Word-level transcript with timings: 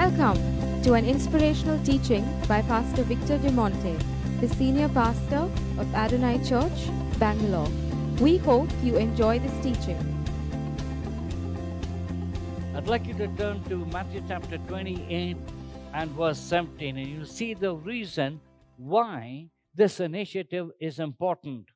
Welcome 0.00 0.82
to 0.84 0.94
an 0.94 1.04
inspirational 1.04 1.78
teaching 1.84 2.24
by 2.48 2.62
Pastor 2.62 3.02
Victor 3.02 3.36
D'Monte, 3.36 3.98
the 4.40 4.48
senior 4.48 4.88
pastor 4.88 5.46
of 5.76 5.94
Adonai 5.94 6.42
Church, 6.42 6.88
Bangalore. 7.18 7.68
We 8.18 8.38
hope 8.38 8.70
you 8.82 8.96
enjoy 8.96 9.40
this 9.40 9.52
teaching. 9.62 9.98
I'd 12.74 12.86
like 12.86 13.06
you 13.06 13.12
to 13.12 13.28
turn 13.36 13.62
to 13.64 13.84
Matthew 13.92 14.22
chapter 14.26 14.56
28 14.56 15.36
and 15.92 16.10
verse 16.12 16.38
17, 16.38 16.96
and 16.96 17.06
you'll 17.06 17.26
see 17.26 17.52
the 17.52 17.74
reason 17.74 18.40
why 18.78 19.50
this 19.74 20.00
initiative 20.00 20.70
is 20.80 20.98
important. 20.98 21.66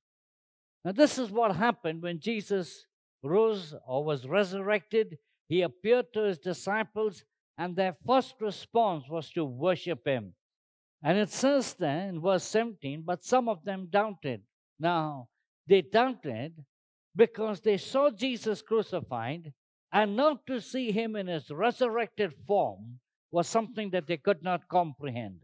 Now, 0.83 0.93
this 0.93 1.19
is 1.19 1.30
what 1.30 1.55
happened 1.56 2.02
when 2.02 2.20
Jesus 2.20 2.87
rose 3.23 3.75
or 3.87 4.02
was 4.02 4.27
resurrected. 4.27 5.19
He 5.47 5.61
appeared 5.61 6.06
to 6.15 6.23
his 6.23 6.38
disciples, 6.38 7.23
and 7.57 7.77
their 7.77 7.97
first 8.07 8.35
response 8.41 9.05
was 9.09 9.31
to 9.31 9.45
worship 9.45 10.07
him. 10.07 10.35
And 11.03 11.19
it 11.19 11.31
says 11.31 11.75
there 11.75 12.09
in 12.09 12.21
verse 12.21 12.45
17, 12.45 13.03
but 13.05 13.25
some 13.25 13.49
of 13.49 13.65
them 13.65 13.89
doubted. 13.91 14.43
Now, 14.79 15.29
they 15.69 15.83
doubted 15.83 16.65
because 17.15 17.61
they 17.61 17.77
saw 17.77 18.11
Jesus 18.11 18.63
crucified, 18.63 19.53
and 19.93 20.17
not 20.17 20.47
to 20.47 20.61
see 20.61 20.91
him 20.91 21.15
in 21.15 21.29
his 21.29 21.51
resurrected 21.51 22.35
form 22.47 22.99
was 23.30 23.47
something 23.47 23.91
that 23.91 24.07
they 24.07 24.16
could 24.16 24.43
not 24.43 24.69
comprehend. 24.69 25.41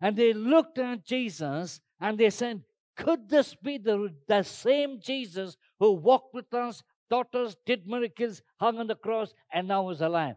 And 0.00 0.16
they 0.16 0.32
looked 0.32 0.78
at 0.78 1.06
Jesus 1.06 1.80
and 2.00 2.18
they 2.18 2.30
said, 2.30 2.62
Could 2.96 3.28
this 3.28 3.54
be 3.54 3.78
the, 3.78 4.12
the 4.26 4.42
same 4.42 5.00
Jesus 5.00 5.56
who 5.78 5.92
walked 5.92 6.34
with 6.34 6.52
us, 6.52 6.82
taught 7.08 7.34
us, 7.34 7.56
did 7.64 7.86
miracles, 7.86 8.42
hung 8.58 8.78
on 8.78 8.86
the 8.86 8.96
cross, 8.96 9.32
and 9.52 9.68
now 9.68 9.88
is 9.90 10.00
alive? 10.00 10.34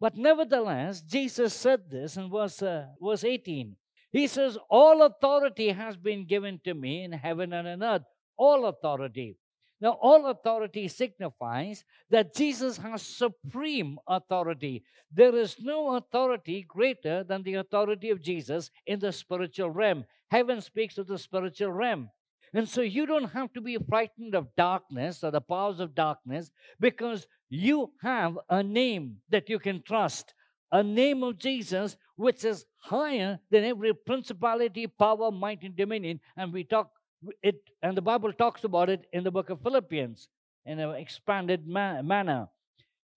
But 0.00 0.16
nevertheless, 0.16 1.02
Jesus 1.02 1.52
said 1.52 1.90
this 1.90 2.16
in 2.16 2.30
verse, 2.30 2.62
uh, 2.62 2.86
verse 3.00 3.22
18. 3.22 3.76
He 4.12 4.26
says, 4.26 4.58
All 4.68 5.02
authority 5.02 5.68
has 5.68 5.96
been 5.96 6.26
given 6.26 6.60
to 6.64 6.74
me 6.74 7.04
in 7.04 7.12
heaven 7.12 7.52
and 7.52 7.68
on 7.68 7.82
earth. 7.82 8.02
All 8.36 8.66
authority. 8.66 9.36
Now, 9.80 9.92
all 9.92 10.26
authority 10.26 10.88
signifies 10.88 11.84
that 12.10 12.34
Jesus 12.34 12.76
has 12.78 13.02
supreme 13.02 13.98
authority. 14.06 14.84
There 15.10 15.34
is 15.34 15.56
no 15.58 15.96
authority 15.96 16.64
greater 16.68 17.24
than 17.24 17.42
the 17.42 17.54
authority 17.54 18.10
of 18.10 18.20
Jesus 18.20 18.70
in 18.86 19.00
the 19.00 19.12
spiritual 19.12 19.70
realm. 19.70 20.04
Heaven 20.30 20.60
speaks 20.60 20.98
of 20.98 21.06
the 21.06 21.18
spiritual 21.18 21.72
realm. 21.72 22.10
And 22.52 22.68
so 22.68 22.80
you 22.80 23.06
don't 23.06 23.32
have 23.32 23.52
to 23.52 23.60
be 23.60 23.78
frightened 23.88 24.34
of 24.34 24.54
darkness 24.56 25.22
or 25.22 25.30
the 25.30 25.40
powers 25.40 25.78
of 25.78 25.94
darkness 25.94 26.50
because 26.80 27.26
you 27.48 27.92
have 28.02 28.38
a 28.48 28.62
name 28.62 29.18
that 29.28 29.48
you 29.48 29.58
can 29.58 29.82
trust, 29.82 30.34
a 30.72 30.82
name 30.82 31.22
of 31.22 31.38
Jesus 31.38 31.96
which 32.16 32.44
is 32.44 32.66
higher 32.78 33.38
than 33.50 33.64
every 33.64 33.94
principality, 33.94 34.86
power, 34.86 35.30
might, 35.30 35.62
and 35.62 35.76
dominion. 35.76 36.20
And 36.36 36.52
we 36.52 36.64
talk 36.64 36.90
it, 37.42 37.56
and 37.82 37.96
the 37.96 38.02
Bible 38.02 38.32
talks 38.32 38.64
about 38.64 38.90
it 38.90 39.06
in 39.12 39.24
the 39.24 39.30
book 39.30 39.50
of 39.50 39.62
Philippians 39.62 40.28
in 40.66 40.78
an 40.78 40.94
expanded 40.96 41.66
ma- 41.66 42.02
manner. 42.02 42.48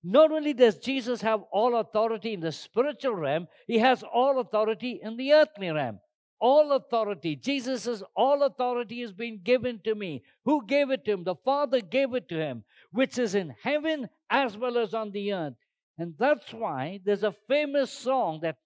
Not 0.03 0.31
only 0.31 0.53
does 0.53 0.77
Jesus 0.77 1.21
have 1.21 1.41
all 1.51 1.77
authority 1.77 2.33
in 2.33 2.41
the 2.41 2.51
spiritual 2.51 3.15
realm, 3.15 3.47
he 3.67 3.79
has 3.79 4.03
all 4.03 4.39
authority 4.39 4.99
in 5.01 5.15
the 5.15 5.33
earthly 5.33 5.71
realm. 5.71 5.99
All 6.43 6.73
authority. 6.73 7.37
Jesus 7.37 7.83
says, 7.83 8.03
All 8.15 8.43
authority 8.43 8.99
has 9.01 9.13
been 9.13 9.39
given 9.41 9.79
to 9.85 9.95
me. 9.95 10.23
Who 10.43 10.65
gave 10.65 10.89
it 10.91 11.05
to 11.05 11.13
him? 11.13 11.23
The 11.23 11.35
Father 11.35 11.79
gave 11.79 12.13
it 12.13 12.27
to 12.29 12.35
him, 12.35 12.65
which 12.91 13.17
is 13.17 13.33
in 13.33 13.55
heaven 13.63 14.09
as 14.29 14.57
well 14.57 14.77
as 14.77 14.93
on 14.93 15.11
the 15.11 15.33
earth. 15.33 15.53
And 15.97 16.15
that's 16.19 16.53
why 16.53 16.99
there's 17.05 17.23
a 17.23 17.35
famous 17.47 17.91
song 17.91 18.41
that 18.41 18.57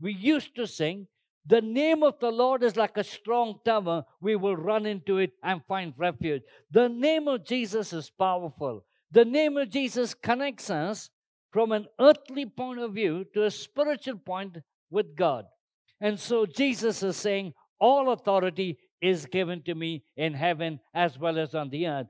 we 0.00 0.12
used 0.12 0.56
to 0.56 0.66
sing 0.66 1.06
the 1.44 1.60
name 1.60 2.02
of 2.02 2.18
the 2.20 2.30
Lord 2.30 2.62
is 2.62 2.76
like 2.76 2.96
a 2.96 3.04
strong 3.04 3.58
tower. 3.64 4.04
We 4.20 4.36
will 4.36 4.56
run 4.56 4.86
into 4.86 5.18
it 5.18 5.32
and 5.42 5.60
find 5.66 5.92
refuge. 5.96 6.42
The 6.70 6.88
name 6.88 7.26
of 7.26 7.44
Jesus 7.44 7.92
is 7.92 8.10
powerful. 8.10 8.84
The 9.10 9.24
name 9.24 9.56
of 9.56 9.70
Jesus 9.70 10.14
connects 10.14 10.70
us 10.70 11.10
from 11.50 11.72
an 11.72 11.86
earthly 12.00 12.46
point 12.46 12.80
of 12.80 12.94
view 12.94 13.26
to 13.34 13.44
a 13.44 13.50
spiritual 13.50 14.18
point 14.18 14.58
with 14.90 15.16
God. 15.16 15.46
And 16.02 16.18
so 16.18 16.44
Jesus 16.44 17.02
is 17.04 17.16
saying, 17.16 17.54
All 17.80 18.12
authority 18.12 18.76
is 19.00 19.24
given 19.24 19.62
to 19.62 19.74
me 19.74 20.02
in 20.16 20.34
heaven 20.34 20.80
as 20.92 21.16
well 21.16 21.38
as 21.38 21.54
on 21.54 21.70
the 21.70 21.86
earth. 21.86 22.08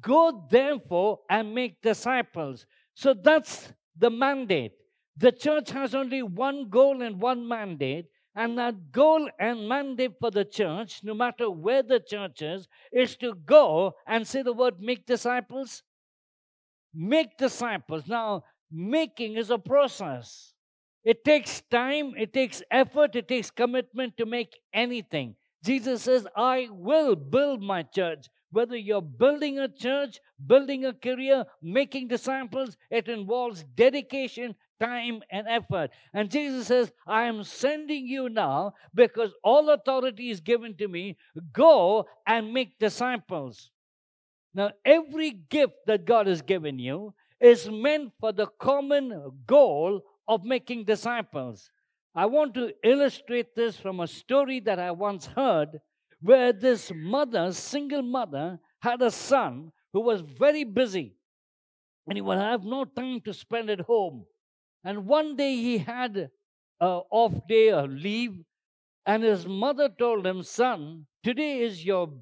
Go 0.00 0.46
therefore 0.50 1.20
and 1.28 1.54
make 1.54 1.82
disciples. 1.82 2.64
So 2.94 3.12
that's 3.12 3.70
the 3.96 4.10
mandate. 4.10 4.72
The 5.18 5.30
church 5.30 5.70
has 5.70 5.94
only 5.94 6.22
one 6.22 6.70
goal 6.70 7.02
and 7.02 7.20
one 7.20 7.46
mandate, 7.46 8.06
and 8.34 8.58
that 8.58 8.90
goal 8.90 9.28
and 9.38 9.68
mandate 9.68 10.14
for 10.18 10.30
the 10.30 10.44
church, 10.44 11.00
no 11.04 11.14
matter 11.14 11.50
where 11.50 11.82
the 11.82 12.00
church 12.00 12.40
is, 12.40 12.66
is 12.92 13.14
to 13.16 13.34
go 13.46 13.92
and 14.06 14.26
say 14.26 14.42
the 14.42 14.54
word 14.54 14.80
make 14.80 15.06
disciples. 15.06 15.82
Make 16.94 17.36
disciples. 17.36 18.08
Now, 18.08 18.44
making 18.72 19.36
is 19.36 19.50
a 19.50 19.58
process. 19.58 20.53
It 21.04 21.24
takes 21.24 21.60
time, 21.70 22.14
it 22.16 22.32
takes 22.32 22.62
effort, 22.70 23.14
it 23.14 23.28
takes 23.28 23.50
commitment 23.50 24.16
to 24.16 24.26
make 24.26 24.58
anything. 24.72 25.36
Jesus 25.62 26.02
says, 26.02 26.26
I 26.36 26.68
will 26.70 27.14
build 27.16 27.62
my 27.62 27.82
church. 27.82 28.26
Whether 28.50 28.76
you're 28.76 29.02
building 29.02 29.58
a 29.58 29.68
church, 29.68 30.20
building 30.46 30.84
a 30.84 30.92
career, 30.92 31.44
making 31.60 32.08
disciples, 32.08 32.76
it 32.90 33.08
involves 33.08 33.64
dedication, 33.74 34.54
time, 34.80 35.22
and 35.30 35.46
effort. 35.48 35.90
And 36.12 36.30
Jesus 36.30 36.68
says, 36.68 36.92
I 37.06 37.24
am 37.24 37.42
sending 37.42 38.06
you 38.06 38.28
now 38.28 38.74
because 38.94 39.32
all 39.42 39.70
authority 39.70 40.30
is 40.30 40.40
given 40.40 40.76
to 40.76 40.86
me. 40.86 41.16
Go 41.52 42.06
and 42.26 42.52
make 42.52 42.78
disciples. 42.78 43.70
Now, 44.54 44.70
every 44.84 45.30
gift 45.30 45.74
that 45.86 46.04
God 46.04 46.28
has 46.28 46.40
given 46.40 46.78
you 46.78 47.12
is 47.40 47.68
meant 47.68 48.12
for 48.20 48.32
the 48.32 48.46
common 48.46 49.32
goal 49.46 50.02
of 50.26 50.44
making 50.44 50.84
disciples. 50.84 51.70
I 52.14 52.26
want 52.26 52.54
to 52.54 52.72
illustrate 52.82 53.54
this 53.54 53.76
from 53.76 54.00
a 54.00 54.06
story 54.06 54.60
that 54.60 54.78
I 54.78 54.90
once 54.90 55.26
heard 55.26 55.80
where 56.20 56.52
this 56.52 56.92
mother, 56.94 57.52
single 57.52 58.02
mother, 58.02 58.58
had 58.80 59.02
a 59.02 59.10
son 59.10 59.72
who 59.92 60.00
was 60.00 60.20
very 60.20 60.64
busy 60.64 61.16
and 62.06 62.16
he 62.16 62.22
would 62.22 62.38
have 62.38 62.64
no 62.64 62.84
time 62.84 63.20
to 63.22 63.32
spend 63.32 63.70
at 63.70 63.80
home. 63.80 64.24
And 64.84 65.06
one 65.06 65.36
day 65.36 65.56
he 65.56 65.78
had 65.78 66.16
an 66.16 66.30
off 67.10 67.32
day 67.48 67.72
or 67.72 67.86
leave, 67.86 68.34
and 69.06 69.22
his 69.22 69.46
mother 69.46 69.88
told 69.88 70.26
him, 70.26 70.42
Son, 70.42 71.06
today 71.22 71.60
is 71.60 71.84
your, 71.84 72.12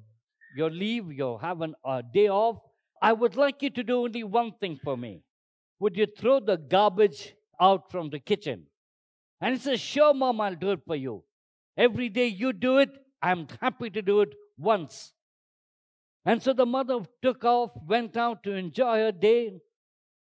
your 0.55 0.69
leave, 0.69 1.11
you 1.11 1.37
have 1.41 1.61
an, 1.61 1.75
a 1.85 2.01
day 2.01 2.29
off. 2.29 2.59
I 3.01 3.11
would 3.11 3.35
like 3.35 3.61
you 3.61 3.69
to 3.71 3.83
do 3.83 4.03
only 4.03 4.23
one 4.23 4.53
thing 4.59 4.79
for 4.81 4.95
me. 4.95 5.23
Would 5.79 5.97
you 5.97 6.05
throw 6.05 6.39
the 6.39 6.57
garbage 6.57 7.35
out 7.59 7.91
from 7.91 8.09
the 8.09 8.19
kitchen? 8.19 8.67
And 9.41 9.55
he 9.55 9.59
says, 9.61 9.79
Sure, 9.79 10.13
mom, 10.13 10.41
I'll 10.41 10.55
do 10.55 10.71
it 10.71 10.81
for 10.85 10.95
you. 10.95 11.23
Every 11.77 12.09
day 12.09 12.27
you 12.27 12.53
do 12.53 12.77
it, 12.77 12.89
I'm 13.21 13.47
happy 13.61 13.89
to 13.89 14.01
do 14.01 14.21
it 14.21 14.33
once. 14.57 15.13
And 16.25 16.41
so 16.41 16.53
the 16.53 16.65
mother 16.65 16.99
took 17.21 17.43
off, 17.43 17.71
went 17.85 18.15
out 18.15 18.43
to 18.43 18.53
enjoy 18.53 18.99
her 18.99 19.11
day. 19.11 19.59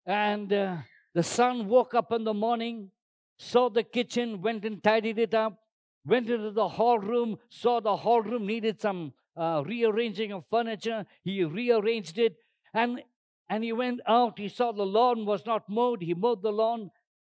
And 0.05 0.51
uh, 0.51 0.77
the 1.13 1.23
son 1.23 1.67
woke 1.67 1.93
up 1.93 2.11
in 2.11 2.23
the 2.23 2.33
morning, 2.33 2.91
saw 3.37 3.69
the 3.69 3.83
kitchen, 3.83 4.41
went 4.41 4.65
and 4.65 4.83
tidied 4.83 5.19
it 5.19 5.33
up, 5.33 5.59
went 6.05 6.29
into 6.29 6.51
the 6.51 6.67
hall 6.67 6.99
room, 6.99 7.37
saw 7.49 7.79
the 7.79 7.95
hall 7.95 8.21
room 8.21 8.45
needed 8.45 8.81
some 8.81 9.13
uh, 9.35 9.63
rearranging 9.65 10.31
of 10.31 10.43
furniture. 10.49 11.05
He 11.23 11.43
rearranged 11.43 12.17
it. 12.17 12.35
And, 12.73 13.01
and 13.49 13.63
he 13.63 13.71
went 13.71 14.01
out. 14.07 14.39
He 14.39 14.49
saw 14.49 14.71
the 14.71 14.85
lawn 14.85 15.25
was 15.25 15.45
not 15.45 15.69
mowed. 15.69 16.01
He 16.01 16.13
mowed 16.13 16.41
the 16.41 16.51
lawn. 16.51 16.91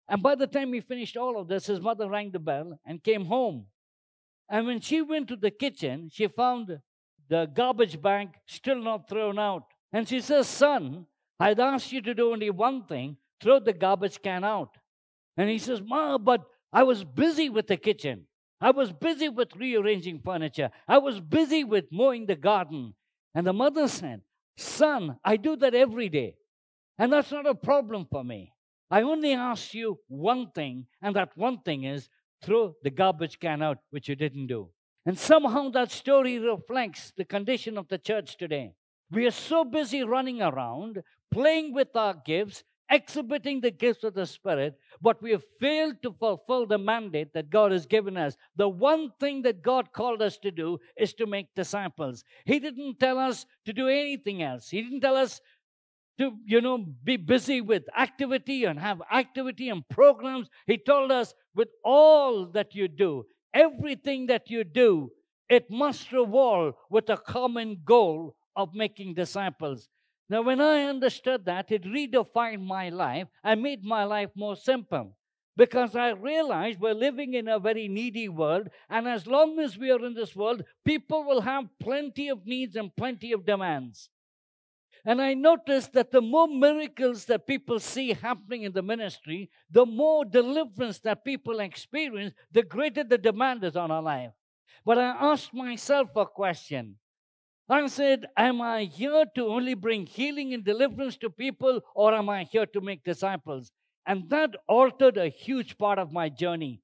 And 0.09 0.23
by 0.23 0.35
the 0.35 0.47
time 0.47 0.73
he 0.73 0.81
finished 0.81 1.17
all 1.17 1.41
of 1.41 1.49
this, 1.49 1.67
his 1.67 1.81
mother 1.81 2.09
rang 2.09 2.31
the 2.31 2.39
bell 2.39 2.79
and 2.85 3.03
came 3.03 3.25
home. 3.25 3.67
And 4.49 4.67
when 4.67 4.81
she 4.81 5.01
went 5.01 5.29
to 5.29 5.37
the 5.37 5.51
kitchen, 5.51 6.11
she 6.13 6.27
found 6.29 6.79
the 7.29 7.47
garbage 7.47 8.01
bag 8.01 8.29
still 8.47 8.83
not 8.83 9.09
thrown 9.09 9.39
out. 9.39 9.65
And 9.93 10.09
she 10.09 10.21
says, 10.21 10.47
Son, 10.47 11.07
I'd 11.41 11.61
asked 11.61 11.93
you 11.93 12.01
to 12.03 12.15
do 12.15 12.33
only 12.33 12.51
one 12.51 12.85
thing 12.85 13.17
throw 13.41 13.61
the 13.61 13.73
garbage 13.73 14.23
can 14.23 14.45
out. 14.45 14.77
And 15.37 15.51
he 15.51 15.59
says, 15.59 15.83
Ma, 15.85 16.19
but 16.19 16.45
I 16.73 16.83
was 16.83 17.05
busy 17.05 17.51
with 17.51 17.67
the 17.67 17.77
kitchen. 17.77 18.27
I 18.61 18.71
was 18.71 18.93
busy 18.93 19.29
with 19.29 19.55
rearranging 19.57 20.21
furniture. 20.25 20.71
I 20.89 20.99
was 20.99 21.21
busy 21.21 21.65
with 21.65 21.85
mowing 21.91 22.27
the 22.27 22.37
garden. 22.37 22.95
And 23.35 23.47
the 23.47 23.53
mother 23.53 23.89
said, 23.89 24.23
Son, 24.57 25.19
I 25.25 25.37
do 25.37 25.57
that 25.57 25.75
every 25.75 26.09
day. 26.09 26.37
And 26.99 27.13
that's 27.13 27.31
not 27.31 27.47
a 27.47 27.55
problem 27.55 28.07
for 28.11 28.25
me. 28.25 28.54
I 28.91 29.03
only 29.03 29.33
ask 29.33 29.75
you 29.75 29.99
one 30.09 30.51
thing, 30.51 30.87
and 31.03 31.17
that 31.17 31.37
one 31.37 31.61
thing 31.61 31.85
is 31.85 32.09
throw 32.43 32.77
the 32.83 32.91
garbage 32.91 33.39
can 33.39 33.63
out, 33.63 33.79
which 33.91 34.09
you 34.09 34.15
didn't 34.15 34.47
do. 34.47 34.71
And 35.07 35.19
somehow 35.19 35.71
that 35.71 35.91
story 35.91 36.39
reflects 36.39 37.13
the 37.17 37.25
condition 37.25 37.77
of 37.77 37.89
the 37.89 37.99
church 37.99 38.37
today. 38.37 38.75
We 39.11 39.27
are 39.27 39.31
so 39.31 39.65
busy 39.65 40.03
running 40.03 40.41
around, 40.41 41.03
playing 41.31 41.75
with 41.75 41.95
our 41.95 42.15
gifts, 42.25 42.65
exhibiting 42.91 43.61
the 43.61 43.71
gifts 43.71 44.05
of 44.05 44.15
the 44.15 44.27
Spirit, 44.27 44.79
but 45.01 45.21
we 45.23 45.31
have 45.31 45.45
failed 45.61 45.97
to 46.03 46.13
fulfill 46.13 46.67
the 46.67 46.79
mandate 46.79 47.33
that 47.33 47.51
God 47.51 47.73
has 47.73 47.87
given 47.87 48.17
us. 48.17 48.37
The 48.57 48.69
one 48.69 49.11
thing 49.21 49.43
that 49.43 49.63
God 49.63 49.93
called 49.93 50.23
us 50.23 50.39
to 50.39 50.51
do 50.51 50.79
is 50.97 51.13
to 51.15 51.27
make 51.27 51.55
disciples. 51.55 52.25
He 52.45 52.59
didn't 52.59 53.01
tell 53.01 53.19
us 53.19 53.47
to 53.65 53.73
do 53.73 53.89
anything 53.89 54.43
else. 54.43 54.69
He 54.69 54.83
didn't 54.83 55.01
tell 55.01 55.17
us 55.17 55.41
to, 56.19 56.33
you 56.45 56.61
know, 56.61 56.79
be 57.03 57.17
busy 57.17 57.61
with 57.61 57.85
activity 57.97 58.65
and 58.65 58.79
have 58.79 59.03
activity 59.13 59.69
and 59.69 59.89
programs. 59.89 60.49
He 60.67 60.79
told 60.79 61.11
us 61.11 61.35
with 61.55 61.69
all 61.85 62.47
that 62.53 62.75
you 62.75 62.89
do, 62.89 63.27
everything 63.53 64.27
that 64.27 64.51
you 64.51 64.65
do, 64.65 65.11
it 65.49 65.71
must 65.71 66.13
revolve 66.13 66.75
with 66.91 67.11
a 67.11 67.17
common 67.17 67.81
goal 67.85 68.37
of 68.57 68.75
making 68.75 69.15
disciples. 69.15 69.89
Now, 70.29 70.43
when 70.43 70.61
I 70.61 70.85
understood 70.85 71.45
that, 71.45 71.71
it 71.71 71.85
redefined 71.85 72.65
my 72.65 72.89
life 72.89 73.29
and 73.43 73.63
made 73.63 73.85
my 73.85 74.05
life 74.05 74.31
more 74.35 74.57
simple 74.57 75.17
because 75.57 75.95
I 75.95 76.11
realized 76.11 76.81
we're 76.81 76.95
living 76.95 77.35
in 77.35 77.47
a 77.49 77.59
very 77.59 77.89
needy 77.89 78.29
world, 78.29 78.69
and 78.91 79.07
as 79.07 79.27
long 79.27 79.59
as 79.61 79.79
we 79.79 79.91
are 79.91 80.05
in 80.05 80.15
this 80.15 80.35
world, 80.35 80.65
people 80.85 81.25
will 81.25 81.43
have 81.43 81.67
plenty 81.81 82.29
of 82.29 82.47
needs 82.47 82.75
and 82.75 82.95
plenty 82.97 83.33
of 83.33 83.47
demands. 83.47 84.09
And 85.05 85.21
I 85.21 85.35
noticed 85.35 85.93
that 85.93 86.11
the 86.11 86.23
more 86.23 86.49
miracles 86.49 87.27
that 87.27 87.47
people 87.47 87.79
see 87.79 88.15
happening 88.15 88.63
in 88.63 88.73
the 88.73 88.83
ministry, 88.83 89.51
the 89.71 89.85
more 89.85 90.25
deliverance 90.25 90.99
that 91.01 91.25
people 91.25 91.61
experience, 91.61 92.35
the 92.51 92.63
greater 92.63 93.05
the 93.05 93.19
demand 93.19 93.65
is 93.65 93.77
on 93.77 93.91
our 93.91 94.03
life. 94.03 94.31
But 94.85 94.99
I 94.99 95.09
asked 95.09 95.53
myself 95.53 96.09
a 96.17 96.25
question. 96.25 96.97
I 97.69 97.87
said, 97.87 98.27
Am 98.37 98.61
I 98.61 98.85
here 98.85 99.25
to 99.35 99.47
only 99.47 99.75
bring 99.75 100.07
healing 100.07 100.55
and 100.55 100.65
deliverance 100.65 101.17
to 101.19 101.31
people, 101.31 101.81
or 101.95 102.15
am 102.15 102.29
I 102.29 102.45
here 102.45 102.67
to 102.67 102.81
make 102.81 103.05
disciples? 103.05 103.73
And 104.07 104.29
that 104.31 104.51
altered 104.69 105.17
a 105.17 105.29
huge 105.29 105.79
part 105.79 105.99
of 105.99 106.13
my 106.13 106.29
journey. 106.29 106.83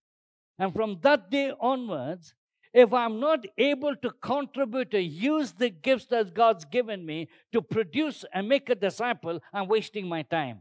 And 0.59 0.75
from 0.75 0.99
that 1.03 1.31
day 1.31 1.53
onwards, 1.61 2.35
if 2.73 2.93
I'm 2.93 3.19
not 3.19 3.45
able 3.59 3.97
to 3.97 4.11
contribute 4.23 4.91
to 4.93 5.01
use 5.01 5.53
the 5.53 5.71
gifts 5.71 6.07
that 6.07 6.35
God's 6.35 6.65
given 6.65 7.05
me 7.05 7.29
to 7.53 7.61
produce 7.61 8.25
and 8.33 8.49
make 8.49 8.71
a 8.71 8.75
disciple, 8.75 9.41
I'm 9.53 9.69
wasting 9.69 10.09
my 10.09 10.23
time. 10.23 10.61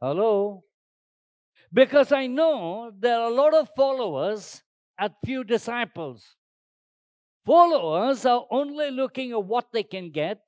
Hello? 0.00 0.62
Because 1.72 2.12
I 2.12 2.28
know 2.28 2.92
there 2.96 3.18
are 3.18 3.30
a 3.30 3.34
lot 3.34 3.54
of 3.54 3.68
followers 3.76 4.62
at 4.98 5.14
few 5.24 5.42
disciples. 5.42 6.36
Followers 7.44 8.24
are 8.24 8.46
only 8.50 8.90
looking 8.90 9.32
at 9.32 9.44
what 9.44 9.72
they 9.72 9.82
can 9.82 10.10
get 10.10 10.40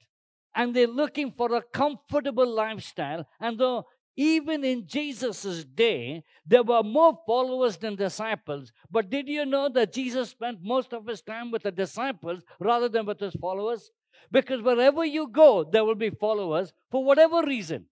and 0.55 0.75
they're 0.75 0.87
looking 0.87 1.33
for 1.33 1.55
a 1.55 1.63
comfortable 1.63 2.47
lifestyle. 2.47 3.27
And 3.41 3.59
though 3.59 3.87
even 4.17 4.65
in 4.65 4.87
Jesus' 4.87 5.65
day, 5.65 6.25
there 6.47 6.63
were 6.63 6.83
more 6.83 7.19
followers 7.27 7.77
than 7.77 7.97
disciples. 7.97 8.73
But 8.91 9.11
did 9.11 9.29
you 9.29 9.47
know 9.47 9.69
that 9.71 9.93
Jesus 9.93 10.31
spent 10.31 10.59
most 10.63 10.93
of 10.93 11.07
his 11.07 11.23
time 11.23 11.51
with 11.51 11.63
the 11.63 11.71
disciples 11.71 12.43
rather 12.59 12.89
than 12.89 13.07
with 13.07 13.21
his 13.21 13.35
followers? 13.35 13.91
Because 14.31 14.63
wherever 14.63 15.05
you 15.05 15.29
go, 15.29 15.65
there 15.65 15.85
will 15.85 15.95
be 15.95 16.11
followers 16.11 16.73
for 16.91 17.05
whatever 17.05 17.43
reason, 17.43 17.87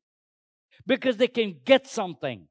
because 0.86 1.16
they 1.16 1.28
can 1.28 1.56
get 1.64 1.86
something. 1.86 2.46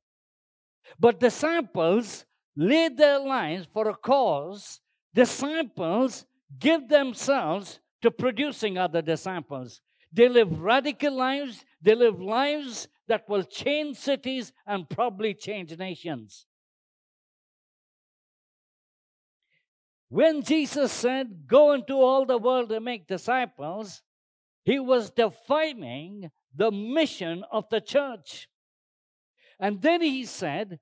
But 0.99 1.19
disciples 1.19 2.25
lay 2.55 2.89
their 2.89 3.19
lives 3.19 3.67
for 3.71 3.89
a 3.89 3.95
cause. 3.95 4.79
Disciples 5.13 6.25
give 6.59 6.87
themselves 6.87 7.79
to 8.01 8.11
producing 8.11 8.77
other 8.77 9.01
disciples. 9.01 9.81
They 10.11 10.29
live 10.29 10.59
radical 10.59 11.13
lives, 11.13 11.65
they 11.81 11.95
live 11.95 12.21
lives 12.21 12.87
that 13.07 13.27
will 13.27 13.43
change 13.43 13.97
cities 13.97 14.51
and 14.65 14.89
probably 14.89 15.33
change 15.33 15.77
nations. 15.77 16.45
When 20.09 20.41
Jesus 20.41 20.91
said, 20.91 21.47
Go 21.47 21.73
into 21.73 21.95
all 21.95 22.25
the 22.25 22.37
world 22.37 22.71
and 22.71 22.85
make 22.85 23.07
disciples, 23.07 24.01
he 24.63 24.79
was 24.79 25.09
defining 25.09 26.31
the 26.55 26.71
mission 26.71 27.43
of 27.51 27.65
the 27.69 27.81
church. 27.81 28.47
And 29.59 29.81
then 29.81 30.01
he 30.01 30.25
said, 30.25 30.79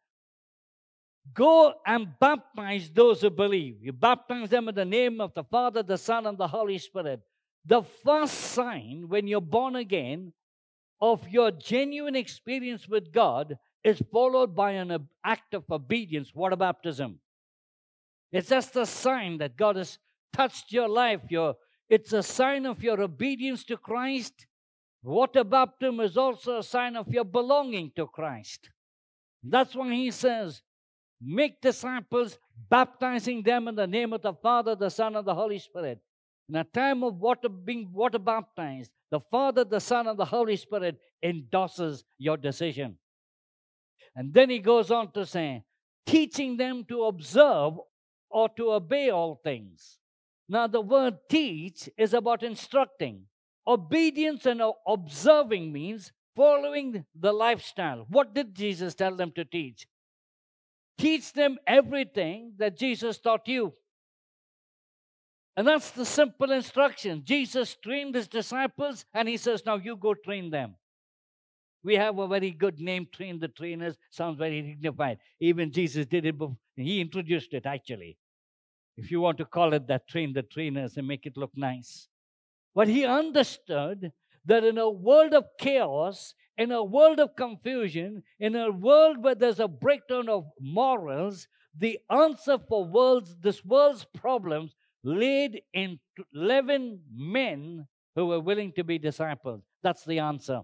Go 1.33 1.73
and 1.85 2.07
baptize 2.19 2.91
those 2.91 3.21
who 3.21 3.29
believe. 3.29 3.77
You 3.81 3.93
baptize 3.93 4.49
them 4.49 4.69
in 4.69 4.75
the 4.75 4.85
name 4.85 5.19
of 5.19 5.33
the 5.33 5.43
Father, 5.43 5.81
the 5.81 5.97
Son, 5.97 6.27
and 6.27 6.37
the 6.37 6.47
Holy 6.47 6.77
Spirit. 6.77 7.21
The 7.65 7.81
first 7.81 8.33
sign 8.33 9.05
when 9.07 9.27
you're 9.27 9.41
born 9.41 9.75
again 9.75 10.33
of 11.01 11.27
your 11.29 11.51
genuine 11.51 12.15
experience 12.15 12.87
with 12.87 13.11
God 13.11 13.57
is 13.83 14.01
followed 14.11 14.55
by 14.55 14.71
an 14.71 15.07
act 15.23 15.53
of 15.53 15.63
obedience, 15.69 16.33
water 16.33 16.55
baptism. 16.55 17.19
It's 18.31 18.49
just 18.49 18.75
a 18.75 18.85
sign 18.85 19.37
that 19.37 19.55
God 19.55 19.75
has 19.75 19.97
touched 20.33 20.71
your 20.71 20.89
life. 20.89 21.21
Your, 21.29 21.55
it's 21.89 22.13
a 22.13 22.23
sign 22.23 22.65
of 22.65 22.83
your 22.83 23.01
obedience 23.01 23.63
to 23.65 23.77
Christ. 23.77 24.47
Water 25.03 25.43
baptism 25.43 25.99
is 25.99 26.17
also 26.17 26.57
a 26.57 26.63
sign 26.63 26.95
of 26.95 27.07
your 27.09 27.25
belonging 27.25 27.91
to 27.95 28.07
Christ. 28.07 28.69
That's 29.43 29.75
why 29.75 29.93
he 29.93 30.09
says, 30.11 30.61
Make 31.21 31.61
disciples, 31.61 32.37
baptizing 32.69 33.41
them 33.43 33.67
in 33.67 33.75
the 33.75 33.87
name 33.87 34.13
of 34.13 34.21
the 34.21 34.33
Father, 34.33 34.75
the 34.75 34.89
Son, 34.89 35.15
and 35.15 35.25
the 35.25 35.35
Holy 35.35 35.59
Spirit. 35.59 35.99
In 36.49 36.55
a 36.55 36.63
time 36.63 37.03
of 37.03 37.19
water 37.19 37.49
being 37.49 37.89
water 37.91 38.19
baptized, 38.19 38.91
the 39.15 39.21
Father, 39.21 39.63
the 39.63 39.79
Son, 39.79 40.07
and 40.07 40.19
the 40.19 40.25
Holy 40.25 40.57
Spirit 40.57 40.99
endorses 41.23 42.03
your 42.17 42.35
decision. 42.35 42.97
And 44.13 44.33
then 44.33 44.49
he 44.49 44.59
goes 44.59 44.91
on 44.91 45.13
to 45.13 45.25
say, 45.25 45.63
teaching 46.05 46.57
them 46.57 46.83
to 46.89 47.05
observe 47.05 47.75
or 48.29 48.49
to 48.57 48.73
obey 48.73 49.09
all 49.11 49.39
things. 49.41 49.99
Now, 50.49 50.67
the 50.67 50.81
word 50.81 51.15
teach 51.29 51.89
is 51.97 52.13
about 52.13 52.43
instructing. 52.43 53.21
Obedience 53.65 54.45
and 54.45 54.61
observing 54.85 55.71
means 55.71 56.11
following 56.35 57.05
the 57.17 57.31
lifestyle. 57.31 58.05
What 58.09 58.35
did 58.35 58.53
Jesus 58.53 58.95
tell 58.95 59.15
them 59.15 59.31
to 59.37 59.45
teach? 59.45 59.87
Teach 60.97 61.31
them 61.31 61.57
everything 61.65 62.55
that 62.57 62.77
Jesus 62.77 63.17
taught 63.17 63.47
you. 63.47 63.73
And 65.57 65.67
that's 65.67 65.91
the 65.91 66.05
simple 66.05 66.51
instruction. 66.51 67.21
Jesus 67.23 67.75
trained 67.75 68.15
his 68.15 68.27
disciples 68.27 69.05
and 69.13 69.27
he 69.27 69.37
says, 69.37 69.63
Now 69.65 69.77
you 69.77 69.95
go 69.95 70.13
train 70.13 70.49
them. 70.49 70.75
We 71.83 71.95
have 71.95 72.17
a 72.17 72.27
very 72.27 72.51
good 72.51 72.79
name, 72.79 73.07
train 73.11 73.39
the 73.39 73.47
trainers. 73.47 73.95
Sounds 74.09 74.37
very 74.37 74.61
dignified. 74.61 75.19
Even 75.39 75.71
Jesus 75.71 76.05
did 76.07 76.25
it 76.25 76.37
before. 76.37 76.57
He 76.75 76.99
introduced 76.99 77.53
it 77.53 77.65
actually. 77.65 78.17
If 78.97 79.11
you 79.11 79.21
want 79.21 79.37
to 79.37 79.45
call 79.45 79.73
it 79.73 79.87
that, 79.87 80.07
train 80.07 80.33
the 80.33 80.41
trainers 80.41 80.97
and 80.97 81.07
make 81.07 81.25
it 81.25 81.37
look 81.37 81.51
nice. 81.55 82.07
But 82.73 82.87
he 82.87 83.05
understood 83.05 84.11
that 84.45 84.63
in 84.63 84.77
a 84.77 84.89
world 84.89 85.33
of 85.33 85.45
chaos, 85.59 86.33
in 86.57 86.71
a 86.71 86.83
world 86.83 87.19
of 87.19 87.35
confusion, 87.35 88.23
in 88.39 88.55
a 88.55 88.71
world 88.71 89.23
where 89.23 89.35
there's 89.35 89.59
a 89.59 89.67
breakdown 89.67 90.29
of 90.29 90.45
morals, 90.59 91.47
the 91.77 91.99
answer 92.09 92.57
for 92.57 92.85
world's 92.85 93.35
this 93.37 93.63
world's 93.65 94.05
problems 94.05 94.75
laid 95.05 95.61
in 95.73 95.99
11 96.33 96.99
men 97.13 97.87
who 98.15 98.25
were 98.25 98.39
willing 98.39 98.73
to 98.73 98.83
be 98.83 98.97
disciples. 98.97 99.61
That's 99.83 100.03
the 100.03 100.19
answer. 100.19 100.63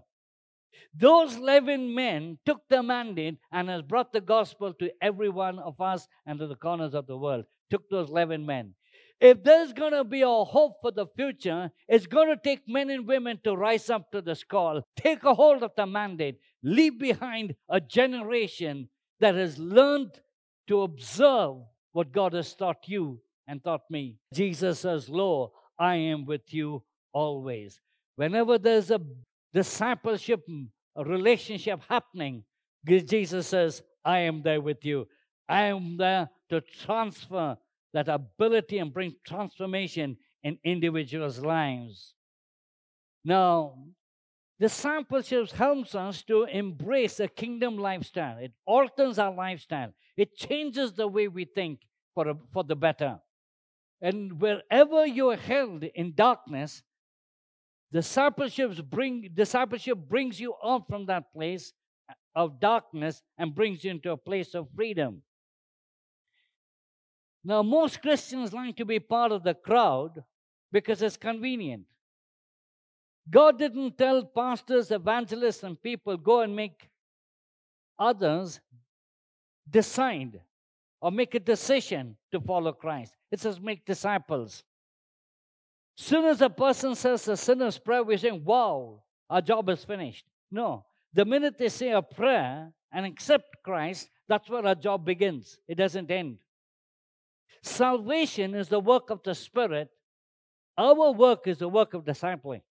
Those 0.94 1.36
11 1.36 1.94
men 1.94 2.38
took 2.44 2.62
the 2.68 2.82
mandate 2.82 3.38
and 3.52 3.68
has 3.68 3.82
brought 3.82 4.12
the 4.12 4.20
gospel 4.20 4.72
to 4.74 4.90
every 5.00 5.28
one 5.28 5.58
of 5.58 5.80
us 5.80 6.08
and 6.26 6.38
to 6.38 6.46
the 6.46 6.56
corners 6.56 6.94
of 6.94 7.06
the 7.06 7.16
world. 7.16 7.44
Took 7.70 7.88
those 7.88 8.10
11 8.10 8.44
men. 8.44 8.74
If 9.20 9.44
there's 9.44 9.72
going 9.72 9.92
to 9.92 10.02
be 10.02 10.22
a 10.22 10.26
hope 10.26 10.78
for 10.82 10.90
the 10.90 11.06
future, 11.06 11.70
it's 11.86 12.06
going 12.06 12.28
to 12.28 12.36
take 12.42 12.62
men 12.66 12.90
and 12.90 13.06
women 13.06 13.38
to 13.44 13.54
rise 13.54 13.88
up 13.88 14.10
to 14.10 14.20
this 14.20 14.42
call, 14.42 14.82
take 14.96 15.22
a 15.22 15.34
hold 15.34 15.62
of 15.62 15.70
the 15.76 15.86
mandate, 15.86 16.40
leave 16.62 16.98
behind 16.98 17.54
a 17.68 17.80
generation 17.80 18.88
that 19.20 19.36
has 19.36 19.58
learned 19.58 20.20
to 20.66 20.82
observe 20.82 21.58
what 21.92 22.12
God 22.12 22.32
has 22.32 22.54
taught 22.54 22.88
you 22.88 23.20
and 23.52 23.62
taught 23.62 23.82
me. 23.90 24.16
Jesus 24.32 24.80
says, 24.80 25.10
Lo, 25.10 25.52
I 25.78 25.96
am 25.96 26.24
with 26.24 26.54
you 26.54 26.82
always. 27.12 27.78
Whenever 28.16 28.56
there's 28.56 28.90
a 28.90 29.00
discipleship, 29.52 30.40
mm, 30.48 30.68
a 30.96 31.04
relationship 31.04 31.80
happening, 31.86 32.44
Jesus 32.86 33.46
says, 33.46 33.82
I 34.02 34.20
am 34.20 34.42
there 34.42 34.62
with 34.62 34.82
you. 34.86 35.06
I 35.50 35.64
am 35.64 35.98
there 35.98 36.30
to 36.48 36.62
transfer 36.62 37.58
that 37.92 38.08
ability 38.08 38.78
and 38.78 38.92
bring 38.92 39.16
transformation 39.26 40.16
in 40.42 40.58
individuals' 40.64 41.38
lives. 41.38 42.14
Now, 43.22 43.74
discipleship 44.58 45.50
helps 45.50 45.94
us 45.94 46.22
to 46.22 46.44
embrace 46.44 47.20
a 47.20 47.28
kingdom 47.28 47.76
lifestyle. 47.76 48.38
It 48.38 48.52
alters 48.64 49.18
our 49.18 49.34
lifestyle. 49.34 49.92
It 50.16 50.34
changes 50.36 50.94
the 50.94 51.06
way 51.06 51.28
we 51.28 51.44
think 51.44 51.80
for, 52.14 52.28
a, 52.28 52.36
for 52.50 52.64
the 52.64 52.76
better. 52.76 53.20
And 54.02 54.38
wherever 54.40 55.06
you 55.06 55.30
are 55.30 55.36
held 55.36 55.84
in 55.84 56.12
darkness, 56.14 56.82
Discipleship 57.92 58.74
bring 58.88 59.28
discipleship 59.34 59.98
brings 60.08 60.40
you 60.40 60.54
out 60.64 60.88
from 60.88 61.04
that 61.06 61.30
place 61.34 61.74
of 62.34 62.58
darkness 62.58 63.22
and 63.36 63.54
brings 63.54 63.84
you 63.84 63.90
into 63.90 64.10
a 64.10 64.16
place 64.16 64.54
of 64.54 64.66
freedom. 64.74 65.22
Now, 67.44 67.62
most 67.62 68.00
Christians 68.00 68.54
like 68.54 68.76
to 68.76 68.86
be 68.86 68.98
part 68.98 69.30
of 69.30 69.42
the 69.42 69.52
crowd 69.52 70.24
because 70.70 71.02
it's 71.02 71.18
convenient. 71.18 71.84
God 73.28 73.58
didn't 73.58 73.98
tell 73.98 74.24
pastors, 74.24 74.90
evangelists, 74.90 75.62
and 75.62 75.80
people 75.80 76.16
go 76.16 76.40
and 76.40 76.56
make 76.56 76.88
others 77.98 78.58
decide 79.68 80.40
or 81.02 81.10
make 81.10 81.34
a 81.34 81.40
decision 81.40 82.16
to 82.32 82.40
follow 82.40 82.72
Christ. 82.72 83.12
It 83.32 83.40
says 83.40 83.58
make 83.58 83.84
disciples. 83.86 84.62
Soon 85.96 86.26
as 86.26 86.40
a 86.42 86.50
person 86.50 86.94
says 86.94 87.26
a 87.28 87.36
sinner's 87.36 87.78
prayer, 87.78 88.04
we're 88.04 88.18
saying, 88.18 88.44
wow, 88.44 89.02
our 89.28 89.40
job 89.40 89.68
is 89.70 89.84
finished. 89.84 90.26
No. 90.50 90.84
The 91.14 91.24
minute 91.24 91.58
they 91.58 91.68
say 91.68 91.90
a 91.90 92.02
prayer 92.02 92.72
and 92.92 93.06
accept 93.06 93.56
Christ, 93.64 94.08
that's 94.28 94.48
where 94.48 94.66
our 94.66 94.74
job 94.74 95.04
begins. 95.04 95.58
It 95.66 95.76
doesn't 95.76 96.10
end. 96.10 96.38
Salvation 97.62 98.54
is 98.54 98.68
the 98.68 98.80
work 98.80 99.10
of 99.10 99.22
the 99.22 99.34
Spirit. 99.34 99.88
Our 100.76 101.12
work 101.12 101.46
is 101.46 101.58
the 101.58 101.68
work 101.68 101.94
of 101.94 102.04
discipling. 102.04 102.62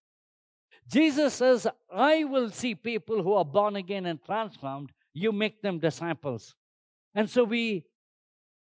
Jesus 0.88 1.36
says, 1.36 1.68
I 1.92 2.24
will 2.24 2.50
see 2.50 2.76
people 2.76 3.24
who 3.24 3.34
are 3.34 3.46
born 3.46 3.76
again 3.76 4.06
and 4.06 4.24
transformed. 4.24 4.92
You 5.14 5.32
make 5.32 5.62
them 5.62 5.80
disciples. 5.80 6.56
And 7.16 7.30
so 7.30 7.44
we 7.44 7.86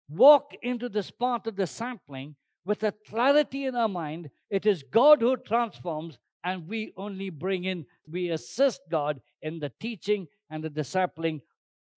walk 0.10 0.54
into 0.62 0.90
this 0.90 1.12
part 1.12 1.48
of 1.48 1.56
the 1.56 1.68
sampling 1.68 2.36
with 2.66 2.84
a 2.84 2.94
clarity 3.08 3.66
in 3.66 3.76
our 3.76 3.90
mind. 3.90 4.30
It 4.50 4.66
is 4.66 4.84
God 4.84 5.22
who 5.22 5.38
transforms, 5.38 6.18
and 6.44 6.68
we 6.68 6.94
only 6.98 7.30
bring 7.30 7.66
in, 7.66 7.86
we 8.10 8.30
assist 8.30 8.82
God 8.90 9.22
in 9.42 9.60
the 9.60 9.72
teaching 9.80 10.28
and 10.50 10.64
the 10.64 10.70
discipling 10.70 11.42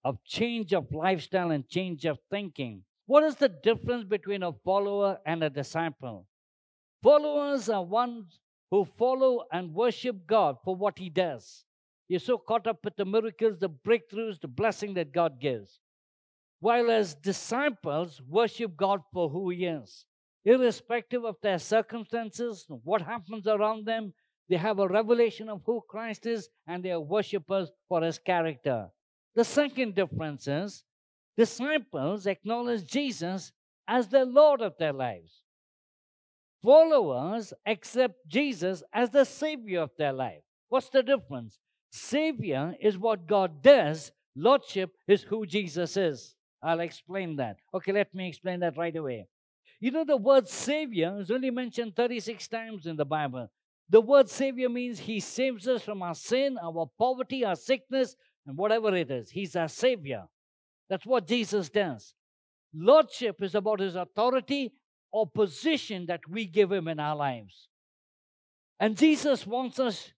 of 0.05 0.23
change 0.25 0.73
of 0.73 0.93
lifestyle 0.93 1.51
and 1.51 1.69
change 1.69 2.05
of 2.05 2.19
thinking. 2.31 2.83
What 3.07 3.25
is 3.25 3.37
the 3.37 3.49
difference 3.49 4.05
between 4.05 4.43
a 4.43 4.53
follower 4.53 5.19
and 5.27 5.43
a 5.43 5.51
disciple? 5.51 6.27
Followers 7.03 7.69
are 7.69 7.85
ones 7.85 8.41
who 8.71 8.85
follow 8.85 9.45
and 9.53 9.75
worship 9.75 10.27
God 10.27 10.57
for 10.65 10.75
what 10.75 10.99
He 10.99 11.09
does. 11.09 11.65
You're 12.09 12.21
so 12.21 12.39
caught 12.39 12.67
up 12.67 12.85
with 12.85 12.97
the 12.97 13.05
miracles, 13.05 13.59
the 13.59 13.71
breakthroughs, 13.71 14.41
the 14.41 14.49
blessing 14.49 14.95
that 14.95 15.13
God 15.13 15.41
gives. 15.41 15.81
While 16.61 16.91
as 16.91 17.15
disciples 17.15 18.21
worship 18.29 18.77
God 18.77 19.03
for 19.13 19.29
who 19.29 19.51
He 19.51 19.67
is. 19.67 20.05
Irrespective 20.45 21.25
of 21.25 21.37
their 21.43 21.59
circumstances, 21.59 22.67
what 22.85 23.03
happens 23.03 23.47
around 23.47 23.85
them, 23.85 24.15
they 24.49 24.57
have 24.57 24.79
a 24.79 24.87
revelation 24.87 25.49
of 25.49 25.63
who 25.67 25.83
Christ 25.89 26.25
is 26.25 26.49
and 26.67 26.83
they 26.83 26.93
are 26.93 27.01
worshippers 27.01 27.71
for 27.89 28.03
His 28.03 28.19
character. 28.19 28.89
The 29.35 29.45
second 29.45 29.95
difference 29.95 30.47
is 30.47 30.85
disciples 31.37 32.27
acknowledge 32.27 32.87
Jesus 32.87 33.53
as 33.89 34.09
the 34.09 34.25
Lord 34.25 34.63
of 34.63 34.75
their 34.79 34.93
lives. 34.93 35.43
Followers 36.63 37.53
accept 37.67 38.27
Jesus 38.27 38.83
as 38.93 39.11
the 39.11 39.25
Savior 39.25 39.81
of 39.81 39.91
their 39.99 40.13
life. 40.13 40.43
What's 40.69 40.89
the 40.89 41.03
difference? 41.03 41.59
Savior 41.91 42.75
is 42.81 42.99
what 42.99 43.27
God 43.27 43.63
does, 43.63 44.11
Lordship 44.35 44.91
is 45.09 45.23
who 45.23 45.47
Jesus 45.47 45.97
is. 45.97 46.36
I'll 46.63 46.81
explain 46.81 47.37
that. 47.37 47.59
Okay, 47.75 47.93
let 47.93 48.15
me 48.15 48.29
explain 48.29 48.61
that 48.61 48.77
right 48.77 48.95
away. 48.97 49.29
You 49.81 49.91
know, 49.91 50.05
the 50.05 50.17
word 50.17 50.49
Savior 50.49 51.17
is 51.21 51.31
only 51.31 51.51
mentioned 51.51 51.95
36 51.97 52.49
times 52.49 52.87
in 52.87 52.97
the 52.97 53.05
Bible. 53.05 53.51
The 53.89 54.01
word 54.01 54.29
Savior 54.29 54.69
means 54.69 54.99
He 54.99 55.21
saves 55.21 55.69
us 55.69 55.83
from 55.83 56.03
our 56.03 56.15
sin, 56.15 56.59
our 56.63 56.91
poverty, 56.99 57.45
our 57.45 57.57
sickness, 57.57 58.17
and 58.47 58.57
whatever 58.57 58.95
it 58.95 59.11
is. 59.11 59.31
He's 59.31 59.55
our 59.55 59.69
Savior. 59.69 60.25
That's 60.89 61.07
what 61.07 61.27
Jesus 61.27 61.69
does. 61.69 62.15
Lordship 62.75 63.43
is 63.43 63.55
about 63.55 63.81
his 63.81 63.97
authority 63.97 64.73
or 65.11 65.27
position 65.27 66.07
that 66.07 66.21
we 66.29 66.47
give 66.47 66.71
him 66.71 66.89
in 66.89 67.01
our 67.01 67.17
lives. 67.17 67.69
And 68.79 68.97
Jesus 68.97 69.47
wants 69.47 69.79
us 69.79 70.13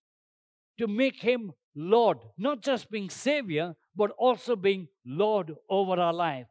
to 0.78 0.86
make 0.86 1.22
him 1.22 1.52
Lord, 1.80 2.18
not 2.36 2.60
just 2.60 2.90
being 2.90 3.08
Savior, 3.08 3.76
but 3.98 4.12
also 4.16 4.54
being 4.54 4.86
Lord 5.04 5.56
over 5.68 6.00
our 6.00 6.14
life. 6.14 6.46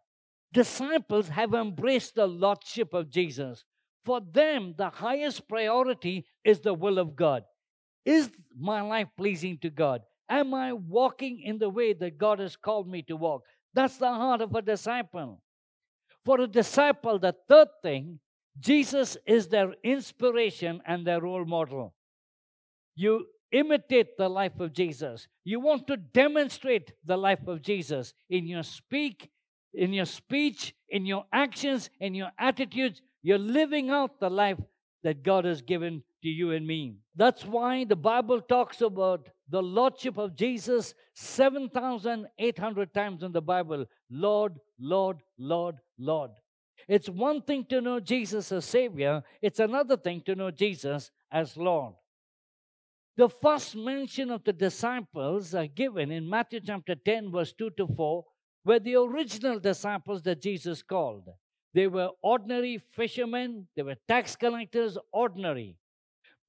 Disciples 0.52 1.30
have 1.30 1.54
embraced 1.54 2.16
the 2.16 2.28
Lordship 2.28 2.94
of 2.94 3.10
Jesus. 3.10 3.64
For 4.04 4.20
them, 4.20 4.76
the 4.78 4.90
highest 4.90 5.48
priority 5.48 6.26
is 6.44 6.60
the 6.60 6.74
will 6.74 7.00
of 7.00 7.16
God. 7.16 7.44
Is 8.06 8.30
my 8.58 8.82
life 8.82 9.08
pleasing 9.16 9.58
to 9.60 9.70
God? 9.70 10.02
Am 10.30 10.54
I 10.54 10.74
walking 10.74 11.42
in 11.42 11.58
the 11.58 11.70
way 11.70 11.94
that 11.94 12.18
God 12.18 12.40
has 12.40 12.58
called 12.58 12.90
me 12.90 13.02
to 13.04 13.16
walk? 13.16 13.44
That's 13.74 13.98
the 13.98 14.12
heart 14.12 14.42
of 14.42 14.54
a 14.54 14.62
disciple. 14.62 15.42
For 16.26 16.42
a 16.42 16.48
disciple, 16.48 17.18
the 17.18 17.34
third 17.48 17.70
thing, 17.82 18.20
Jesus 18.60 19.16
is 19.26 19.48
their 19.48 19.74
inspiration 19.84 20.82
and 20.86 21.08
their 21.08 21.22
role 21.22 21.46
model. 21.46 21.94
You 22.96 23.28
imitate 23.52 24.18
the 24.18 24.30
life 24.30 24.60
of 24.60 24.74
Jesus. 24.74 25.28
You 25.44 25.60
want 25.60 25.88
to 25.88 25.98
demonstrate 25.98 26.94
the 27.06 27.18
life 27.18 27.48
of 27.48 27.62
Jesus 27.62 28.14
in 28.30 28.48
your 28.48 28.64
speak, 28.64 29.30
in 29.74 29.94
your 29.94 30.06
speech, 30.06 30.74
in 30.90 31.06
your 31.06 31.26
actions, 31.32 31.90
in 32.00 32.16
your 32.16 32.32
attitudes. 32.38 33.02
You're 33.22 33.38
living 33.38 33.90
out 33.90 34.20
the 34.20 34.30
life 34.30 34.60
that 35.04 35.24
God 35.24 35.46
has 35.46 35.62
given 35.62 36.04
to 36.24 36.30
you 36.30 36.52
and 36.52 36.66
me. 36.66 36.98
That's 37.16 37.46
why 37.46 37.86
the 37.86 37.96
Bible 37.96 38.42
talks 38.42 38.82
about 38.82 39.30
the 39.50 39.62
Lordship 39.62 40.18
of 40.18 40.36
Jesus 40.36 40.94
7,800 41.14 42.94
times 42.94 43.24
in 43.24 43.32
the 43.32 43.42
Bible 43.42 43.86
Lord, 44.10 44.60
Lord, 44.80 45.18
Lord, 45.38 45.78
Lord. 45.98 46.32
It's 46.88 47.10
one 47.10 47.42
thing 47.42 47.66
to 47.66 47.82
know 47.82 48.00
Jesus 48.00 48.52
as 48.52 48.66
Savior, 48.66 49.24
it's 49.42 49.60
another 49.60 49.98
thing 49.98 50.22
to 50.26 50.36
know 50.36 50.52
Jesus 50.52 51.12
as 51.32 51.58
Lord. 51.58 51.94
The 53.18 53.30
first 53.30 53.76
mention 53.76 54.30
of 54.30 54.44
the 54.44 54.54
disciples 54.54 55.56
are 55.56 55.66
given 55.66 56.12
in 56.12 56.30
Matthew 56.30 56.60
chapter 56.60 56.94
10, 56.94 57.32
verse 57.32 57.52
2 57.52 57.72
to 57.72 57.88
4, 57.88 58.24
were 58.64 58.80
the 58.80 58.96
original 58.96 59.60
disciples 59.60 60.22
that 60.22 60.42
Jesus 60.42 60.84
called. 60.84 61.28
They 61.74 61.88
were 61.88 62.12
ordinary 62.22 62.78
fishermen, 62.78 63.68
they 63.76 63.82
were 63.82 63.96
tax 64.08 64.36
collectors, 64.36 65.00
ordinary. 65.12 65.78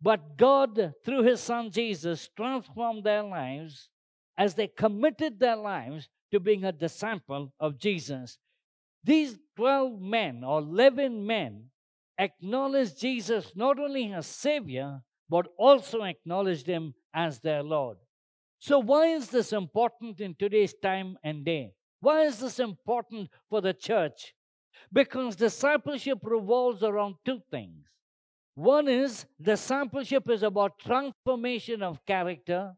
But 0.00 0.36
God, 0.36 0.92
through 1.04 1.22
His 1.22 1.40
Son 1.40 1.70
Jesus, 1.70 2.28
transformed 2.36 3.02
their 3.02 3.22
lives 3.22 3.88
as 4.36 4.54
they 4.54 4.68
committed 4.68 5.40
their 5.40 5.56
lives 5.56 6.08
to 6.32 6.38
being 6.38 6.64
a 6.64 6.72
disciple 6.72 7.50
of 7.58 7.78
Jesus. 7.78 8.36
These 9.02 9.38
12 9.56 10.00
men 10.02 10.44
or 10.44 10.60
11 10.60 11.26
men 11.26 11.70
acknowledged 12.18 13.00
Jesus 13.00 13.52
not 13.56 13.78
only 13.78 14.12
as 14.12 14.26
Savior, 14.26 15.02
but 15.28 15.48
also 15.56 16.02
acknowledged 16.02 16.66
Him 16.66 16.94
as 17.14 17.40
their 17.40 17.62
Lord. 17.62 17.98
So, 18.58 18.78
why 18.78 19.08
is 19.08 19.28
this 19.28 19.52
important 19.52 20.20
in 20.20 20.34
today's 20.34 20.74
time 20.74 21.16
and 21.22 21.44
day? 21.44 21.72
Why 22.00 22.22
is 22.22 22.38
this 22.38 22.58
important 22.58 23.30
for 23.48 23.60
the 23.60 23.72
church? 23.72 24.34
Because 24.92 25.36
discipleship 25.36 26.18
revolves 26.22 26.82
around 26.82 27.16
two 27.24 27.40
things 27.50 27.88
one 28.58 28.88
is 28.88 29.24
discipleship 29.40 30.28
is 30.28 30.42
about 30.42 30.80
transformation 30.80 31.80
of 31.80 32.04
character 32.04 32.74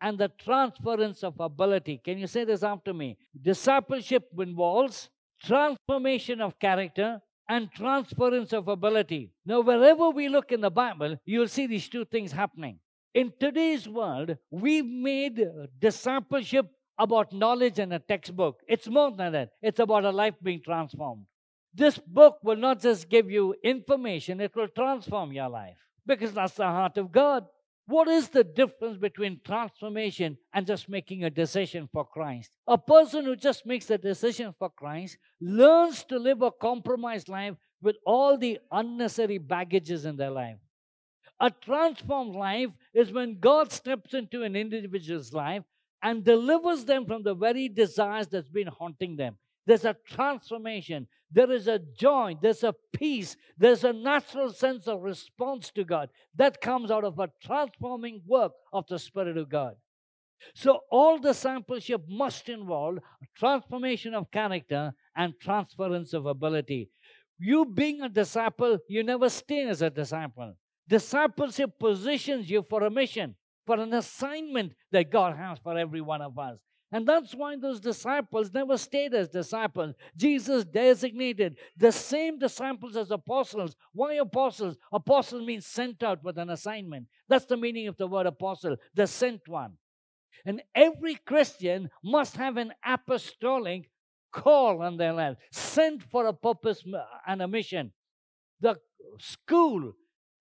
and 0.00 0.16
the 0.16 0.28
transference 0.38 1.24
of 1.24 1.40
ability. 1.40 2.00
Can 2.04 2.16
you 2.18 2.28
say 2.28 2.44
this 2.44 2.62
after 2.62 2.94
me? 2.94 3.18
Discipleship 3.42 4.28
involves 4.38 5.10
transformation 5.42 6.40
of 6.40 6.56
character 6.60 7.20
and 7.48 7.70
transference 7.72 8.52
of 8.52 8.68
ability. 8.68 9.30
Now, 9.44 9.60
wherever 9.60 10.10
we 10.10 10.28
look 10.28 10.52
in 10.52 10.60
the 10.60 10.70
Bible, 10.70 11.16
you'll 11.24 11.48
see 11.48 11.66
these 11.66 11.88
two 11.88 12.04
things 12.04 12.32
happening. 12.32 12.78
In 13.14 13.32
today's 13.38 13.88
world, 13.88 14.36
we've 14.50 14.84
made 14.84 15.40
discipleship 15.78 16.66
about 16.98 17.32
knowledge 17.32 17.78
and 17.78 17.92
a 17.92 17.98
textbook. 17.98 18.60
It's 18.68 18.88
more 18.88 19.10
than 19.10 19.32
that, 19.32 19.50
it's 19.62 19.80
about 19.80 20.04
a 20.04 20.10
life 20.10 20.34
being 20.42 20.62
transformed. 20.62 21.26
This 21.74 21.98
book 21.98 22.38
will 22.42 22.56
not 22.56 22.80
just 22.80 23.08
give 23.08 23.30
you 23.30 23.54
information, 23.62 24.40
it 24.40 24.54
will 24.56 24.68
transform 24.68 25.32
your 25.32 25.48
life 25.48 25.76
because 26.06 26.32
that's 26.32 26.54
the 26.54 26.64
heart 26.64 26.96
of 26.96 27.12
God. 27.12 27.44
What 27.86 28.08
is 28.08 28.28
the 28.28 28.42
difference 28.42 28.98
between 28.98 29.40
transformation 29.44 30.38
and 30.52 30.66
just 30.66 30.88
making 30.88 31.22
a 31.22 31.30
decision 31.30 31.88
for 31.92 32.04
Christ? 32.04 32.50
A 32.66 32.76
person 32.76 33.24
who 33.24 33.36
just 33.36 33.64
makes 33.64 33.88
a 33.90 33.98
decision 33.98 34.52
for 34.58 34.70
Christ 34.70 35.18
learns 35.40 36.02
to 36.04 36.18
live 36.18 36.42
a 36.42 36.50
compromised 36.50 37.28
life 37.28 37.54
with 37.80 37.96
all 38.04 38.36
the 38.36 38.58
unnecessary 38.72 39.38
baggages 39.38 40.04
in 40.04 40.16
their 40.16 40.30
life. 40.30 40.56
A 41.38 41.50
transformed 41.50 42.34
life 42.34 42.70
is 42.92 43.12
when 43.12 43.38
God 43.38 43.70
steps 43.70 44.14
into 44.14 44.42
an 44.42 44.56
individual's 44.56 45.32
life 45.32 45.62
and 46.02 46.24
delivers 46.24 46.84
them 46.84 47.06
from 47.06 47.22
the 47.22 47.34
very 47.34 47.68
desires 47.68 48.26
that's 48.26 48.48
been 48.48 48.68
haunting 48.68 49.16
them. 49.16 49.36
There's 49.66 49.84
a 49.84 49.96
transformation, 50.06 51.08
there 51.30 51.50
is 51.50 51.66
a 51.66 51.78
joy, 51.78 52.36
there's 52.40 52.62
a 52.62 52.74
peace, 52.92 53.36
there's 53.58 53.84
a 53.84 53.92
natural 53.92 54.52
sense 54.52 54.86
of 54.86 55.02
response 55.02 55.70
to 55.72 55.84
God 55.84 56.08
that 56.36 56.60
comes 56.60 56.90
out 56.90 57.04
of 57.04 57.18
a 57.18 57.30
transforming 57.42 58.22
work 58.26 58.52
of 58.72 58.86
the 58.88 58.98
Spirit 58.98 59.36
of 59.36 59.48
God. 59.48 59.74
So, 60.54 60.80
all 60.90 61.18
discipleship 61.18 62.02
must 62.08 62.48
involve 62.48 62.98
transformation 63.36 64.14
of 64.14 64.30
character 64.30 64.92
and 65.16 65.34
transference 65.40 66.12
of 66.12 66.26
ability. 66.26 66.90
You 67.38 67.64
being 67.64 68.02
a 68.02 68.08
disciple, 68.08 68.78
you 68.88 69.02
never 69.02 69.28
stay 69.28 69.66
as 69.66 69.82
a 69.82 69.90
disciple. 69.90 70.54
Discipleship 70.88 71.78
positions 71.78 72.48
you 72.48 72.64
for 72.68 72.84
a 72.84 72.90
mission, 72.90 73.34
for 73.66 73.76
an 73.76 73.92
assignment 73.92 74.72
that 74.92 75.10
God 75.10 75.36
has 75.36 75.58
for 75.58 75.76
every 75.76 76.00
one 76.00 76.22
of 76.22 76.38
us. 76.38 76.58
And 76.96 77.06
that's 77.06 77.34
why 77.34 77.56
those 77.56 77.78
disciples 77.78 78.50
never 78.54 78.78
stayed 78.78 79.12
as 79.12 79.28
disciples. 79.28 79.94
Jesus 80.16 80.64
designated 80.64 81.58
the 81.76 81.92
same 81.92 82.38
disciples 82.38 82.96
as 82.96 83.10
apostles. 83.10 83.76
Why 83.92 84.14
apostles? 84.14 84.78
Apostle 84.90 85.44
means 85.44 85.66
sent 85.66 86.02
out 86.02 86.24
with 86.24 86.38
an 86.38 86.48
assignment. 86.48 87.08
That's 87.28 87.44
the 87.44 87.58
meaning 87.58 87.86
of 87.86 87.98
the 87.98 88.06
word 88.06 88.24
apostle, 88.24 88.76
the 88.94 89.06
sent 89.06 89.46
one. 89.46 89.72
And 90.46 90.62
every 90.74 91.16
Christian 91.16 91.90
must 92.02 92.34
have 92.38 92.56
an 92.56 92.72
apostolic 92.82 93.90
call 94.32 94.80
on 94.80 94.96
their 94.96 95.12
life, 95.12 95.36
sent 95.52 96.02
for 96.02 96.24
a 96.24 96.32
purpose 96.32 96.82
and 97.26 97.42
a 97.42 97.46
mission. 97.46 97.92
The 98.62 98.76
school 99.18 99.92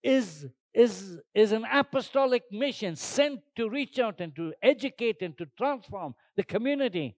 is, 0.01 0.47
is, 0.75 1.17
is 1.33 1.53
an 1.53 1.65
apostolic 1.71 2.43
mission 2.51 2.95
sent 2.95 3.39
to 3.55 3.69
reach 3.69 3.97
out 3.97 4.19
and 4.19 4.35
to 4.35 4.53
educate 4.61 5.21
and 5.21 5.37
to 5.37 5.45
transform 5.57 6.13
the 6.35 6.43
community. 6.43 7.15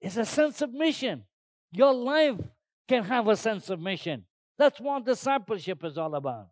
It's 0.00 0.16
a 0.16 0.24
sense 0.24 0.62
of 0.62 0.72
mission. 0.72 1.24
Your 1.72 1.92
life 1.92 2.40
can 2.88 3.04
have 3.04 3.28
a 3.28 3.36
sense 3.36 3.68
of 3.68 3.80
mission. 3.80 4.24
That's 4.58 4.80
what 4.80 5.04
discipleship 5.04 5.84
is 5.84 5.98
all 5.98 6.14
about. 6.14 6.48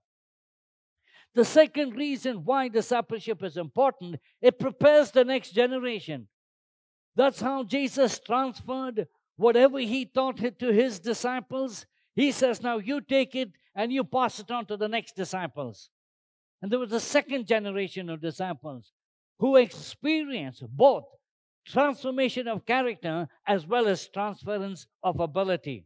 The 1.35 1.45
second 1.45 1.97
reason 1.97 2.45
why 2.45 2.69
discipleship 2.69 3.43
is 3.43 3.57
important, 3.57 4.21
it 4.43 4.59
prepares 4.59 5.11
the 5.11 5.25
next 5.25 5.53
generation. 5.53 6.29
That's 7.17 7.41
how 7.41 7.65
Jesus 7.65 8.21
transferred 8.21 9.09
whatever 9.37 9.79
he 9.79 10.05
taught 10.05 10.37
to 10.37 10.73
his 10.73 10.99
disciples. 10.99 11.87
He 12.15 12.33
says, 12.33 12.63
Now 12.63 12.79
you 12.79 13.01
take 13.01 13.35
it 13.35 13.53
and 13.75 13.93
you 13.93 14.05
pass 14.05 14.39
it 14.39 14.51
on 14.51 14.67
to 14.67 14.77
the 14.77 14.89
next 14.89 15.17
disciples. 15.17 15.91
And 16.65 16.73
there 16.73 16.79
was 16.79 16.93
a 16.93 16.99
second 16.99 17.47
generation 17.47 18.09
of 18.09 18.23
disciples 18.23 18.91
who 19.39 19.57
experienced 19.57 20.63
both 20.67 21.05
transformation 21.67 22.49
of 22.49 22.65
character 22.65 23.29
as 23.47 23.67
well 23.67 23.87
as 23.87 24.09
transference 24.09 24.87
of 25.03 25.21
ability. 25.21 25.85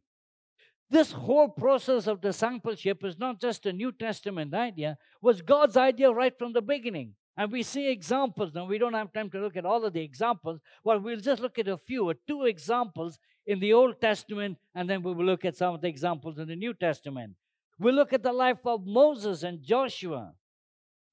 This 0.89 1.11
whole 1.11 1.49
process 1.49 2.07
of 2.07 2.21
discipleship 2.21 3.05
is 3.05 3.19
not 3.19 3.41
just 3.41 3.67
a 3.67 3.73
New 3.73 3.91
Testament 3.91 4.55
idea, 4.55 4.99
was 5.21 5.43
God's 5.43 5.77
idea 5.77 6.13
right 6.13 6.39
from 6.39 6.53
the 6.53 6.63
beginning. 6.63 7.15
And 7.37 7.51
we 7.51 7.65
see 7.65 7.91
examples. 7.91 8.55
Now, 8.55 8.67
we 8.67 8.79
don't 8.79 8.95
have 8.95 9.13
time 9.13 9.31
to 9.31 9.41
look 9.41 9.57
at 9.57 9.67
all 9.67 9.85
of 9.85 9.95
the 9.95 10.03
examples. 10.03 10.61
Well, 10.85 11.01
we'll 11.01 11.19
just 11.19 11.43
look 11.43 11.59
at 11.59 11.67
a 11.67 11.77
few, 11.77 12.09
or 12.09 12.15
two 12.29 12.45
examples 12.45 13.19
in 13.45 13.59
the 13.59 13.73
Old 13.73 14.01
Testament, 14.01 14.59
and 14.77 14.89
then 14.89 15.03
we 15.03 15.13
will 15.13 15.27
look 15.27 15.45
at 15.45 15.57
some 15.57 15.75
of 15.75 15.81
the 15.81 15.89
examples 15.89 16.39
in 16.39 16.47
the 16.47 16.55
New 16.55 16.73
Testament. 16.73 17.35
We'll 17.81 17.97
look 17.97 18.13
at 18.13 18.23
the 18.23 18.33
life 18.33 18.65
of 18.65 18.87
Moses 18.87 19.43
and 19.43 19.61
Joshua. 19.61 20.35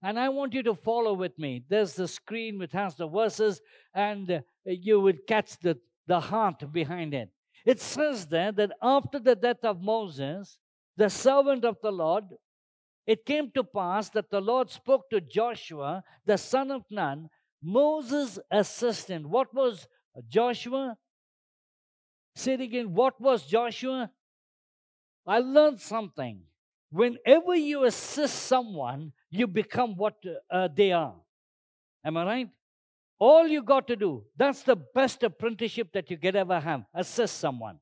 And 0.05 0.19
I 0.19 0.29
want 0.29 0.53
you 0.53 0.61
to 0.61 0.75
follow 0.75 1.13
with 1.13 1.35
me. 1.39 1.63
There's 1.67 1.95
the 1.95 2.07
screen 2.07 2.59
which 2.59 2.73
has 2.73 2.95
the 2.95 3.07
verses, 3.07 3.59
and 3.95 4.29
uh, 4.29 4.41
you 4.63 4.99
would 4.99 5.25
catch 5.25 5.57
the, 5.57 5.79
the 6.05 6.19
heart 6.19 6.71
behind 6.71 7.15
it. 7.15 7.29
It 7.65 7.81
says 7.81 8.27
there 8.27 8.51
that 8.51 8.73
after 8.83 9.17
the 9.17 9.35
death 9.35 9.63
of 9.63 9.81
Moses, 9.81 10.59
the 10.95 11.09
servant 11.09 11.65
of 11.65 11.77
the 11.81 11.91
Lord, 11.91 12.25
it 13.07 13.25
came 13.25 13.49
to 13.55 13.63
pass 13.63 14.11
that 14.11 14.29
the 14.29 14.41
Lord 14.41 14.69
spoke 14.69 15.09
to 15.09 15.19
Joshua, 15.19 16.03
the 16.23 16.37
son 16.37 16.69
of 16.69 16.83
Nun, 16.91 17.27
Moses' 17.63 18.37
assistant. 18.51 19.27
What 19.27 19.55
was 19.55 19.87
Joshua? 20.29 20.97
Say 22.35 22.53
it 22.53 22.61
again. 22.61 22.93
What 22.93 23.19
was 23.19 23.47
Joshua? 23.47 24.11
I 25.25 25.39
learned 25.39 25.81
something. 25.81 26.43
Whenever 26.91 27.55
you 27.55 27.83
assist 27.83 28.43
someone, 28.43 29.11
you 29.35 29.47
become 29.47 29.95
what 29.95 30.15
uh, 30.49 30.67
they 30.73 30.91
are. 30.91 31.15
Am 32.03 32.17
I 32.17 32.25
right? 32.25 32.49
All 33.17 33.47
you 33.47 33.63
got 33.63 33.87
to 33.87 33.95
do, 33.95 34.23
that's 34.35 34.63
the 34.63 34.75
best 34.75 35.23
apprenticeship 35.23 35.89
that 35.93 36.11
you 36.11 36.17
could 36.17 36.35
ever 36.35 36.59
have. 36.59 36.83
Assist 36.93 37.37
someone. 37.39 37.79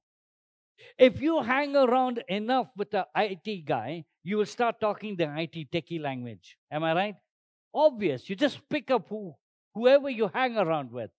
If 0.98 1.22
you 1.22 1.42
hang 1.42 1.76
around 1.76 2.24
enough 2.28 2.68
with 2.78 2.92
the 2.92 3.08
IT 3.16 3.66
guy, 3.66 4.06
you 4.24 4.38
will 4.38 4.46
start 4.46 4.80
talking 4.80 5.16
the 5.16 5.26
IT 5.26 5.72
techie 5.72 6.02
language. 6.02 6.58
Am 6.72 6.84
I 6.84 6.94
right? 6.94 7.16
Obvious. 7.74 8.30
You 8.30 8.36
just 8.36 8.68
pick 8.70 8.92
up 8.92 9.08
who, 9.10 9.34
whoever 9.74 10.10
you 10.10 10.30
hang 10.34 10.58
around 10.58 10.92
with. 10.92 11.10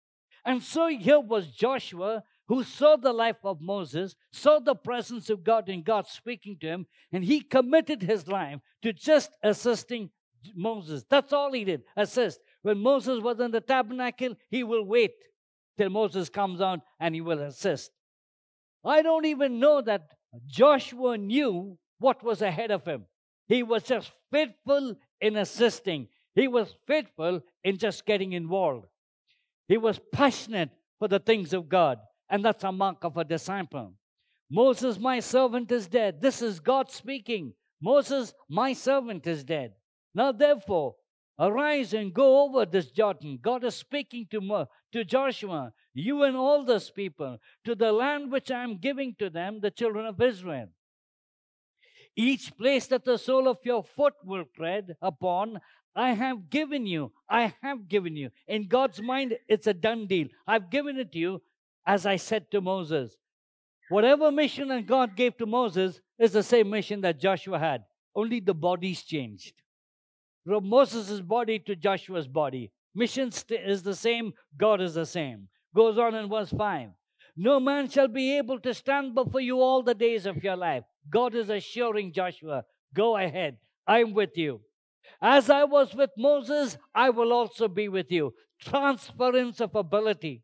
And 0.44 0.62
so 0.62 0.88
here 0.88 1.20
was 1.20 1.48
Joshua 1.48 2.22
who 2.46 2.62
saw 2.62 2.96
the 2.96 3.12
life 3.12 3.38
of 3.42 3.60
Moses, 3.60 4.14
saw 4.32 4.58
the 4.58 4.74
presence 4.74 5.30
of 5.30 5.42
God 5.42 5.68
and 5.68 5.84
God 5.84 6.06
speaking 6.06 6.58
to 6.60 6.66
him, 6.66 6.86
and 7.10 7.24
he 7.24 7.40
committed 7.40 8.02
his 8.02 8.28
life 8.28 8.60
to 8.82 8.92
just 8.92 9.30
assisting 9.42 10.10
Moses. 10.54 11.04
That's 11.08 11.32
all 11.32 11.52
he 11.52 11.64
did 11.64 11.82
assist. 11.96 12.40
When 12.62 12.78
Moses 12.78 13.20
was 13.22 13.40
in 13.40 13.50
the 13.50 13.60
tabernacle, 13.60 14.34
he 14.50 14.64
will 14.64 14.84
wait 14.84 15.14
till 15.76 15.90
Moses 15.90 16.28
comes 16.28 16.60
out 16.60 16.80
and 17.00 17.14
he 17.14 17.20
will 17.20 17.40
assist. 17.40 17.90
I 18.84 19.02
don't 19.02 19.24
even 19.24 19.58
know 19.58 19.80
that 19.82 20.08
Joshua 20.46 21.16
knew 21.16 21.78
what 21.98 22.22
was 22.22 22.42
ahead 22.42 22.70
of 22.70 22.84
him. 22.84 23.06
He 23.46 23.62
was 23.62 23.82
just 23.82 24.10
faithful 24.30 24.96
in 25.20 25.36
assisting, 25.36 26.08
he 26.34 26.48
was 26.48 26.74
faithful 26.86 27.40
in 27.62 27.78
just 27.78 28.04
getting 28.04 28.32
involved. 28.32 28.86
He 29.68 29.78
was 29.78 30.00
passionate 30.12 30.70
for 30.98 31.08
the 31.08 31.20
things 31.20 31.52
of 31.52 31.68
God, 31.68 31.98
and 32.28 32.44
that's 32.44 32.64
a 32.64 32.72
mark 32.72 33.04
of 33.04 33.16
a 33.16 33.24
disciple. 33.24 33.94
Moses, 34.50 34.98
my 34.98 35.20
servant, 35.20 35.70
is 35.72 35.86
dead. 35.86 36.20
This 36.20 36.42
is 36.42 36.60
God 36.60 36.90
speaking. 36.90 37.54
Moses, 37.80 38.34
my 38.48 38.72
servant, 38.72 39.26
is 39.26 39.44
dead. 39.44 39.72
Now, 40.14 40.32
therefore, 40.32 40.94
Arise 41.38 41.94
and 41.94 42.14
go 42.14 42.44
over 42.44 42.64
this 42.64 42.90
Jordan. 42.90 43.38
God 43.42 43.64
is 43.64 43.74
speaking 43.74 44.26
to, 44.30 44.68
to 44.92 45.04
Joshua, 45.04 45.72
you 45.92 46.22
and 46.22 46.36
all 46.36 46.64
those 46.64 46.90
people, 46.90 47.38
to 47.64 47.74
the 47.74 47.90
land 47.90 48.30
which 48.30 48.50
I 48.50 48.62
am 48.62 48.78
giving 48.78 49.14
to 49.18 49.30
them, 49.30 49.60
the 49.60 49.70
children 49.70 50.06
of 50.06 50.20
Israel. 50.20 50.68
Each 52.16 52.56
place 52.56 52.86
that 52.86 53.04
the 53.04 53.18
sole 53.18 53.48
of 53.48 53.58
your 53.64 53.82
foot 53.82 54.14
will 54.24 54.44
tread 54.56 54.96
upon, 55.02 55.60
I 55.96 56.12
have 56.12 56.48
given 56.50 56.86
you. 56.86 57.10
I 57.28 57.52
have 57.62 57.88
given 57.88 58.14
you. 58.14 58.30
In 58.46 58.68
God's 58.68 59.02
mind, 59.02 59.36
it's 59.48 59.66
a 59.66 59.74
done 59.74 60.06
deal. 60.06 60.28
I've 60.46 60.70
given 60.70 60.98
it 60.98 61.10
to 61.12 61.18
you 61.18 61.42
as 61.84 62.06
I 62.06 62.16
said 62.16 62.48
to 62.52 62.60
Moses. 62.60 63.16
Whatever 63.88 64.30
mission 64.30 64.68
that 64.68 64.86
God 64.86 65.16
gave 65.16 65.36
to 65.38 65.46
Moses 65.46 66.00
is 66.16 66.32
the 66.32 66.44
same 66.44 66.70
mission 66.70 67.00
that 67.00 67.18
Joshua 67.18 67.58
had, 67.58 67.84
only 68.14 68.38
the 68.38 68.54
bodies 68.54 69.02
changed 69.02 69.54
from 70.44 70.68
Moses' 70.68 71.20
body 71.20 71.58
to 71.60 71.76
Joshua's 71.76 72.28
body. 72.28 72.70
Mission 72.94 73.30
is 73.50 73.82
the 73.82 73.94
same, 73.94 74.32
God 74.56 74.80
is 74.80 74.94
the 74.94 75.06
same. 75.06 75.48
Goes 75.74 75.98
on 75.98 76.14
in 76.14 76.28
verse 76.28 76.50
5. 76.50 76.90
No 77.36 77.58
man 77.58 77.88
shall 77.88 78.06
be 78.06 78.36
able 78.36 78.60
to 78.60 78.72
stand 78.72 79.14
before 79.14 79.40
you 79.40 79.60
all 79.60 79.82
the 79.82 79.94
days 79.94 80.26
of 80.26 80.44
your 80.44 80.56
life. 80.56 80.84
God 81.10 81.34
is 81.34 81.48
assuring 81.48 82.12
Joshua, 82.12 82.64
go 82.94 83.16
ahead, 83.16 83.56
I'm 83.86 84.14
with 84.14 84.36
you. 84.36 84.60
As 85.20 85.50
I 85.50 85.64
was 85.64 85.94
with 85.94 86.10
Moses, 86.16 86.78
I 86.94 87.10
will 87.10 87.32
also 87.32 87.66
be 87.66 87.88
with 87.88 88.10
you. 88.10 88.34
Transference 88.60 89.60
of 89.60 89.74
ability. 89.74 90.42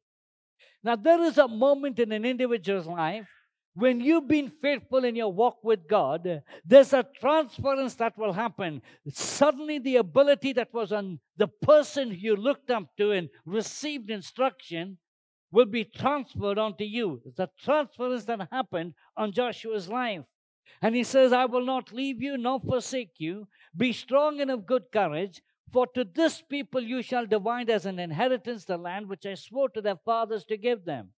Now, 0.82 0.96
there 0.96 1.22
is 1.22 1.38
a 1.38 1.46
moment 1.46 1.98
in 1.98 2.10
an 2.12 2.24
individual's 2.24 2.86
life 2.86 3.28
when 3.74 4.00
you've 4.00 4.28
been 4.28 4.50
faithful 4.50 5.04
in 5.04 5.14
your 5.14 5.32
walk 5.32 5.58
with 5.62 5.88
God, 5.88 6.42
there's 6.64 6.92
a 6.92 7.06
transference 7.20 7.94
that 7.96 8.18
will 8.18 8.32
happen. 8.32 8.82
Suddenly, 9.08 9.78
the 9.78 9.96
ability 9.96 10.52
that 10.54 10.74
was 10.74 10.92
on 10.92 11.20
the 11.36 11.48
person 11.48 12.16
you 12.18 12.34
looked 12.36 12.70
up 12.70 12.84
to 12.98 13.12
and 13.12 13.28
received 13.46 14.10
instruction 14.10 14.98
will 15.52 15.66
be 15.66 15.84
transferred 15.84 16.58
onto 16.58 16.84
you. 16.84 17.20
It's 17.24 17.38
a 17.38 17.50
transference 17.60 18.24
that 18.24 18.48
happened 18.50 18.94
on 19.16 19.32
Joshua's 19.32 19.88
life. 19.88 20.22
And 20.82 20.94
he 20.94 21.04
says, 21.04 21.32
I 21.32 21.44
will 21.44 21.64
not 21.64 21.92
leave 21.92 22.22
you 22.22 22.38
nor 22.38 22.60
forsake 22.60 23.14
you. 23.18 23.48
Be 23.76 23.92
strong 23.92 24.40
and 24.40 24.50
of 24.50 24.66
good 24.66 24.84
courage, 24.92 25.42
for 25.72 25.86
to 25.94 26.04
this 26.04 26.42
people 26.42 26.80
you 26.80 27.02
shall 27.02 27.26
divide 27.26 27.70
as 27.70 27.86
an 27.86 27.98
inheritance 27.98 28.64
the 28.64 28.76
land 28.76 29.08
which 29.08 29.26
I 29.26 29.34
swore 29.34 29.68
to 29.70 29.80
their 29.80 29.98
fathers 30.04 30.44
to 30.46 30.56
give 30.56 30.84
them. 30.84 31.10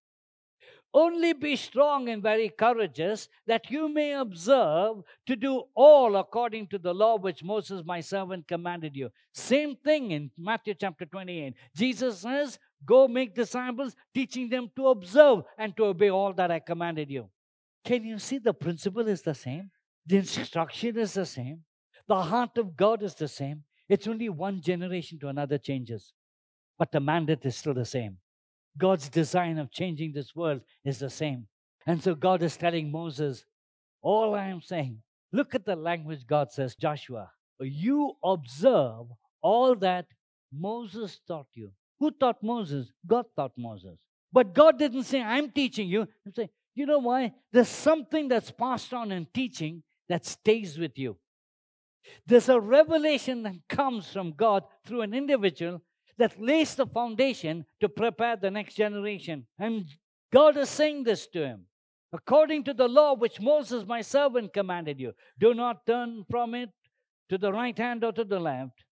Only 0.95 1.33
be 1.33 1.57
strong 1.57 2.09
and 2.11 2.23
very 2.23 2.51
courageous, 2.51 3.29
that 3.47 3.71
you 3.71 3.89
may 3.89 4.13
observe 4.13 5.03
to 5.27 5.37
do 5.37 5.63
all 5.75 6.17
according 6.17 6.67
to 6.69 6.79
the 6.79 6.93
law 6.93 7.17
which 7.17 7.43
Moses, 7.43 7.83
my 7.85 8.01
servant, 8.01 8.47
commanded 8.47 8.95
you. 8.95 9.11
Same 9.33 9.75
thing 9.77 10.11
in 10.11 10.31
Matthew 10.37 10.75
chapter 10.75 11.07
28. 11.07 11.55
Jesus 11.75 12.19
says, 12.19 12.59
Go 12.85 13.09
make 13.09 13.35
disciples, 13.35 13.95
teaching 14.13 14.49
them 14.51 14.71
to 14.77 14.89
observe 14.89 15.45
and 15.57 15.75
to 15.77 15.87
obey 15.87 16.11
all 16.11 16.33
that 16.35 16.51
I 16.51 16.59
commanded 16.59 17.11
you. 17.11 17.31
Can 17.85 18.05
you 18.05 18.19
see 18.19 18.39
the 18.39 18.53
principle 18.53 19.09
is 19.09 19.23
the 19.23 19.35
same? 19.35 19.71
The 20.07 20.19
instruction 20.19 20.99
is 20.99 21.15
the 21.15 21.27
same. 21.27 21.61
The 22.07 22.23
heart 22.23 22.59
of 22.59 22.77
God 22.77 23.03
is 23.03 23.15
the 23.15 23.29
same. 23.29 23.63
It's 23.89 24.07
only 24.07 24.29
one 24.29 24.61
generation 24.61 25.19
to 25.21 25.29
another 25.29 25.59
changes. 25.59 26.13
But 26.79 26.93
the 26.93 27.01
mandate 27.01 27.45
is 27.45 27.57
still 27.57 27.75
the 27.75 27.85
same. 27.85 28.19
God's 28.79 29.09
design 29.09 29.59
of 29.59 29.71
changing 29.71 30.13
this 30.13 30.35
world 30.35 30.61
is 30.85 30.99
the 30.99 31.11
same. 31.11 31.47
And 31.87 32.03
so 32.03 32.15
God 32.15 32.43
is 32.43 32.57
telling 32.57 32.91
Moses, 32.91 33.45
All 34.01 34.35
I 34.35 34.49
am 34.49 34.61
saying, 34.61 35.03
look 35.33 35.55
at 35.55 35.65
the 35.65 35.77
language 35.77 36.27
God 36.27 36.51
says, 36.51 36.75
Joshua, 36.75 37.31
you 37.61 38.15
observe 38.25 39.07
all 39.41 39.75
that 39.77 40.07
Moses 40.53 41.21
taught 41.27 41.49
you. 41.55 41.73
Who 41.99 42.11
taught 42.11 42.43
Moses? 42.43 42.91
God 43.07 43.27
taught 43.37 43.53
Moses. 43.57 43.99
But 44.33 44.55
God 44.55 44.79
didn't 44.79 45.05
say, 45.05 45.23
I'm 45.23 45.51
teaching 45.51 45.89
you. 45.89 46.09
He 46.25 46.33
said, 46.33 46.51
You 46.75 46.87
know 46.87 46.99
why? 46.99 47.33
There's 47.53 47.69
something 47.69 48.29
that's 48.29 48.51
passed 48.51 48.93
on 48.95 49.13
in 49.13 49.27
teaching 49.33 49.83
that 50.09 50.25
stays 50.25 50.79
with 50.79 50.99
you. 50.99 51.17
There's 52.27 52.49
a 52.49 52.61
revelation 52.61 53.43
that 53.45 53.55
comes 53.69 54.13
from 54.13 54.33
God 54.33 54.65
through 54.85 55.03
an 55.03 55.15
individual 55.15 55.81
that 56.19 56.41
lays 56.41 56.75
the 56.75 56.87
foundation 56.87 57.65
to 57.81 57.89
prepare 57.89 58.37
the 58.37 58.51
next 58.51 58.75
generation. 58.75 59.47
And 59.59 59.87
God 60.33 60.57
is 60.57 60.69
saying 60.69 61.05
this 61.05 61.27
to 61.29 61.47
him 61.47 61.67
according 62.13 62.65
to 62.65 62.75
the 62.75 62.89
law 62.89 63.15
which 63.15 63.41
Moses, 63.41 63.87
my 63.87 64.03
servant, 64.03 64.53
commanded 64.53 65.01
you. 65.01 65.13
Do 65.39 65.55
not 65.55 65.87
turn 65.87 66.25
from 66.31 66.55
it 66.55 66.71
to 67.31 67.39
the 67.39 67.53
right 67.53 67.77
hand 67.77 68.05
or 68.05 68.13
to 68.13 68.25
the 68.25 68.39
left, 68.39 68.85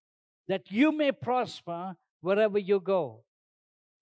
that 0.47 0.71
you 0.71 0.91
may 0.91 1.11
prosper 1.11 1.95
wherever 2.21 2.57
you 2.57 2.79
go. 2.79 3.23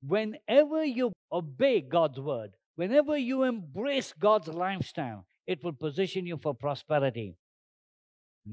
Whenever 0.02 0.86
you 0.86 1.12
obey 1.32 1.82
God's 1.82 2.20
word, 2.20 2.52
whenever 2.76 3.18
you 3.18 3.44
embrace 3.44 4.14
God's 4.18 4.48
lifestyle, 4.48 5.26
it 5.46 5.64
will 5.64 5.74
position 5.74 6.26
you 6.26 6.38
for 6.42 6.54
prosperity. 6.54 7.36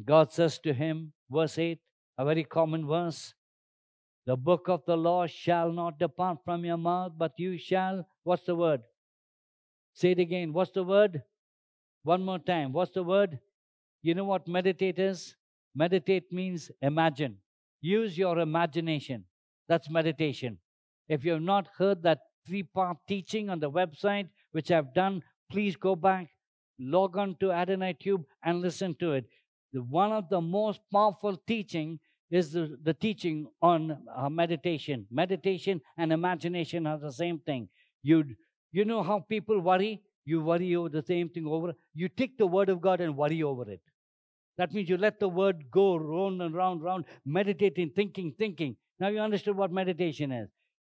God 0.04 0.32
says 0.32 0.58
to 0.60 0.74
him, 0.74 1.12
verse 1.30 1.56
8, 1.56 1.78
a 2.18 2.24
very 2.24 2.42
common 2.42 2.86
verse 2.86 3.34
the 4.26 4.36
book 4.36 4.68
of 4.68 4.84
the 4.86 4.96
law 4.96 5.26
shall 5.26 5.70
not 5.70 5.98
depart 5.98 6.38
from 6.44 6.64
your 6.64 6.76
mouth, 6.76 7.12
but 7.16 7.32
you 7.38 7.56
shall, 7.56 8.06
what's 8.24 8.42
the 8.42 8.56
word? 8.56 8.82
Say 9.94 10.10
it 10.10 10.18
again. 10.18 10.52
What's 10.52 10.72
the 10.72 10.82
word? 10.82 11.22
One 12.02 12.22
more 12.22 12.40
time. 12.40 12.72
What's 12.72 12.90
the 12.90 13.04
word? 13.04 13.38
You 14.02 14.14
know 14.14 14.24
what 14.24 14.46
meditate 14.48 14.98
is? 14.98 15.36
Meditate 15.74 16.32
means 16.32 16.70
imagine. 16.82 17.38
Use 17.80 18.18
your 18.18 18.38
imagination. 18.40 19.24
That's 19.68 19.88
meditation. 19.88 20.58
If 21.08 21.24
you 21.24 21.32
have 21.32 21.42
not 21.42 21.68
heard 21.78 22.02
that 22.02 22.18
three 22.46 22.62
part 22.62 22.98
teaching 23.08 23.48
on 23.48 23.60
the 23.60 23.70
website, 23.70 24.28
which 24.52 24.70
I've 24.70 24.92
done, 24.92 25.22
please 25.50 25.76
go 25.76 25.94
back, 25.94 26.28
log 26.78 27.16
on 27.16 27.36
to 27.40 27.52
Adonai 27.52 27.94
Tube 27.94 28.24
and 28.42 28.60
listen 28.60 28.94
to 28.96 29.12
it. 29.12 29.26
One 29.72 30.12
of 30.12 30.28
the 30.28 30.40
most 30.40 30.80
powerful 30.92 31.36
teaching 31.46 32.00
is 32.30 32.52
the, 32.52 32.76
the 32.82 32.94
teaching 32.94 33.46
on 33.62 33.98
uh, 34.16 34.28
meditation. 34.28 35.06
Meditation 35.10 35.80
and 35.96 36.12
imagination 36.12 36.86
are 36.86 36.98
the 36.98 37.12
same 37.12 37.38
thing. 37.38 37.68
You, 38.02 38.24
you 38.72 38.84
know 38.84 39.02
how 39.02 39.20
people 39.20 39.60
worry? 39.60 40.02
You 40.24 40.42
worry 40.42 40.74
over 40.74 40.88
the 40.88 41.02
same 41.02 41.28
thing 41.28 41.46
over. 41.46 41.74
You 41.94 42.08
take 42.08 42.36
the 42.36 42.46
word 42.46 42.68
of 42.68 42.80
God 42.80 43.00
and 43.00 43.16
worry 43.16 43.42
over 43.42 43.70
it. 43.70 43.80
That 44.58 44.72
means 44.72 44.88
you 44.88 44.96
let 44.96 45.20
the 45.20 45.28
word 45.28 45.70
go 45.70 45.96
round 45.96 46.42
and 46.42 46.54
round, 46.54 46.82
round, 46.82 47.04
meditating, 47.24 47.90
thinking, 47.94 48.34
thinking. 48.36 48.76
Now 48.98 49.08
you 49.08 49.20
understand 49.20 49.56
what 49.56 49.70
meditation 49.70 50.32
is. 50.32 50.48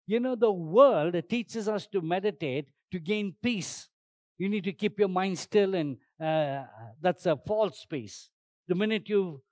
You 0.06 0.20
know, 0.20 0.34
the 0.34 0.52
world 0.52 1.14
teaches 1.30 1.68
us 1.68 1.86
to 1.88 2.00
meditate 2.00 2.68
to 2.90 2.98
gain 2.98 3.34
peace. 3.42 3.88
You 4.36 4.48
need 4.48 4.64
to 4.64 4.72
keep 4.72 4.98
your 4.98 5.08
mind 5.08 5.38
still, 5.38 5.74
and 5.74 5.96
uh, 6.20 6.64
that's 7.00 7.26
a 7.26 7.36
false 7.36 7.86
peace. 7.88 8.28
The 8.66 8.74
minute 8.74 9.08
you 9.08 9.42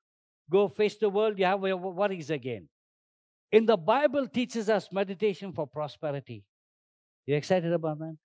go 0.51 0.69
face 0.69 0.97
the 0.97 1.09
world, 1.09 1.39
you 1.39 1.45
have 1.45 1.63
your 1.63 1.77
worries 1.77 2.31
again. 2.31 2.69
In 3.53 3.67
the 3.67 3.77
Bible 3.77 4.29
teaches 4.29 4.69
us 4.69 4.89
meditation 4.93 5.53
for 5.53 5.67
prosperity. 5.67 6.45
You 7.27 7.37
excited 7.37 7.73
about 7.73 7.99
that? 7.99 8.17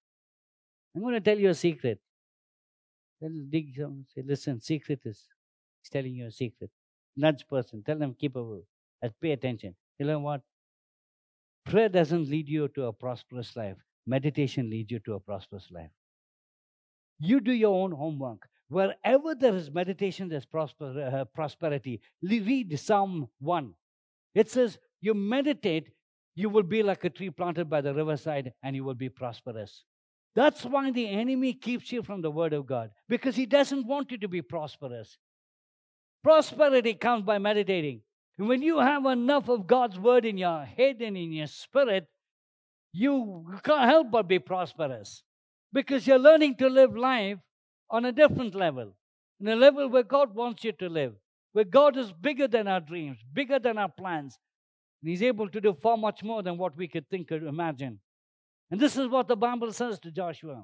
I'm 0.96 1.02
going 1.02 1.14
to 1.14 1.22
tell 1.22 1.38
you 1.38 1.50
a 1.50 1.54
secret. 1.54 2.00
Then 3.22 3.48
dig 3.50 3.76
some, 3.78 4.06
say, 4.14 4.24
listen, 4.26 4.62
secret 4.62 5.00
is 5.06 5.28
he's 5.82 5.90
telling 5.90 6.14
you 6.14 6.28
a 6.28 6.32
secret. 6.32 6.70
Nudge 7.16 7.48
person, 7.48 7.84
tell 7.84 7.98
them 7.98 8.16
keep 8.20 8.36
away. 8.36 8.62
Pay 9.22 9.32
attention. 9.32 9.76
You 10.00 10.08
know 10.08 10.20
what? 10.20 10.42
Prayer 11.66 11.90
doesn't 11.90 12.28
lead 12.30 12.50
you 12.50 12.68
to 12.70 12.86
a 12.86 12.94
prosperous 12.94 13.56
life. 13.56 13.78
Meditation 14.06 14.70
leads 14.70 14.92
you 14.92 15.00
to 15.00 15.14
a 15.14 15.20
prosperous 15.20 15.68
life. 15.72 15.92
You 17.20 17.40
do 17.40 17.52
your 17.52 17.76
own 17.84 17.92
homework. 17.92 18.48
Wherever 18.70 19.36
there 19.36 19.56
is 19.56 19.72
meditation, 19.72 20.28
there's 20.28 20.46
prosper, 20.46 21.12
uh, 21.14 21.26
prosperity. 21.26 22.02
Read 22.22 22.80
Psalm 22.80 23.30
1. 23.40 23.74
It 24.34 24.50
says, 24.50 24.80
You 25.02 25.14
meditate, 25.14 25.90
you 26.36 26.50
will 26.50 26.64
be 26.64 26.82
like 26.82 27.04
a 27.04 27.10
tree 27.10 27.30
planted 27.30 27.70
by 27.70 27.82
the 27.82 27.94
riverside, 27.94 28.54
and 28.64 28.76
you 28.76 28.84
will 28.84 28.96
be 28.96 29.10
prosperous. 29.10 29.84
That's 30.36 30.66
why 30.66 30.92
the 30.92 31.08
enemy 31.08 31.54
keeps 31.54 31.92
you 31.92 32.04
from 32.04 32.22
the 32.22 32.32
word 32.32 32.54
of 32.54 32.66
God, 32.66 32.90
because 33.08 33.36
he 33.36 33.46
doesn't 33.46 33.88
want 33.88 34.12
you 34.12 34.18
to 34.18 34.28
be 34.28 34.42
prosperous. 34.42 35.18
Prosperity 36.24 36.96
comes 36.96 37.24
by 37.24 37.38
meditating. 37.38 38.02
And 38.38 38.48
when 38.50 38.62
you 38.62 38.80
have 38.80 39.06
enough 39.06 39.48
of 39.48 39.68
God's 39.68 39.98
word 39.98 40.26
in 40.26 40.38
your 40.38 40.66
head 40.66 41.02
and 41.02 41.16
in 41.16 41.32
your 41.32 41.48
spirit, 41.48 42.08
you 42.92 43.46
can't 43.64 43.90
help 43.90 44.12
but 44.12 44.28
be 44.28 44.40
prosperous 44.40 45.24
because 45.72 46.08
you're 46.08 46.20
learning 46.20 46.56
to 46.56 46.68
live 46.68 46.98
life 46.98 47.38
on 47.90 48.06
a 48.06 48.12
different 48.12 48.56
level, 48.56 48.96
in 49.40 49.48
a 49.48 49.56
level 49.56 49.90
where 49.90 50.04
God 50.04 50.36
wants 50.36 50.64
you 50.64 50.72
to 50.74 50.90
live, 50.90 51.14
where 51.54 51.66
God 51.66 51.98
is 51.98 52.12
bigger 52.12 52.48
than 52.48 52.68
our 52.68 52.80
dreams, 52.80 53.18
bigger 53.34 53.60
than 53.60 53.78
our 53.78 53.90
plans. 53.90 54.38
And 55.02 55.10
He's 55.10 55.24
able 55.24 55.50
to 55.50 55.62
do 55.62 55.74
far 55.74 55.98
much 55.98 56.24
more 56.24 56.44
than 56.44 56.58
what 56.58 56.76
we 56.76 56.88
could 56.88 57.10
think 57.10 57.32
or 57.32 57.38
imagine. 57.38 58.00
And 58.72 58.80
this 58.80 58.98
is 58.98 59.08
what 59.08 59.28
the 59.28 59.38
Bible 59.38 59.72
says 59.72 60.00
to 60.00 60.12
Joshua 60.12 60.64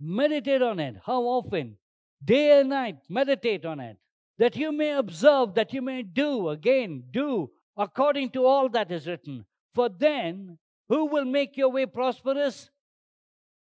meditate 0.00 0.62
on 0.62 0.80
it. 0.80 0.96
How 1.06 1.22
often? 1.22 1.76
Day 2.24 2.58
and 2.60 2.70
night, 2.70 2.96
meditate 3.08 3.64
on 3.64 3.78
it. 3.78 3.96
That 4.38 4.56
you 4.56 4.72
may 4.72 4.92
observe, 4.92 5.54
that 5.54 5.72
you 5.72 5.80
may 5.80 6.02
do, 6.02 6.48
again, 6.48 7.04
do 7.10 7.50
according 7.76 8.30
to 8.30 8.44
all 8.44 8.68
that 8.70 8.90
is 8.90 9.06
written. 9.06 9.44
For 9.74 9.88
then, 9.88 10.58
who 10.88 11.06
will 11.06 11.24
make 11.24 11.56
your 11.56 11.70
way 11.70 11.86
prosperous? 11.86 12.70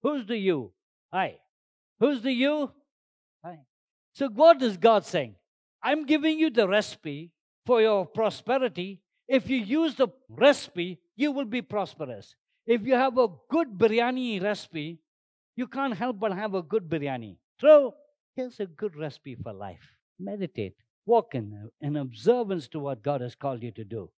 Who's 0.02 0.26
the 0.26 0.36
you? 0.36 0.72
I. 1.12 1.36
Who's 2.00 2.22
the 2.22 2.32
you? 2.32 2.70
So, 4.18 4.28
what 4.28 4.62
is 4.62 4.76
God 4.76 5.06
saying? 5.06 5.36
I'm 5.82 6.04
giving 6.04 6.38
you 6.38 6.50
the 6.50 6.66
recipe 6.66 7.30
for 7.64 7.80
your 7.80 8.04
prosperity. 8.04 9.00
If 9.28 9.48
you 9.48 9.58
use 9.58 9.94
the 9.94 10.08
recipe, 10.28 10.98
you 11.14 11.30
will 11.30 11.44
be 11.44 11.62
prosperous. 11.62 12.34
If 12.66 12.82
you 12.84 12.94
have 12.94 13.16
a 13.16 13.28
good 13.48 13.78
biryani 13.78 14.42
recipe, 14.42 14.98
you 15.54 15.68
can't 15.68 15.96
help 15.96 16.18
but 16.18 16.32
have 16.32 16.54
a 16.54 16.62
good 16.62 16.88
biryani. 16.88 17.36
So, 17.60 17.94
here's 18.34 18.58
a 18.60 18.66
good 18.66 18.96
recipe 18.96 19.36
for 19.36 19.52
life. 19.52 19.94
Meditate, 20.18 20.74
walk 21.06 21.34
in, 21.34 21.70
in 21.80 21.96
observance 21.96 22.66
to 22.68 22.80
what 22.80 23.02
God 23.02 23.20
has 23.20 23.34
called 23.34 23.62
you 23.62 23.70
to 23.72 23.84
do. 23.84 24.10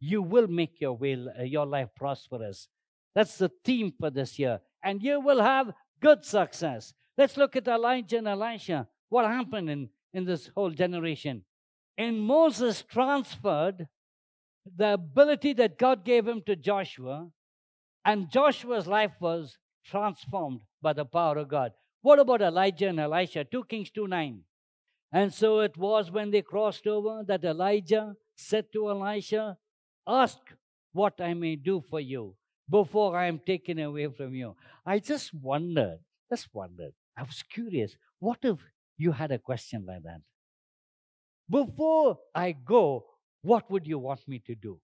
You 0.00 0.20
will 0.22 0.48
make 0.48 0.80
your 0.80 0.92
will, 0.92 1.28
uh, 1.38 1.44
your 1.44 1.66
life 1.66 1.88
prosperous. 1.96 2.68
That's 3.14 3.38
the 3.38 3.50
theme 3.64 3.92
for 3.98 4.10
this 4.10 4.38
year. 4.38 4.60
And 4.82 5.02
you 5.02 5.20
will 5.20 5.42
have 5.42 5.72
good 6.00 6.24
success. 6.24 6.92
Let's 7.18 7.36
look 7.36 7.56
at 7.56 7.68
Elijah 7.68 8.18
and 8.18 8.28
Elisha. 8.28 8.88
What 9.08 9.26
happened 9.26 9.68
in, 9.68 9.88
in 10.12 10.24
this 10.24 10.50
whole 10.54 10.70
generation? 10.70 11.44
And 11.98 12.20
Moses 12.20 12.82
transferred 12.82 13.88
the 14.76 14.94
ability 14.94 15.52
that 15.54 15.78
God 15.78 16.04
gave 16.04 16.26
him 16.26 16.42
to 16.46 16.56
Joshua, 16.56 17.28
and 18.04 18.30
Joshua's 18.30 18.86
life 18.86 19.12
was 19.20 19.58
transformed 19.84 20.60
by 20.80 20.92
the 20.92 21.04
power 21.04 21.38
of 21.38 21.48
God. 21.48 21.72
What 22.02 22.18
about 22.18 22.40
Elijah 22.40 22.88
and 22.88 23.00
Elisha? 23.00 23.44
2 23.44 23.64
Kings 23.64 23.90
2 23.90 24.06
9. 24.06 24.40
And 25.12 25.34
so 25.34 25.60
it 25.60 25.76
was 25.76 26.10
when 26.10 26.30
they 26.30 26.42
crossed 26.42 26.86
over 26.86 27.22
that 27.26 27.44
Elijah 27.44 28.14
said 28.36 28.66
to 28.72 28.90
Elisha, 28.90 29.58
Ask 30.06 30.38
what 30.92 31.20
I 31.20 31.34
may 31.34 31.56
do 31.56 31.82
for 31.90 32.00
you 32.00 32.36
before 32.68 33.18
I 33.18 33.26
am 33.26 33.40
taken 33.40 33.78
away 33.78 34.08
from 34.08 34.34
you. 34.34 34.56
I 34.86 35.00
just 35.00 35.34
wondered, 35.34 35.98
just 36.30 36.48
wondered. 36.52 36.92
I 37.20 37.22
was 37.22 37.42
curious. 37.42 37.96
What 38.18 38.38
if 38.42 38.56
you 38.96 39.12
had 39.12 39.30
a 39.30 39.38
question 39.38 39.84
like 39.86 40.02
that? 40.04 40.22
Before 41.50 42.18
I 42.34 42.52
go, 42.52 43.04
what 43.42 43.70
would 43.70 43.86
you 43.86 43.98
want 43.98 44.26
me 44.26 44.38
to 44.46 44.54
do? 44.54 44.80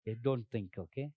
Okay, 0.00 0.16
don't 0.22 0.46
think, 0.50 0.70
okay? 0.78 1.10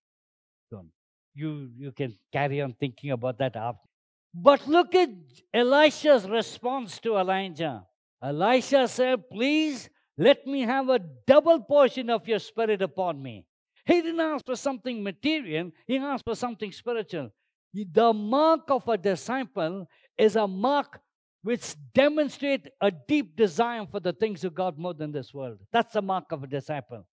Don't. 0.70 0.90
You, 1.32 1.70
you 1.74 1.92
can 1.92 2.18
carry 2.32 2.60
on 2.60 2.74
thinking 2.78 3.12
about 3.12 3.38
that 3.38 3.56
after. 3.56 3.88
But 4.34 4.68
look 4.68 4.94
at 4.94 5.08
Elisha's 5.54 6.28
response 6.28 7.00
to 7.00 7.16
Elijah. 7.16 7.86
Elisha 8.22 8.88
said, 8.88 9.30
Please 9.30 9.88
let 10.18 10.46
me 10.46 10.62
have 10.62 10.90
a 10.90 11.00
double 11.26 11.60
portion 11.60 12.10
of 12.10 12.28
your 12.28 12.38
spirit 12.38 12.82
upon 12.82 13.22
me. 13.22 13.46
He 13.86 14.02
didn't 14.02 14.20
ask 14.20 14.44
for 14.44 14.56
something 14.56 15.02
material, 15.02 15.70
he 15.86 15.96
asked 15.96 16.24
for 16.26 16.34
something 16.34 16.70
spiritual. 16.72 17.30
The 17.72 18.12
mark 18.12 18.70
of 18.70 18.88
a 18.88 18.98
disciple 18.98 19.86
is 20.18 20.36
a 20.36 20.46
mark 20.46 21.00
which 21.42 21.74
demonstrates 21.94 22.68
a 22.80 22.90
deep 22.90 23.36
desire 23.36 23.86
for 23.90 24.00
the 24.00 24.12
things 24.12 24.44
of 24.44 24.54
God 24.54 24.78
more 24.78 24.94
than 24.94 25.12
this 25.12 25.32
world. 25.32 25.58
That's 25.72 25.94
the 25.94 26.02
mark 26.02 26.32
of 26.32 26.42
a 26.42 26.46
disciple. 26.46 27.06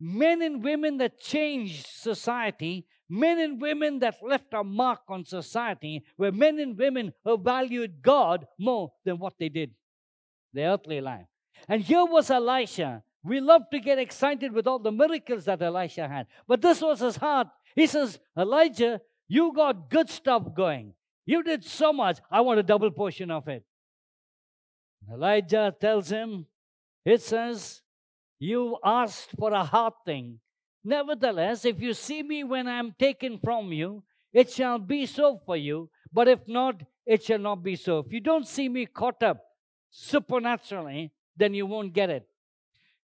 Men 0.00 0.42
and 0.42 0.64
women 0.64 0.98
that 0.98 1.20
changed 1.20 1.86
society, 1.86 2.86
men 3.08 3.38
and 3.38 3.60
women 3.60 4.00
that 4.00 4.16
left 4.20 4.52
a 4.52 4.64
mark 4.64 5.00
on 5.08 5.24
society, 5.24 6.02
were 6.18 6.32
men 6.32 6.58
and 6.58 6.76
women 6.76 7.12
who 7.24 7.38
valued 7.38 8.02
God 8.02 8.46
more 8.58 8.92
than 9.04 9.18
what 9.18 9.34
they 9.38 9.48
did, 9.48 9.70
their 10.52 10.70
earthly 10.70 11.00
life. 11.00 11.26
And 11.68 11.82
here 11.82 12.04
was 12.04 12.30
Elisha. 12.30 13.04
We 13.22 13.40
love 13.40 13.62
to 13.70 13.78
get 13.78 14.00
excited 14.00 14.52
with 14.52 14.66
all 14.66 14.80
the 14.80 14.90
miracles 14.90 15.44
that 15.44 15.62
Elisha 15.62 16.08
had. 16.08 16.26
But 16.48 16.62
this 16.62 16.80
was 16.82 16.98
his 16.98 17.16
heart. 17.16 17.46
He 17.76 17.86
says, 17.86 18.18
Elijah, 18.36 19.00
you 19.32 19.50
got 19.54 19.88
good 19.88 20.10
stuff 20.10 20.42
going. 20.54 20.92
You 21.24 21.42
did 21.42 21.64
so 21.64 21.90
much. 21.90 22.18
I 22.30 22.42
want 22.42 22.60
a 22.60 22.62
double 22.62 22.90
portion 22.90 23.30
of 23.30 23.48
it. 23.48 23.64
Elijah 25.10 25.74
tells 25.80 26.10
him, 26.10 26.44
it 27.02 27.22
says, 27.22 27.80
You 28.38 28.76
asked 28.84 29.30
for 29.38 29.54
a 29.54 29.64
hard 29.64 29.94
thing. 30.04 30.40
Nevertheless, 30.84 31.64
if 31.64 31.80
you 31.80 31.94
see 31.94 32.22
me 32.22 32.44
when 32.44 32.68
I 32.68 32.78
am 32.78 32.94
taken 32.98 33.38
from 33.42 33.72
you, 33.72 34.02
it 34.34 34.50
shall 34.50 34.78
be 34.78 35.06
so 35.06 35.40
for 35.46 35.56
you. 35.56 35.88
But 36.12 36.28
if 36.28 36.40
not, 36.46 36.82
it 37.06 37.24
shall 37.24 37.38
not 37.38 37.62
be 37.62 37.76
so. 37.76 38.00
If 38.00 38.12
you 38.12 38.20
don't 38.20 38.46
see 38.46 38.68
me 38.68 38.84
caught 38.84 39.22
up 39.22 39.42
supernaturally, 39.90 41.10
then 41.38 41.54
you 41.54 41.64
won't 41.64 41.94
get 41.94 42.10
it. 42.10 42.28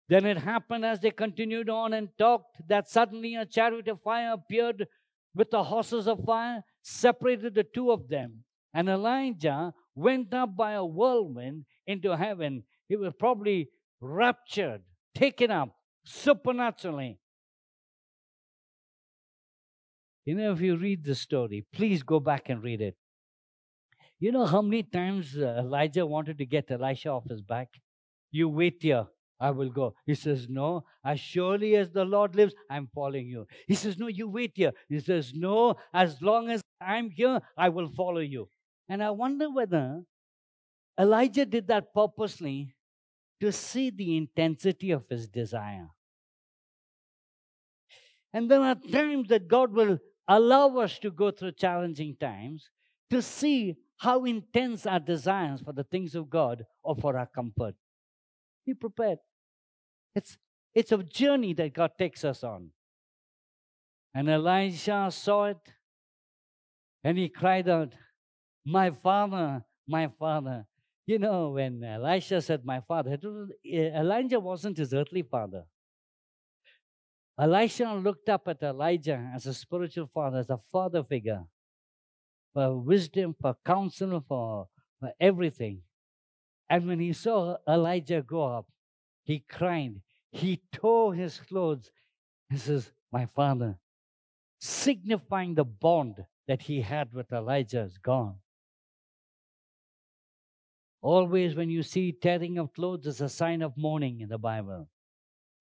Then 0.08 0.26
it 0.26 0.38
happened 0.38 0.84
as 0.84 1.00
they 1.00 1.10
continued 1.10 1.70
on 1.70 1.94
and 1.94 2.08
talked 2.18 2.68
that 2.68 2.90
suddenly 2.90 3.34
a 3.34 3.46
chariot 3.46 3.88
of 3.88 4.02
fire 4.02 4.32
appeared 4.32 4.86
with 5.34 5.50
the 5.50 5.64
horses 5.64 6.06
of 6.06 6.24
fire, 6.24 6.62
separated 6.82 7.54
the 7.54 7.64
two 7.64 7.90
of 7.90 8.08
them. 8.08 8.44
And 8.74 8.88
Elijah 8.88 9.72
went 9.94 10.32
up 10.34 10.56
by 10.56 10.72
a 10.72 10.84
whirlwind 10.84 11.64
into 11.86 12.16
heaven. 12.16 12.64
He 12.88 12.96
was 12.96 13.12
probably 13.18 13.68
raptured, 14.00 14.82
taken 15.14 15.50
up 15.50 15.70
supernaturally. 16.04 17.18
You 20.24 20.34
know, 20.34 20.52
if 20.52 20.60
you 20.60 20.76
read 20.76 21.04
the 21.04 21.14
story, 21.14 21.66
please 21.72 22.02
go 22.02 22.20
back 22.20 22.48
and 22.48 22.62
read 22.62 22.80
it. 22.80 22.96
You 24.20 24.32
know 24.32 24.46
how 24.46 24.62
many 24.62 24.82
times 24.82 25.36
uh, 25.38 25.56
Elijah 25.58 26.04
wanted 26.04 26.38
to 26.38 26.46
get 26.46 26.70
Elisha 26.70 27.08
off 27.10 27.28
his 27.28 27.40
back? 27.40 27.68
You 28.30 28.48
wait 28.48 28.78
here. 28.80 29.06
I 29.40 29.50
will 29.50 29.70
go. 29.70 29.94
He 30.04 30.14
says, 30.14 30.48
No, 30.48 30.84
as 31.04 31.20
surely 31.20 31.76
as 31.76 31.90
the 31.90 32.04
Lord 32.04 32.34
lives, 32.34 32.54
I'm 32.68 32.88
following 32.94 33.28
you. 33.28 33.46
He 33.66 33.74
says, 33.74 33.98
No, 33.98 34.08
you 34.08 34.28
wait 34.28 34.52
here. 34.54 34.72
He 34.88 35.00
says, 35.00 35.32
No, 35.34 35.76
as 35.94 36.20
long 36.20 36.50
as 36.50 36.60
I'm 36.80 37.10
here, 37.10 37.40
I 37.56 37.68
will 37.68 37.88
follow 37.88 38.20
you. 38.20 38.48
And 38.88 39.02
I 39.02 39.10
wonder 39.10 39.50
whether 39.50 40.02
Elijah 40.98 41.46
did 41.46 41.68
that 41.68 41.94
purposely 41.94 42.74
to 43.40 43.52
see 43.52 43.90
the 43.90 44.16
intensity 44.16 44.90
of 44.90 45.04
his 45.08 45.28
desire. 45.28 45.88
And 48.32 48.50
there 48.50 48.60
are 48.60 48.74
times 48.74 49.28
that 49.28 49.48
God 49.48 49.72
will 49.72 49.98
allow 50.26 50.76
us 50.78 50.98
to 50.98 51.10
go 51.10 51.30
through 51.30 51.52
challenging 51.52 52.16
times 52.20 52.68
to 53.10 53.22
see 53.22 53.76
how 53.98 54.24
intense 54.24 54.86
our 54.86 55.00
desires 55.00 55.60
for 55.60 55.72
the 55.72 55.84
things 55.84 56.14
of 56.14 56.28
God 56.28 56.64
or 56.82 56.94
for 56.96 57.16
our 57.16 57.26
comfort. 57.26 57.74
Be 58.66 58.74
prepared. 58.74 59.18
It's, 60.18 60.36
it's 60.74 60.90
a 60.90 60.98
journey 60.98 61.54
that 61.54 61.72
God 61.72 61.92
takes 61.96 62.24
us 62.24 62.42
on. 62.42 62.70
And 64.14 64.28
Elisha 64.28 65.10
saw 65.12 65.44
it 65.44 65.64
and 67.04 67.16
he 67.16 67.28
cried 67.28 67.68
out, 67.68 67.92
My 68.66 68.90
father, 68.90 69.64
my 69.86 70.08
father. 70.18 70.66
You 71.06 71.20
know, 71.20 71.50
when 71.50 71.84
Elisha 71.84 72.42
said, 72.42 72.64
My 72.64 72.80
father, 72.80 73.16
eh, 73.64 73.90
Elijah 73.96 74.40
wasn't 74.40 74.78
his 74.78 74.92
earthly 74.92 75.22
father. 75.22 75.62
Elisha 77.40 77.94
looked 77.94 78.28
up 78.28 78.48
at 78.48 78.60
Elijah 78.60 79.30
as 79.32 79.46
a 79.46 79.54
spiritual 79.54 80.10
father, 80.12 80.38
as 80.38 80.50
a 80.50 80.58
father 80.72 81.04
figure, 81.04 81.44
for 82.52 82.76
wisdom, 82.76 83.36
for 83.40 83.54
counsel, 83.64 84.24
for, 84.26 84.66
for 84.98 85.12
everything. 85.20 85.82
And 86.68 86.88
when 86.88 86.98
he 86.98 87.12
saw 87.12 87.58
Elijah 87.68 88.20
go 88.20 88.42
up, 88.42 88.66
he 89.22 89.44
cried 89.48 90.00
he 90.30 90.62
tore 90.72 91.14
his 91.14 91.40
clothes 91.40 91.90
and 92.50 92.60
says, 92.60 92.90
My 93.12 93.26
father, 93.26 93.78
signifying 94.60 95.54
the 95.54 95.64
bond 95.64 96.24
that 96.46 96.62
he 96.62 96.82
had 96.82 97.12
with 97.12 97.32
Elijah 97.32 97.82
is 97.82 97.98
gone. 97.98 98.36
Always, 101.00 101.54
when 101.54 101.70
you 101.70 101.82
see 101.82 102.12
tearing 102.12 102.58
of 102.58 102.72
clothes, 102.72 103.06
is 103.06 103.20
a 103.20 103.28
sign 103.28 103.62
of 103.62 103.76
mourning 103.76 104.20
in 104.20 104.28
the 104.28 104.38
Bible. 104.38 104.88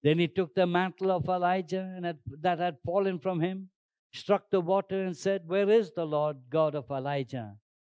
Then 0.04 0.20
he 0.20 0.28
took 0.28 0.56
the 0.56 0.66
mantle 0.66 1.12
of 1.12 1.28
Elijah 1.28 1.94
and 1.96 2.18
that 2.42 2.60
had 2.60 2.78
fallen 2.84 3.20
from 3.20 3.40
him, 3.40 3.70
struck 4.14 4.50
the 4.50 4.62
water, 4.62 5.04
and 5.04 5.16
said, 5.16 5.48
Where 5.48 5.70
is 5.70 5.92
the 5.92 6.06
Lord 6.06 6.38
God 6.50 6.76
of 6.76 6.90
Elijah? 6.90 7.56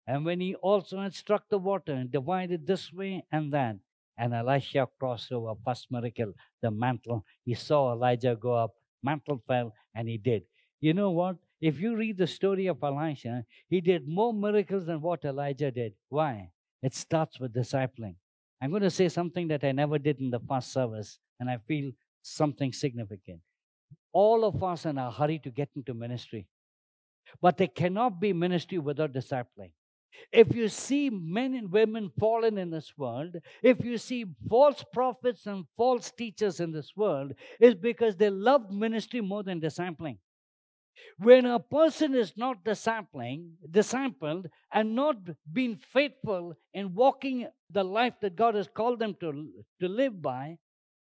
And 0.06 0.24
when 0.24 0.40
he 0.40 0.54
also 0.56 1.00
had 1.00 1.14
struck 1.14 1.48
the 1.48 1.58
water 1.58 1.92
and 1.92 2.10
divided 2.10 2.66
this 2.66 2.92
way 2.92 3.24
and 3.30 3.52
that, 3.52 3.76
and 4.18 4.34
Elisha 4.34 4.88
crossed 4.98 5.32
over. 5.32 5.54
First 5.64 5.86
miracle, 5.90 6.32
the 6.60 6.70
mantle. 6.70 7.24
He 7.44 7.54
saw 7.54 7.92
Elijah 7.92 8.36
go 8.38 8.54
up, 8.54 8.72
mantle 9.02 9.42
fell, 9.46 9.72
and 9.94 10.08
he 10.08 10.18
did. 10.18 10.42
You 10.80 10.94
know 10.94 11.10
what? 11.10 11.36
If 11.60 11.80
you 11.80 11.96
read 11.96 12.18
the 12.18 12.26
story 12.26 12.66
of 12.66 12.82
Elisha, 12.82 13.44
he 13.68 13.80
did 13.80 14.06
more 14.06 14.32
miracles 14.32 14.86
than 14.86 15.00
what 15.00 15.24
Elijah 15.24 15.70
did. 15.70 15.94
Why? 16.08 16.50
It 16.82 16.94
starts 16.94 17.40
with 17.40 17.54
discipling. 17.54 18.14
I'm 18.60 18.70
going 18.70 18.82
to 18.82 18.90
say 18.90 19.08
something 19.08 19.48
that 19.48 19.64
I 19.64 19.72
never 19.72 19.98
did 19.98 20.20
in 20.20 20.30
the 20.30 20.40
first 20.40 20.72
service, 20.72 21.18
and 21.40 21.48
I 21.48 21.58
feel 21.66 21.92
something 22.22 22.72
significant. 22.72 23.40
All 24.12 24.44
of 24.44 24.62
us 24.62 24.84
in 24.84 24.98
a 24.98 25.10
hurry 25.10 25.38
to 25.40 25.50
get 25.50 25.68
into 25.76 25.94
ministry, 25.94 26.46
but 27.40 27.56
there 27.56 27.68
cannot 27.68 28.20
be 28.20 28.32
ministry 28.32 28.78
without 28.78 29.12
discipling. 29.12 29.72
If 30.32 30.54
you 30.54 30.68
see 30.68 31.10
men 31.10 31.54
and 31.54 31.70
women 31.70 32.10
fallen 32.18 32.58
in 32.58 32.70
this 32.70 32.92
world, 32.96 33.36
if 33.62 33.84
you 33.84 33.98
see 33.98 34.26
false 34.48 34.84
prophets 34.92 35.46
and 35.46 35.64
false 35.76 36.10
teachers 36.10 36.60
in 36.60 36.72
this 36.72 36.92
world, 36.96 37.32
it's 37.60 37.80
because 37.80 38.16
they 38.16 38.30
love 38.30 38.70
ministry 38.70 39.20
more 39.20 39.42
than 39.42 39.60
discipling. 39.60 40.18
When 41.18 41.46
a 41.46 41.60
person 41.60 42.14
is 42.14 42.32
not 42.36 42.64
discipling, 42.64 43.50
discipled, 43.70 44.46
and 44.72 44.94
not 44.94 45.16
being 45.52 45.76
faithful 45.76 46.54
in 46.74 46.94
walking 46.94 47.46
the 47.70 47.84
life 47.84 48.14
that 48.20 48.36
God 48.36 48.54
has 48.54 48.68
called 48.68 48.98
them 48.98 49.16
to, 49.20 49.48
to 49.80 49.88
live 49.88 50.20
by, 50.20 50.58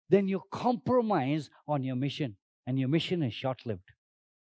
then 0.09 0.27
you 0.27 0.41
compromise 0.51 1.49
on 1.67 1.83
your 1.83 1.95
mission, 1.95 2.35
and 2.67 2.79
your 2.79 2.89
mission 2.89 3.23
is 3.23 3.33
short 3.33 3.65
lived. 3.65 3.91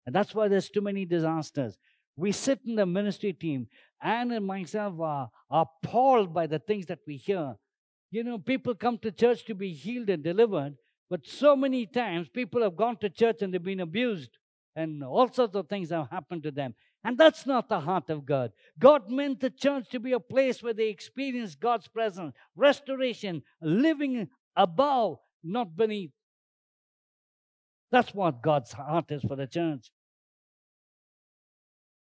And 0.07 0.15
that's 0.15 0.35
why 0.35 0.49
there's 0.49 0.71
too 0.71 0.81
many 0.81 1.05
disasters. 1.05 1.77
We 2.17 2.33
sit 2.33 2.61
in 2.67 2.75
the 2.75 2.87
ministry 2.87 3.33
team, 3.33 3.69
Anne 4.03 4.33
and 4.33 4.47
myself 4.47 5.01
are 5.01 5.31
appalled 5.51 6.33
by 6.33 6.47
the 6.47 6.59
things 6.59 6.87
that 6.87 7.01
we 7.07 7.17
hear. 7.17 7.57
You 8.11 8.25
know, 8.25 8.39
people 8.39 8.75
come 8.75 8.99
to 8.99 9.13
church 9.13 9.45
to 9.47 9.55
be 9.55 9.73
healed 9.73 10.09
and 10.09 10.23
delivered, 10.23 10.77
but 11.11 11.27
so 11.27 11.57
many 11.57 11.87
times 11.87 12.29
people 12.29 12.63
have 12.63 12.77
gone 12.77 12.97
to 12.99 13.11
church 13.11 13.43
and 13.43 13.53
they've 13.53 13.63
been 13.63 13.81
abused, 13.81 14.31
and 14.77 15.03
all 15.03 15.31
sorts 15.31 15.55
of 15.55 15.69
things 15.69 15.91
have 15.91 16.11
happened 16.11 16.43
to 16.45 16.51
them. 16.51 16.75
And 17.05 17.17
that's 17.17 17.47
not 17.47 17.69
the 17.69 17.81
heart 17.81 18.11
of 18.11 18.27
God. 18.27 18.53
God 18.79 19.11
meant 19.11 19.41
the 19.41 19.51
church 19.51 19.89
to 19.91 20.01
be 20.01 20.13
a 20.13 20.21
place 20.21 20.63
where 20.63 20.75
they 20.75 20.89
experience 20.89 21.55
God's 21.55 21.89
presence, 21.89 22.35
restoration, 22.57 23.43
living 23.63 24.29
above, 24.57 25.19
not 25.45 25.77
beneath. 25.77 26.11
That's 27.91 28.13
what 28.13 28.43
God's 28.43 28.73
heart 28.73 29.07
is 29.11 29.23
for 29.23 29.37
the 29.37 29.47
church. 29.47 29.91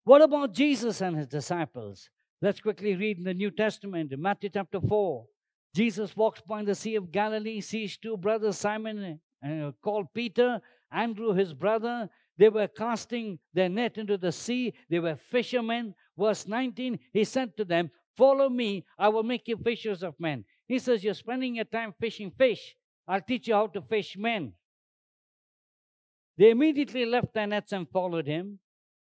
What 0.06 0.22
about 0.22 0.52
Jesus 0.52 1.00
and 1.00 1.16
his 1.16 1.26
disciples? 1.26 2.10
Let's 2.40 2.60
quickly 2.60 2.94
read 2.94 3.18
in 3.18 3.24
the 3.24 3.34
New 3.34 3.50
Testament, 3.50 4.16
Matthew 4.16 4.50
chapter 4.50 4.80
4. 4.80 5.26
Jesus 5.74 6.16
walks 6.16 6.40
by 6.42 6.62
the 6.62 6.76
Sea 6.76 6.94
of 6.94 7.10
Galilee, 7.10 7.60
sees 7.60 7.96
two 7.96 8.16
brothers, 8.16 8.56
Simon 8.56 9.18
uh, 9.44 9.72
called 9.82 10.06
Peter, 10.14 10.60
Andrew 10.92 11.32
his 11.32 11.52
brother. 11.52 12.08
They 12.38 12.48
were 12.50 12.68
casting 12.68 13.40
their 13.52 13.68
net 13.68 13.98
into 13.98 14.16
the 14.16 14.30
sea. 14.30 14.74
They 14.88 15.00
were 15.00 15.16
fishermen. 15.16 15.92
Verse 16.16 16.46
19, 16.46 17.00
he 17.12 17.24
said 17.24 17.56
to 17.56 17.64
them, 17.64 17.90
Follow 18.16 18.48
me, 18.48 18.84
I 18.96 19.08
will 19.08 19.24
make 19.24 19.48
you 19.48 19.56
fishers 19.56 20.04
of 20.04 20.14
men. 20.20 20.44
He 20.68 20.78
says, 20.78 21.02
You're 21.02 21.14
spending 21.14 21.56
your 21.56 21.64
time 21.64 21.92
fishing 21.98 22.30
fish. 22.30 22.76
I'll 23.08 23.20
teach 23.20 23.48
you 23.48 23.54
how 23.54 23.66
to 23.66 23.82
fish 23.82 24.16
men. 24.16 24.52
They 26.38 26.50
immediately 26.50 27.04
left 27.04 27.34
their 27.34 27.48
nets 27.48 27.72
and 27.72 27.90
followed 27.90 28.28
him 28.28 28.60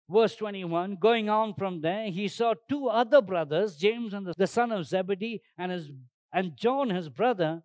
verse 0.10 0.36
21 0.36 0.96
going 0.96 1.30
on 1.30 1.54
from 1.54 1.82
there 1.82 2.10
he 2.10 2.28
saw 2.28 2.54
two 2.70 2.88
other 2.88 3.22
brothers 3.22 3.76
james 3.76 4.13
and 4.13 4.28
the 4.38 4.48
son 4.48 4.72
of 4.72 4.86
zebedee 4.86 5.41
and 5.58 5.72
his 5.72 5.91
and 6.34 6.56
john 6.56 6.89
his 6.89 7.10
brother 7.10 7.62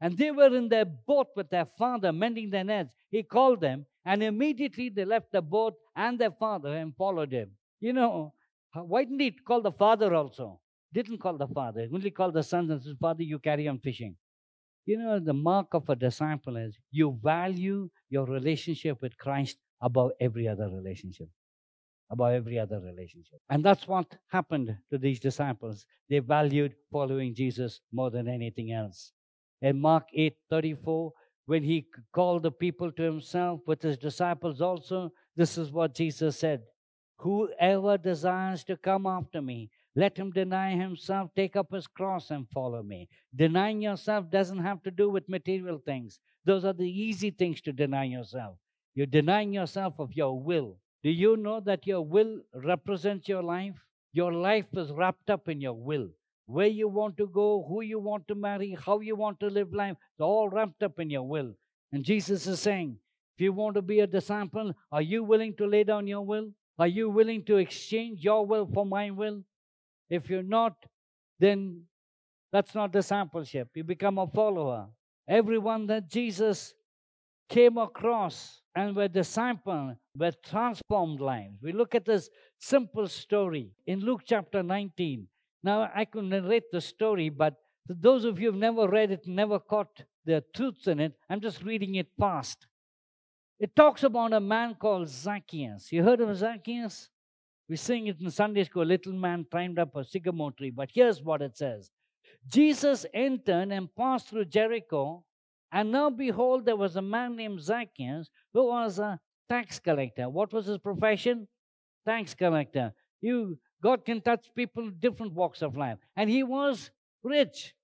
and 0.00 0.18
they 0.18 0.30
were 0.30 0.54
in 0.54 0.68
their 0.68 0.84
boat 0.84 1.28
with 1.36 1.48
their 1.50 1.66
father 1.78 2.12
mending 2.12 2.50
their 2.50 2.64
nets 2.64 2.94
he 3.10 3.22
called 3.22 3.60
them 3.60 3.86
And 4.06 4.22
immediately 4.22 4.88
they 4.88 5.04
left 5.04 5.32
the 5.32 5.42
boat 5.42 5.74
and 5.96 6.16
their 6.18 6.30
father 6.30 6.72
and 6.76 6.96
followed 6.96 7.32
him. 7.32 7.50
You 7.80 7.92
know, 7.92 8.34
why 8.72 9.02
didn't 9.02 9.18
he 9.18 9.32
call 9.32 9.60
the 9.60 9.72
father 9.72 10.14
also? 10.14 10.60
Didn't 10.92 11.18
call 11.18 11.36
the 11.36 11.48
father, 11.48 11.88
only 11.92 12.12
called 12.12 12.34
the 12.34 12.44
sons 12.44 12.70
and 12.70 12.80
said, 12.80 12.96
Father, 13.00 13.24
you 13.24 13.40
carry 13.40 13.66
on 13.66 13.80
fishing. 13.80 14.14
You 14.86 14.98
know, 14.98 15.18
the 15.18 15.34
mark 15.34 15.74
of 15.74 15.88
a 15.90 15.96
disciple 15.96 16.56
is 16.56 16.78
you 16.92 17.18
value 17.20 17.90
your 18.08 18.26
relationship 18.26 19.02
with 19.02 19.18
Christ 19.18 19.58
above 19.80 20.12
every 20.20 20.46
other 20.46 20.70
relationship. 20.70 21.28
Above 22.10 22.32
every 22.32 22.58
other 22.58 22.80
relationship. 22.80 23.40
And 23.50 23.64
that's 23.64 23.88
what 23.88 24.16
happened 24.28 24.76
to 24.90 24.98
these 24.98 25.18
disciples. 25.18 25.86
They 26.08 26.20
valued 26.20 26.74
following 26.92 27.34
Jesus 27.34 27.80
more 27.92 28.10
than 28.10 28.28
anything 28.28 28.72
else. 28.72 29.12
In 29.60 29.80
Mark 29.80 30.04
8 30.14 30.34
34, 30.48 31.12
when 31.46 31.62
he 31.62 31.86
called 32.12 32.42
the 32.42 32.50
people 32.50 32.92
to 32.92 33.02
himself 33.02 33.60
with 33.66 33.82
his 33.82 33.96
disciples 33.96 34.60
also, 34.60 35.10
this 35.34 35.58
is 35.58 35.72
what 35.72 35.94
Jesus 35.94 36.38
said 36.38 36.62
Whoever 37.18 37.96
desires 37.96 38.62
to 38.64 38.76
come 38.76 39.06
after 39.06 39.40
me, 39.40 39.70
let 39.94 40.18
him 40.18 40.30
deny 40.30 40.76
himself, 40.76 41.30
take 41.34 41.56
up 41.56 41.72
his 41.72 41.86
cross, 41.86 42.30
and 42.30 42.46
follow 42.50 42.82
me. 42.82 43.08
Denying 43.34 43.80
yourself 43.80 44.30
doesn't 44.30 44.58
have 44.58 44.82
to 44.82 44.90
do 44.90 45.08
with 45.08 45.28
material 45.28 45.80
things, 45.84 46.20
those 46.44 46.64
are 46.64 46.74
the 46.74 46.88
easy 46.88 47.30
things 47.30 47.60
to 47.62 47.72
deny 47.72 48.04
yourself. 48.04 48.58
You're 48.94 49.06
denying 49.06 49.52
yourself 49.52 49.94
of 49.98 50.12
your 50.14 50.38
will. 50.38 50.78
Do 51.06 51.12
you 51.12 51.36
know 51.36 51.60
that 51.60 51.86
your 51.86 52.00
will 52.04 52.40
represents 52.52 53.28
your 53.28 53.40
life? 53.40 53.76
Your 54.12 54.32
life 54.32 54.66
is 54.76 54.90
wrapped 54.90 55.30
up 55.30 55.48
in 55.48 55.60
your 55.60 55.72
will. 55.72 56.08
Where 56.46 56.66
you 56.66 56.88
want 56.88 57.16
to 57.18 57.28
go, 57.28 57.64
who 57.68 57.82
you 57.82 58.00
want 58.00 58.26
to 58.26 58.34
marry, 58.34 58.76
how 58.84 58.98
you 58.98 59.14
want 59.14 59.38
to 59.38 59.46
live 59.46 59.72
life, 59.72 59.96
it's 60.00 60.20
all 60.20 60.48
wrapped 60.48 60.82
up 60.82 60.98
in 60.98 61.08
your 61.08 61.22
will. 61.22 61.54
And 61.92 62.02
Jesus 62.04 62.48
is 62.48 62.58
saying, 62.58 62.98
if 63.36 63.40
you 63.40 63.52
want 63.52 63.76
to 63.76 63.82
be 63.82 64.00
a 64.00 64.06
disciple, 64.08 64.74
are 64.90 65.00
you 65.00 65.22
willing 65.22 65.54
to 65.58 65.66
lay 65.68 65.84
down 65.84 66.08
your 66.08 66.22
will? 66.22 66.50
Are 66.76 66.88
you 66.88 67.08
willing 67.08 67.44
to 67.44 67.58
exchange 67.58 68.24
your 68.24 68.44
will 68.44 68.66
for 68.74 68.84
my 68.84 69.12
will? 69.12 69.44
If 70.10 70.28
you're 70.28 70.42
not, 70.42 70.74
then 71.38 71.82
that's 72.50 72.74
not 72.74 72.90
discipleship. 72.90 73.68
You 73.76 73.84
become 73.84 74.18
a 74.18 74.26
follower. 74.26 74.88
Everyone 75.28 75.86
that 75.86 76.10
Jesus 76.10 76.74
came 77.48 77.78
across 77.78 78.62
and 78.74 78.96
were 78.96 79.08
discipled 79.08 79.98
were 80.18 80.32
transformed 80.44 81.20
lives. 81.20 81.62
We 81.62 81.72
look 81.72 81.94
at 81.94 82.04
this 82.04 82.30
simple 82.58 83.08
story 83.08 83.70
in 83.86 84.00
Luke 84.00 84.22
chapter 84.24 84.62
19. 84.62 85.26
Now, 85.62 85.90
I 85.94 86.04
could 86.04 86.24
narrate 86.24 86.70
the 86.70 86.80
story, 86.80 87.28
but 87.28 87.54
those 87.88 88.24
of 88.24 88.40
you 88.40 88.50
who've 88.50 88.60
never 88.60 88.88
read 88.88 89.10
it, 89.10 89.26
never 89.26 89.58
caught 89.58 90.02
the 90.24 90.42
truths 90.54 90.86
in 90.86 91.00
it, 91.00 91.12
I'm 91.30 91.40
just 91.40 91.62
reading 91.62 91.94
it 91.94 92.08
fast. 92.18 92.66
It 93.58 93.74
talks 93.74 94.02
about 94.02 94.32
a 94.32 94.40
man 94.40 94.74
called 94.74 95.08
Zacchaeus. 95.08 95.90
You 95.92 96.02
heard 96.02 96.20
of 96.20 96.36
Zacchaeus? 96.36 97.08
We 97.68 97.76
sing 97.76 98.06
it 98.06 98.20
in 98.20 98.30
Sunday 98.30 98.64
school. 98.64 98.84
Little 98.84 99.12
man 99.12 99.46
climbed 99.50 99.78
up 99.78 99.96
a 99.96 100.04
sycamore 100.04 100.52
tree. 100.52 100.70
But 100.70 100.90
here's 100.92 101.22
what 101.22 101.42
it 101.42 101.56
says 101.56 101.90
Jesus 102.46 103.06
entered 103.14 103.72
and 103.72 103.94
passed 103.94 104.28
through 104.28 104.46
Jericho. 104.46 105.24
And 105.72 105.90
now, 105.90 106.10
behold, 106.10 106.64
there 106.64 106.76
was 106.76 106.96
a 106.96 107.02
man 107.02 107.36
named 107.36 107.60
Zacchaeus 107.60 108.30
who 108.52 108.66
was 108.66 108.98
a 108.98 109.18
tax 109.48 109.78
collector. 109.78 110.28
What 110.28 110.52
was 110.52 110.66
his 110.66 110.78
profession? 110.78 111.48
Tax 112.06 112.34
collector. 112.34 112.92
You, 113.20 113.58
God 113.82 114.04
can 114.04 114.20
touch 114.20 114.46
people 114.54 114.84
in 114.84 114.94
different 114.98 115.32
walks 115.32 115.62
of 115.62 115.76
life. 115.76 115.98
And 116.16 116.30
he 116.30 116.42
was 116.42 116.90
rich, 117.22 117.74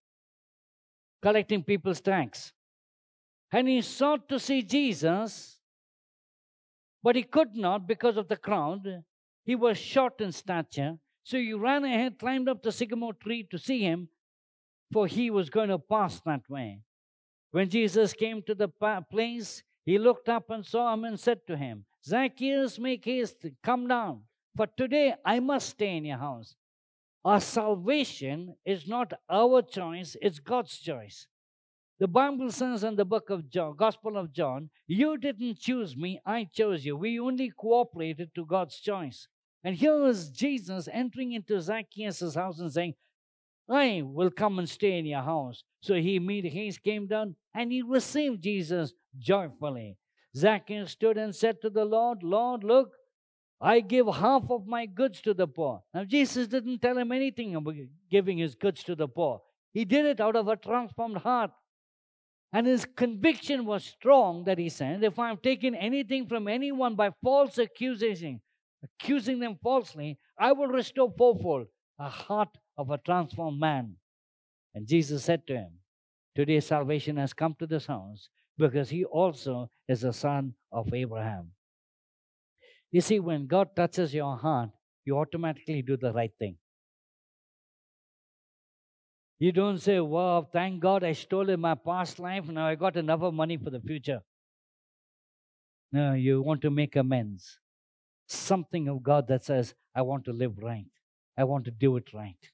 collecting 1.22 1.62
people's 1.62 2.00
tax. 2.00 2.52
And 3.50 3.68
he 3.68 3.82
sought 3.82 4.28
to 4.28 4.38
see 4.38 4.62
Jesus, 4.62 5.58
but 7.02 7.16
he 7.16 7.22
could 7.22 7.54
not 7.54 7.86
because 7.86 8.16
of 8.16 8.28
the 8.28 8.36
crowd. 8.36 9.02
He 9.44 9.54
was 9.54 9.76
short 9.76 10.20
in 10.20 10.32
stature. 10.32 10.98
So 11.24 11.36
he 11.36 11.52
ran 11.52 11.84
ahead, 11.84 12.18
climbed 12.18 12.48
up 12.48 12.62
the 12.62 12.72
sycamore 12.72 13.14
tree 13.14 13.46
to 13.50 13.58
see 13.58 13.80
him, 13.80 14.08
for 14.92 15.06
he 15.06 15.30
was 15.30 15.50
going 15.50 15.68
to 15.68 15.78
pass 15.78 16.20
that 16.24 16.48
way. 16.48 16.80
When 17.50 17.68
Jesus 17.68 18.12
came 18.14 18.42
to 18.42 18.54
the 18.54 18.68
place, 19.10 19.62
he 19.84 19.98
looked 19.98 20.28
up 20.28 20.50
and 20.50 20.64
saw 20.64 20.92
him 20.94 21.04
and 21.04 21.18
said 21.18 21.46
to 21.46 21.56
him, 21.56 21.84
Zacchaeus, 22.04 22.78
make 22.78 23.04
haste, 23.04 23.46
come 23.62 23.88
down, 23.88 24.22
for 24.56 24.66
today 24.66 25.14
I 25.24 25.40
must 25.40 25.70
stay 25.70 25.96
in 25.96 26.04
your 26.04 26.18
house. 26.18 26.56
Our 27.24 27.40
salvation 27.40 28.56
is 28.64 28.88
not 28.88 29.12
our 29.30 29.62
choice, 29.62 30.16
it's 30.20 30.40
God's 30.40 30.78
choice. 30.78 31.26
The 32.00 32.08
Bible 32.08 32.50
says 32.50 32.82
in 32.82 32.96
the 32.96 33.04
book 33.04 33.30
of 33.30 33.48
John, 33.48 33.76
Gospel 33.76 34.16
of 34.16 34.32
John, 34.32 34.70
you 34.88 35.16
didn't 35.16 35.60
choose 35.60 35.96
me, 35.96 36.20
I 36.26 36.48
chose 36.52 36.84
you. 36.84 36.96
We 36.96 37.20
only 37.20 37.50
cooperated 37.50 38.34
to 38.34 38.44
God's 38.44 38.80
choice. 38.80 39.28
And 39.62 39.76
here 39.76 40.04
is 40.06 40.30
Jesus 40.30 40.88
entering 40.92 41.32
into 41.32 41.60
Zacchaeus' 41.60 42.34
house 42.34 42.58
and 42.58 42.72
saying, 42.72 42.94
I 43.68 44.02
will 44.04 44.30
come 44.30 44.58
and 44.58 44.68
stay 44.68 44.98
in 44.98 45.06
your 45.06 45.22
house. 45.22 45.62
So 45.80 45.94
he 45.94 46.16
immediately 46.16 46.72
came 46.84 47.06
down 47.06 47.36
and 47.54 47.72
he 47.72 47.82
received 47.82 48.42
Jesus 48.42 48.92
joyfully. 49.18 49.96
Zacchaeus 50.36 50.92
stood 50.92 51.18
and 51.18 51.34
said 51.34 51.60
to 51.62 51.70
the 51.70 51.84
Lord, 51.84 52.22
Lord, 52.22 52.64
look, 52.64 52.92
I 53.60 53.80
give 53.80 54.06
half 54.06 54.50
of 54.50 54.66
my 54.66 54.86
goods 54.86 55.20
to 55.22 55.34
the 55.34 55.46
poor. 55.46 55.82
Now, 55.94 56.04
Jesus 56.04 56.48
didn't 56.48 56.80
tell 56.80 56.98
him 56.98 57.12
anything 57.12 57.54
about 57.54 57.76
giving 58.10 58.38
his 58.38 58.54
goods 58.54 58.82
to 58.84 58.96
the 58.96 59.06
poor. 59.06 59.40
He 59.72 59.84
did 59.84 60.04
it 60.04 60.20
out 60.20 60.36
of 60.36 60.48
a 60.48 60.56
transformed 60.56 61.18
heart. 61.18 61.52
And 62.52 62.66
his 62.66 62.84
conviction 62.84 63.64
was 63.64 63.84
strong 63.84 64.44
that 64.44 64.58
he 64.58 64.68
said, 64.68 65.02
If 65.02 65.18
I've 65.18 65.40
taken 65.40 65.74
anything 65.74 66.26
from 66.26 66.48
anyone 66.48 66.96
by 66.96 67.12
false 67.22 67.58
accusation, 67.58 68.40
accusing 68.82 69.38
them 69.38 69.58
falsely, 69.62 70.18
I 70.38 70.52
will 70.52 70.66
restore 70.66 71.12
fourfold 71.16 71.68
a 71.98 72.08
heart 72.08 72.58
of 72.82 72.90
a 72.90 72.98
transformed 72.98 73.60
man. 73.60 73.94
And 74.74 74.88
Jesus 74.88 75.24
said 75.24 75.46
to 75.46 75.54
him, 75.54 75.70
Today 76.34 76.58
salvation 76.58 77.16
has 77.16 77.32
come 77.32 77.54
to 77.60 77.66
this 77.66 77.86
house 77.86 78.28
because 78.58 78.90
he 78.90 79.04
also 79.04 79.70
is 79.86 80.02
a 80.02 80.12
son 80.12 80.54
of 80.72 80.92
Abraham. 80.92 81.52
You 82.90 83.00
see, 83.00 83.20
when 83.20 83.46
God 83.46 83.76
touches 83.76 84.12
your 84.12 84.36
heart, 84.36 84.70
you 85.04 85.16
automatically 85.16 85.82
do 85.82 85.96
the 85.96 86.12
right 86.12 86.32
thing. 86.38 86.56
You 89.38 89.52
don't 89.52 89.78
say, 89.78 90.00
Wow, 90.00 90.48
thank 90.52 90.80
God 90.80 91.04
I 91.04 91.12
stole 91.12 91.50
in 91.50 91.60
my 91.60 91.76
past 91.76 92.18
life. 92.18 92.48
Now 92.48 92.66
I 92.66 92.74
got 92.74 92.96
enough 92.96 93.32
money 93.32 93.56
for 93.56 93.70
the 93.70 93.80
future. 93.80 94.22
No, 95.92 96.14
you 96.14 96.42
want 96.42 96.62
to 96.62 96.70
make 96.70 96.96
amends. 96.96 97.58
Something 98.26 98.88
of 98.88 99.02
God 99.02 99.28
that 99.28 99.44
says, 99.44 99.74
I 99.94 100.02
want 100.02 100.24
to 100.24 100.32
live 100.32 100.58
right. 100.58 100.86
I 101.36 101.44
want 101.44 101.66
to 101.66 101.70
do 101.70 101.96
it 101.96 102.12
right. 102.12 102.50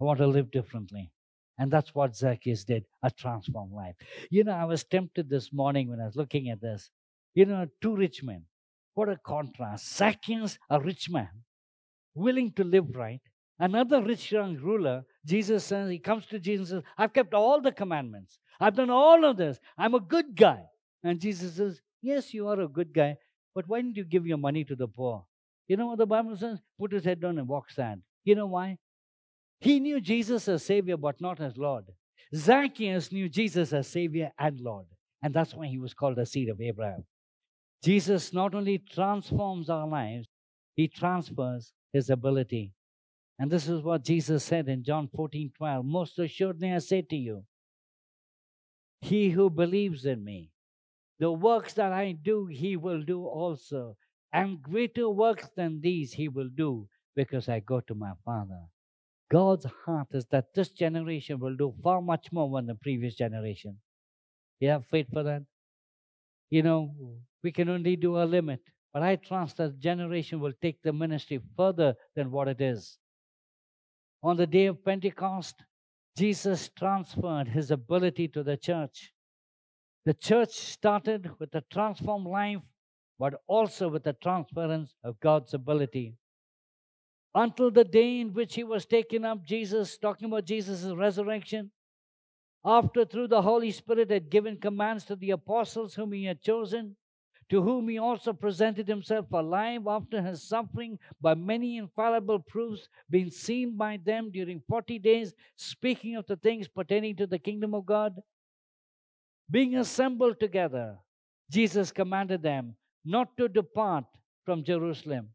I 0.00 0.04
want 0.04 0.18
to 0.18 0.26
live 0.26 0.50
differently. 0.50 1.10
And 1.58 1.70
that's 1.70 1.94
what 1.94 2.14
Zacchaeus 2.14 2.64
did 2.64 2.84
a 3.02 3.10
transformed 3.10 3.72
life. 3.72 3.96
You 4.30 4.44
know, 4.44 4.52
I 4.52 4.64
was 4.64 4.84
tempted 4.84 5.28
this 5.28 5.52
morning 5.52 5.90
when 5.90 6.00
I 6.00 6.06
was 6.06 6.14
looking 6.14 6.50
at 6.50 6.60
this. 6.60 6.90
You 7.34 7.46
know, 7.46 7.66
two 7.80 7.96
rich 7.96 8.22
men. 8.22 8.44
What 8.94 9.08
a 9.08 9.16
contrast. 9.16 9.96
Zacchaeus, 9.96 10.58
a 10.70 10.80
rich 10.80 11.10
man, 11.10 11.28
willing 12.14 12.52
to 12.52 12.64
live 12.64 12.94
right. 12.94 13.20
Another 13.58 14.02
rich 14.02 14.30
young 14.30 14.56
ruler 14.56 15.04
Jesus 15.26 15.64
says, 15.64 15.90
he 15.90 15.98
comes 15.98 16.26
to 16.26 16.38
Jesus 16.38 16.70
and 16.70 16.82
says, 16.82 16.92
I've 16.96 17.12
kept 17.12 17.34
all 17.34 17.60
the 17.60 17.72
commandments. 17.72 18.38
I've 18.60 18.76
done 18.76 18.90
all 18.90 19.24
of 19.24 19.36
this. 19.36 19.58
I'm 19.76 19.94
a 19.94 20.00
good 20.00 20.34
guy. 20.34 20.64
And 21.02 21.20
Jesus 21.20 21.56
says, 21.56 21.80
Yes, 22.00 22.32
you 22.32 22.48
are 22.48 22.60
a 22.60 22.68
good 22.68 22.94
guy, 22.94 23.16
but 23.54 23.68
why 23.68 23.80
didn't 23.80 23.96
you 23.96 24.04
give 24.04 24.26
your 24.26 24.38
money 24.38 24.64
to 24.64 24.76
the 24.76 24.86
poor? 24.86 25.24
You 25.66 25.76
know 25.76 25.88
what 25.88 25.98
the 25.98 26.06
Bible 26.06 26.36
says? 26.36 26.58
Put 26.78 26.92
his 26.92 27.04
head 27.04 27.20
down 27.20 27.38
and 27.38 27.48
walk 27.48 27.70
sad. 27.70 28.00
You 28.24 28.36
know 28.36 28.46
why? 28.46 28.78
He 29.60 29.80
knew 29.80 30.00
Jesus 30.00 30.48
as 30.48 30.64
Savior, 30.64 30.96
but 30.96 31.20
not 31.20 31.40
as 31.40 31.56
Lord. 31.56 31.84
Zacchaeus 32.34 33.10
knew 33.10 33.28
Jesus 33.28 33.72
as 33.72 33.88
Savior 33.88 34.30
and 34.38 34.60
Lord. 34.60 34.86
And 35.22 35.34
that's 35.34 35.54
why 35.54 35.66
he 35.66 35.78
was 35.78 35.94
called 35.94 36.16
the 36.16 36.26
seed 36.26 36.48
of 36.48 36.60
Abraham. 36.60 37.04
Jesus 37.82 38.32
not 38.32 38.54
only 38.54 38.78
transforms 38.78 39.68
our 39.68 39.86
lives, 39.86 40.28
he 40.74 40.86
transfers 40.88 41.72
his 41.92 42.10
ability 42.10 42.72
and 43.38 43.50
this 43.50 43.68
is 43.68 43.82
what 43.82 44.04
Jesus 44.04 44.42
said 44.42 44.68
in 44.68 44.82
John 44.82 45.08
14 45.14 45.52
12. 45.56 45.84
Most 45.84 46.18
assuredly, 46.18 46.72
I 46.72 46.78
say 46.78 47.02
to 47.02 47.16
you, 47.16 47.44
he 49.00 49.30
who 49.30 49.48
believes 49.48 50.04
in 50.04 50.24
me, 50.24 50.50
the 51.20 51.30
works 51.30 51.72
that 51.74 51.92
I 51.92 52.12
do, 52.12 52.46
he 52.46 52.76
will 52.76 53.02
do 53.02 53.24
also. 53.24 53.96
And 54.32 54.60
greater 54.60 55.08
works 55.08 55.48
than 55.56 55.80
these 55.80 56.12
he 56.12 56.28
will 56.28 56.50
do 56.54 56.88
because 57.14 57.48
I 57.48 57.60
go 57.60 57.80
to 57.80 57.94
my 57.94 58.12
Father. 58.24 58.60
God's 59.30 59.66
heart 59.84 60.08
is 60.12 60.26
that 60.30 60.54
this 60.54 60.70
generation 60.70 61.38
will 61.38 61.56
do 61.56 61.74
far 61.82 62.00
much 62.00 62.32
more 62.32 62.50
than 62.56 62.66
the 62.66 62.74
previous 62.74 63.14
generation. 63.14 63.78
You 64.60 64.70
have 64.70 64.86
faith 64.86 65.08
for 65.12 65.22
that? 65.22 65.42
You 66.50 66.62
know, 66.62 66.94
we 67.42 67.52
can 67.52 67.68
only 67.68 67.96
do 67.96 68.16
a 68.16 68.24
limit, 68.24 68.60
but 68.92 69.02
I 69.02 69.16
trust 69.16 69.58
that 69.58 69.78
generation 69.78 70.40
will 70.40 70.54
take 70.62 70.82
the 70.82 70.92
ministry 70.92 71.40
further 71.56 71.94
than 72.16 72.30
what 72.30 72.48
it 72.48 72.60
is. 72.60 72.98
On 74.22 74.36
the 74.36 74.46
day 74.46 74.66
of 74.66 74.84
Pentecost, 74.84 75.62
Jesus 76.16 76.70
transferred 76.76 77.48
his 77.48 77.70
ability 77.70 78.28
to 78.28 78.42
the 78.42 78.56
church. 78.56 79.12
The 80.04 80.14
church 80.14 80.54
started 80.54 81.30
with 81.38 81.54
a 81.54 81.62
transformed 81.70 82.26
life, 82.26 82.62
but 83.18 83.34
also 83.46 83.88
with 83.88 84.04
the 84.04 84.14
transference 84.14 84.94
of 85.04 85.20
God's 85.20 85.52
ability. 85.52 86.16
Until 87.34 87.70
the 87.70 87.84
day 87.84 88.20
in 88.20 88.32
which 88.32 88.54
he 88.54 88.64
was 88.64 88.86
taken 88.86 89.24
up, 89.24 89.44
Jesus, 89.44 89.98
talking 89.98 90.26
about 90.26 90.44
Jesus' 90.44 90.84
resurrection, 90.92 91.70
after 92.64 93.04
through 93.04 93.28
the 93.28 93.42
Holy 93.42 93.70
Spirit 93.70 94.10
had 94.10 94.30
given 94.30 94.56
commands 94.56 95.04
to 95.04 95.16
the 95.16 95.30
apostles 95.30 95.94
whom 95.94 96.12
he 96.12 96.24
had 96.24 96.42
chosen, 96.42 96.96
to 97.50 97.62
whom 97.62 97.88
he 97.88 97.98
also 97.98 98.32
presented 98.32 98.86
himself 98.88 99.26
alive 99.32 99.86
after 99.86 100.20
his 100.20 100.42
suffering 100.42 100.98
by 101.20 101.34
many 101.34 101.78
infallible 101.78 102.38
proofs, 102.40 102.88
being 103.08 103.30
seen 103.30 103.76
by 103.76 103.98
them 104.04 104.30
during 104.30 104.62
40 104.68 104.98
days, 104.98 105.34
speaking 105.56 106.16
of 106.16 106.26
the 106.26 106.36
things 106.36 106.68
pertaining 106.68 107.16
to 107.16 107.26
the 107.26 107.38
kingdom 107.38 107.74
of 107.74 107.86
God. 107.86 108.20
Being 109.50 109.76
assembled 109.76 110.38
together, 110.40 110.98
Jesus 111.50 111.90
commanded 111.90 112.42
them 112.42 112.76
not 113.04 113.34
to 113.38 113.48
depart 113.48 114.04
from 114.44 114.62
Jerusalem, 114.62 115.30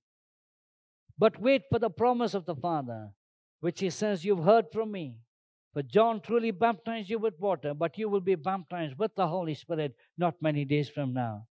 but 1.17 1.39
wait 1.39 1.63
for 1.69 1.79
the 1.79 1.89
promise 1.89 2.33
of 2.33 2.45
the 2.45 2.55
Father, 2.55 3.09
which 3.59 3.79
he 3.79 3.89
says, 3.89 4.25
You've 4.25 4.43
heard 4.43 4.65
from 4.71 4.91
me. 4.91 5.17
For 5.73 5.81
John 5.81 6.21
truly 6.21 6.51
baptized 6.51 7.09
you 7.09 7.17
with 7.17 7.39
water, 7.39 7.73
but 7.73 7.97
you 7.97 8.07
will 8.07 8.21
be 8.21 8.35
baptized 8.35 8.97
with 8.99 9.15
the 9.15 9.27
Holy 9.27 9.55
Spirit 9.55 9.95
not 10.17 10.35
many 10.41 10.65
days 10.65 10.87
from 10.87 11.13
now. 11.13 11.47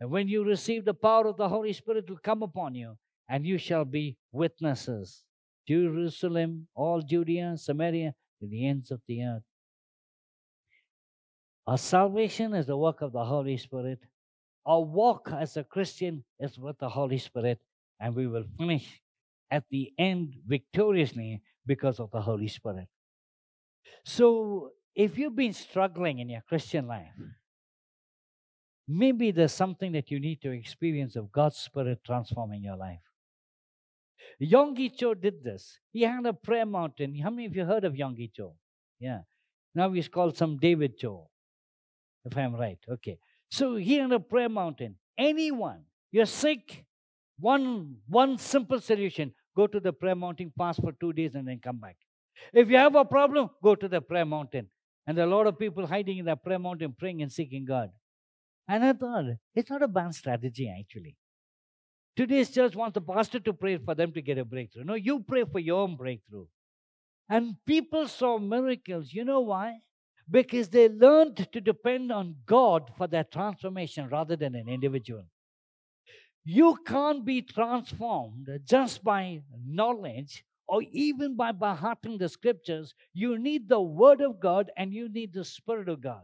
And 0.00 0.10
when 0.10 0.28
you 0.28 0.44
receive 0.44 0.84
the 0.84 0.94
power 0.94 1.26
of 1.26 1.36
the 1.36 1.48
Holy 1.48 1.72
Spirit 1.72 2.08
will 2.08 2.18
come 2.22 2.42
upon 2.42 2.76
you, 2.76 2.96
and 3.28 3.44
you 3.44 3.58
shall 3.58 3.84
be 3.84 4.16
witnesses. 4.32 5.24
Jerusalem, 5.66 6.68
all 6.74 7.02
Judea, 7.02 7.56
Samaria, 7.56 8.14
to 8.40 8.46
the 8.46 8.66
ends 8.66 8.90
of 8.90 9.00
the 9.06 9.22
earth. 9.22 9.42
Our 11.66 11.76
salvation 11.76 12.54
is 12.54 12.66
the 12.66 12.76
work 12.76 13.02
of 13.02 13.12
the 13.12 13.24
Holy 13.24 13.56
Spirit. 13.58 13.98
Our 14.64 14.80
walk 14.80 15.30
as 15.32 15.56
a 15.56 15.64
Christian 15.64 16.24
is 16.40 16.58
with 16.58 16.78
the 16.78 16.88
Holy 16.88 17.18
Spirit, 17.18 17.58
and 18.00 18.14
we 18.14 18.26
will 18.26 18.44
finish 18.58 19.00
at 19.50 19.64
the 19.70 19.92
end 19.98 20.34
victoriously 20.46 21.42
because 21.66 22.00
of 22.00 22.10
the 22.10 22.20
Holy 22.20 22.48
Spirit. 22.48 22.88
So, 24.04 24.70
if 24.94 25.16
you've 25.16 25.36
been 25.36 25.52
struggling 25.52 26.18
in 26.18 26.28
your 26.28 26.42
Christian 26.48 26.86
life, 26.86 27.14
maybe 28.86 29.30
there's 29.30 29.52
something 29.52 29.92
that 29.92 30.10
you 30.10 30.18
need 30.18 30.40
to 30.42 30.50
experience 30.50 31.14
of 31.16 31.30
God's 31.30 31.56
Spirit 31.56 32.00
transforming 32.04 32.62
your 32.62 32.76
life. 32.76 33.00
Yonggi 34.42 34.96
Cho 34.96 35.14
did 35.14 35.42
this. 35.42 35.78
He 35.92 36.02
had 36.02 36.26
a 36.26 36.32
prayer 36.32 36.66
mountain. 36.66 37.18
How 37.18 37.30
many 37.30 37.46
of 37.46 37.54
you 37.54 37.64
heard 37.64 37.84
of 37.84 37.94
Yonggi 37.94 38.32
Cho? 38.34 38.54
Yeah. 38.98 39.20
Now 39.74 39.92
he's 39.92 40.08
called 40.08 40.36
some 40.36 40.58
David 40.58 40.98
Cho, 40.98 41.28
if 42.24 42.36
I'm 42.36 42.54
right. 42.54 42.78
Okay. 42.88 43.18
So 43.50 43.76
he 43.76 43.96
had 43.96 44.12
a 44.12 44.20
prayer 44.20 44.48
mountain. 44.48 44.96
Anyone, 45.16 45.82
you're 46.10 46.26
sick, 46.26 46.84
one, 47.38 47.96
one 48.08 48.38
simple 48.38 48.80
solution 48.80 49.32
go 49.56 49.66
to 49.66 49.80
the 49.80 49.92
prayer 49.92 50.14
mountain, 50.14 50.52
fast 50.56 50.80
for 50.80 50.92
two 50.92 51.12
days, 51.12 51.34
and 51.34 51.46
then 51.46 51.58
come 51.58 51.78
back. 51.78 51.96
If 52.52 52.70
you 52.70 52.76
have 52.76 52.94
a 52.94 53.04
problem, 53.04 53.50
go 53.62 53.74
to 53.74 53.88
the 53.88 54.00
prayer 54.00 54.24
mountain. 54.24 54.68
And 55.06 55.16
there 55.16 55.24
are 55.24 55.28
a 55.28 55.34
lot 55.36 55.46
of 55.46 55.58
people 55.58 55.86
hiding 55.86 56.18
in 56.18 56.26
the 56.26 56.36
prayer 56.36 56.58
mountain, 56.58 56.94
praying 56.96 57.22
and 57.22 57.32
seeking 57.32 57.64
God. 57.64 57.90
And 58.68 58.84
I 58.84 58.92
thought, 58.92 59.24
it's 59.54 59.70
not 59.70 59.82
a 59.82 59.88
bad 59.88 60.14
strategy, 60.14 60.72
actually. 60.78 61.16
Today's 62.14 62.50
church 62.50 62.76
wants 62.76 62.94
the 62.94 63.00
pastor 63.00 63.40
to 63.40 63.52
pray 63.52 63.78
for 63.78 63.94
them 63.94 64.12
to 64.12 64.22
get 64.22 64.38
a 64.38 64.44
breakthrough. 64.44 64.84
No, 64.84 64.94
you 64.94 65.20
pray 65.20 65.44
for 65.44 65.58
your 65.58 65.80
own 65.80 65.96
breakthrough. 65.96 66.46
And 67.28 67.56
people 67.66 68.06
saw 68.06 68.38
miracles. 68.38 69.12
You 69.12 69.24
know 69.24 69.40
why? 69.40 69.78
Because 70.30 70.68
they 70.68 70.88
learned 70.88 71.48
to 71.52 71.60
depend 71.60 72.12
on 72.12 72.36
God 72.44 72.90
for 72.96 73.06
their 73.06 73.24
transformation 73.24 74.08
rather 74.08 74.36
than 74.36 74.54
an 74.54 74.68
individual. 74.68 75.24
You 76.50 76.78
can't 76.86 77.26
be 77.26 77.42
transformed 77.42 78.48
just 78.64 79.04
by 79.04 79.42
knowledge 79.66 80.46
or 80.66 80.80
even 80.92 81.36
by 81.36 81.52
behearting 81.52 82.16
the 82.16 82.30
scriptures. 82.30 82.94
You 83.12 83.38
need 83.38 83.68
the 83.68 83.82
Word 83.82 84.22
of 84.22 84.40
God 84.40 84.70
and 84.74 84.90
you 84.90 85.10
need 85.10 85.34
the 85.34 85.44
Spirit 85.44 85.90
of 85.90 86.00
God. 86.00 86.22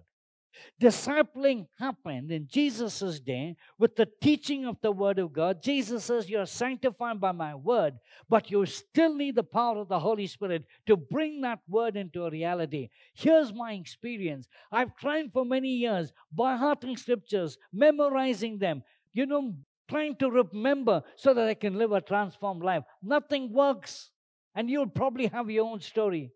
Discipling 0.80 1.66
happened 1.78 2.32
in 2.32 2.48
Jesus' 2.50 3.20
day 3.20 3.54
with 3.78 3.96
the 3.96 4.08
teaching 4.22 4.64
of 4.64 4.78
the 4.80 4.92
Word 4.92 5.18
of 5.18 5.30
God. 5.30 5.62
Jesus 5.62 6.04
says, 6.04 6.30
You're 6.30 6.46
sanctified 6.46 7.20
by 7.20 7.32
my 7.32 7.54
Word, 7.54 7.98
but 8.26 8.50
you 8.50 8.64
still 8.64 9.14
need 9.14 9.34
the 9.34 9.44
power 9.44 9.76
of 9.76 9.88
the 9.88 10.00
Holy 10.00 10.26
Spirit 10.26 10.64
to 10.86 10.96
bring 10.96 11.42
that 11.42 11.58
Word 11.68 11.98
into 11.98 12.24
a 12.24 12.30
reality. 12.30 12.88
Here's 13.12 13.52
my 13.52 13.74
experience 13.74 14.48
I've 14.72 14.96
tried 14.96 15.34
for 15.34 15.44
many 15.44 15.68
years 15.68 16.14
by 16.32 16.56
hearting 16.56 16.96
scriptures, 16.96 17.58
memorizing 17.74 18.56
them, 18.56 18.84
you 19.12 19.26
know, 19.26 19.54
trying 19.88 20.16
to 20.16 20.30
remember 20.30 21.02
so 21.16 21.34
that 21.34 21.48
I 21.48 21.54
can 21.54 21.76
live 21.76 21.92
a 21.92 22.00
transformed 22.00 22.62
life. 22.62 22.84
Nothing 23.02 23.52
works. 23.52 24.10
And 24.54 24.70
you'll 24.70 24.86
probably 24.88 25.26
have 25.26 25.50
your 25.50 25.66
own 25.66 25.80
story. 25.80 26.30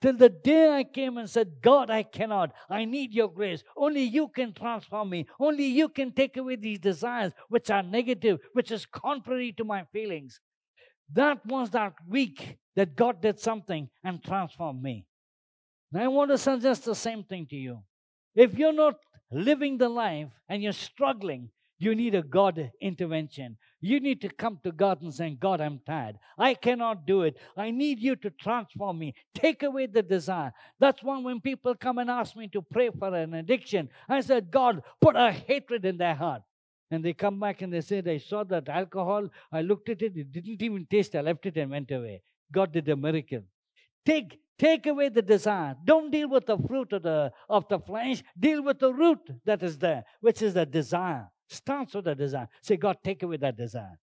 Till 0.00 0.16
the 0.16 0.28
day 0.28 0.70
I 0.70 0.84
came 0.84 1.18
and 1.18 1.28
said, 1.28 1.60
God, 1.60 1.90
I 1.90 2.04
cannot. 2.04 2.52
I 2.70 2.84
need 2.84 3.12
your 3.12 3.28
grace. 3.28 3.62
Only 3.76 4.02
you 4.02 4.28
can 4.28 4.52
transform 4.52 5.10
me. 5.10 5.26
Only 5.38 5.66
you 5.66 5.88
can 5.88 6.12
take 6.12 6.36
away 6.36 6.56
these 6.56 6.78
desires 6.78 7.32
which 7.48 7.70
are 7.70 7.82
negative, 7.82 8.38
which 8.52 8.70
is 8.70 8.86
contrary 8.86 9.52
to 9.52 9.64
my 9.64 9.84
feelings. 9.92 10.40
That 11.12 11.44
was 11.46 11.70
that 11.70 11.94
week 12.08 12.56
that 12.76 12.96
God 12.96 13.20
did 13.20 13.38
something 13.38 13.88
and 14.02 14.22
transformed 14.22 14.82
me. 14.82 15.06
And 15.92 16.02
I 16.02 16.08
want 16.08 16.30
to 16.30 16.38
suggest 16.38 16.84
the 16.84 16.94
same 16.94 17.22
thing 17.22 17.46
to 17.50 17.56
you. 17.56 17.82
If 18.34 18.58
you're 18.58 18.72
not 18.72 18.96
living 19.30 19.78
the 19.78 19.88
life 19.88 20.28
and 20.48 20.62
you're 20.62 20.72
struggling, 20.72 21.50
you 21.78 21.94
need 21.94 22.14
a 22.14 22.22
God 22.22 22.70
intervention. 22.80 23.56
You 23.80 24.00
need 24.00 24.20
to 24.22 24.28
come 24.28 24.58
to 24.64 24.72
God 24.72 25.02
and 25.02 25.12
say, 25.12 25.36
God, 25.38 25.60
I'm 25.60 25.80
tired. 25.84 26.16
I 26.38 26.54
cannot 26.54 27.06
do 27.06 27.22
it. 27.22 27.36
I 27.56 27.70
need 27.70 28.00
you 28.00 28.16
to 28.16 28.30
transform 28.30 28.98
me. 28.98 29.14
Take 29.34 29.62
away 29.62 29.86
the 29.86 30.02
desire. 30.02 30.52
That's 30.78 31.02
why 31.02 31.18
when 31.20 31.40
people 31.40 31.74
come 31.74 31.98
and 31.98 32.08
ask 32.08 32.36
me 32.36 32.48
to 32.48 32.62
pray 32.62 32.90
for 32.90 33.14
an 33.14 33.34
addiction, 33.34 33.90
I 34.08 34.20
said, 34.20 34.50
God, 34.50 34.82
put 35.00 35.16
a 35.16 35.32
hatred 35.32 35.84
in 35.84 35.98
their 35.98 36.14
heart. 36.14 36.42
And 36.90 37.04
they 37.04 37.12
come 37.12 37.40
back 37.40 37.60
and 37.60 37.72
they 37.72 37.80
said, 37.80 38.06
I 38.08 38.18
saw 38.18 38.44
that 38.44 38.68
alcohol. 38.68 39.28
I 39.50 39.62
looked 39.62 39.88
at 39.88 40.00
it. 40.00 40.16
It 40.16 40.32
didn't 40.32 40.62
even 40.62 40.86
taste. 40.86 41.14
I 41.16 41.20
left 41.22 41.44
it 41.44 41.56
and 41.56 41.70
went 41.70 41.90
away. 41.90 42.22
God 42.52 42.72
did 42.72 42.88
a 42.88 42.96
miracle. 42.96 43.42
Take, 44.06 44.38
take 44.58 44.86
away 44.86 45.08
the 45.08 45.22
desire. 45.22 45.74
Don't 45.84 46.10
deal 46.10 46.28
with 46.28 46.46
the 46.46 46.56
fruit 46.56 46.92
of 46.92 47.02
the, 47.02 47.32
of 47.48 47.68
the 47.68 47.80
flesh. 47.80 48.22
Deal 48.38 48.62
with 48.62 48.78
the 48.78 48.92
root 48.92 49.18
that 49.44 49.62
is 49.62 49.78
there, 49.78 50.04
which 50.20 50.40
is 50.40 50.54
the 50.54 50.64
desire. 50.64 51.28
Starts 51.48 51.94
with 51.94 52.06
a 52.08 52.14
desire. 52.14 52.48
Say, 52.62 52.76
God, 52.76 52.98
take 53.04 53.22
away 53.22 53.36
that 53.38 53.56
desire. 53.56 53.98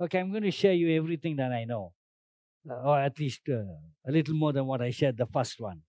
Okay, 0.00 0.18
I'm 0.18 0.30
going 0.30 0.42
to 0.42 0.50
share 0.50 0.72
you 0.72 0.96
everything 0.96 1.36
that 1.36 1.52
I 1.52 1.64
know, 1.64 1.92
uh, 2.68 2.74
or 2.74 3.00
at 3.00 3.18
least 3.18 3.42
uh, 3.48 3.64
a 4.06 4.12
little 4.12 4.34
more 4.34 4.52
than 4.52 4.66
what 4.66 4.82
I 4.82 4.90
shared 4.90 5.16
the 5.16 5.26
first 5.26 5.60
one. 5.60 5.82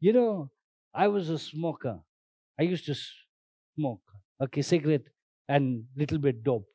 You 0.00 0.12
know, 0.12 0.50
I 0.94 1.08
was 1.08 1.30
a 1.30 1.38
smoker. 1.38 2.00
I 2.58 2.62
used 2.64 2.86
to 2.86 2.94
smoke, 3.76 4.02
okay, 4.40 4.62
cigarette 4.62 5.08
and 5.48 5.84
little 5.96 6.18
bit 6.18 6.42
dope. 6.44 6.68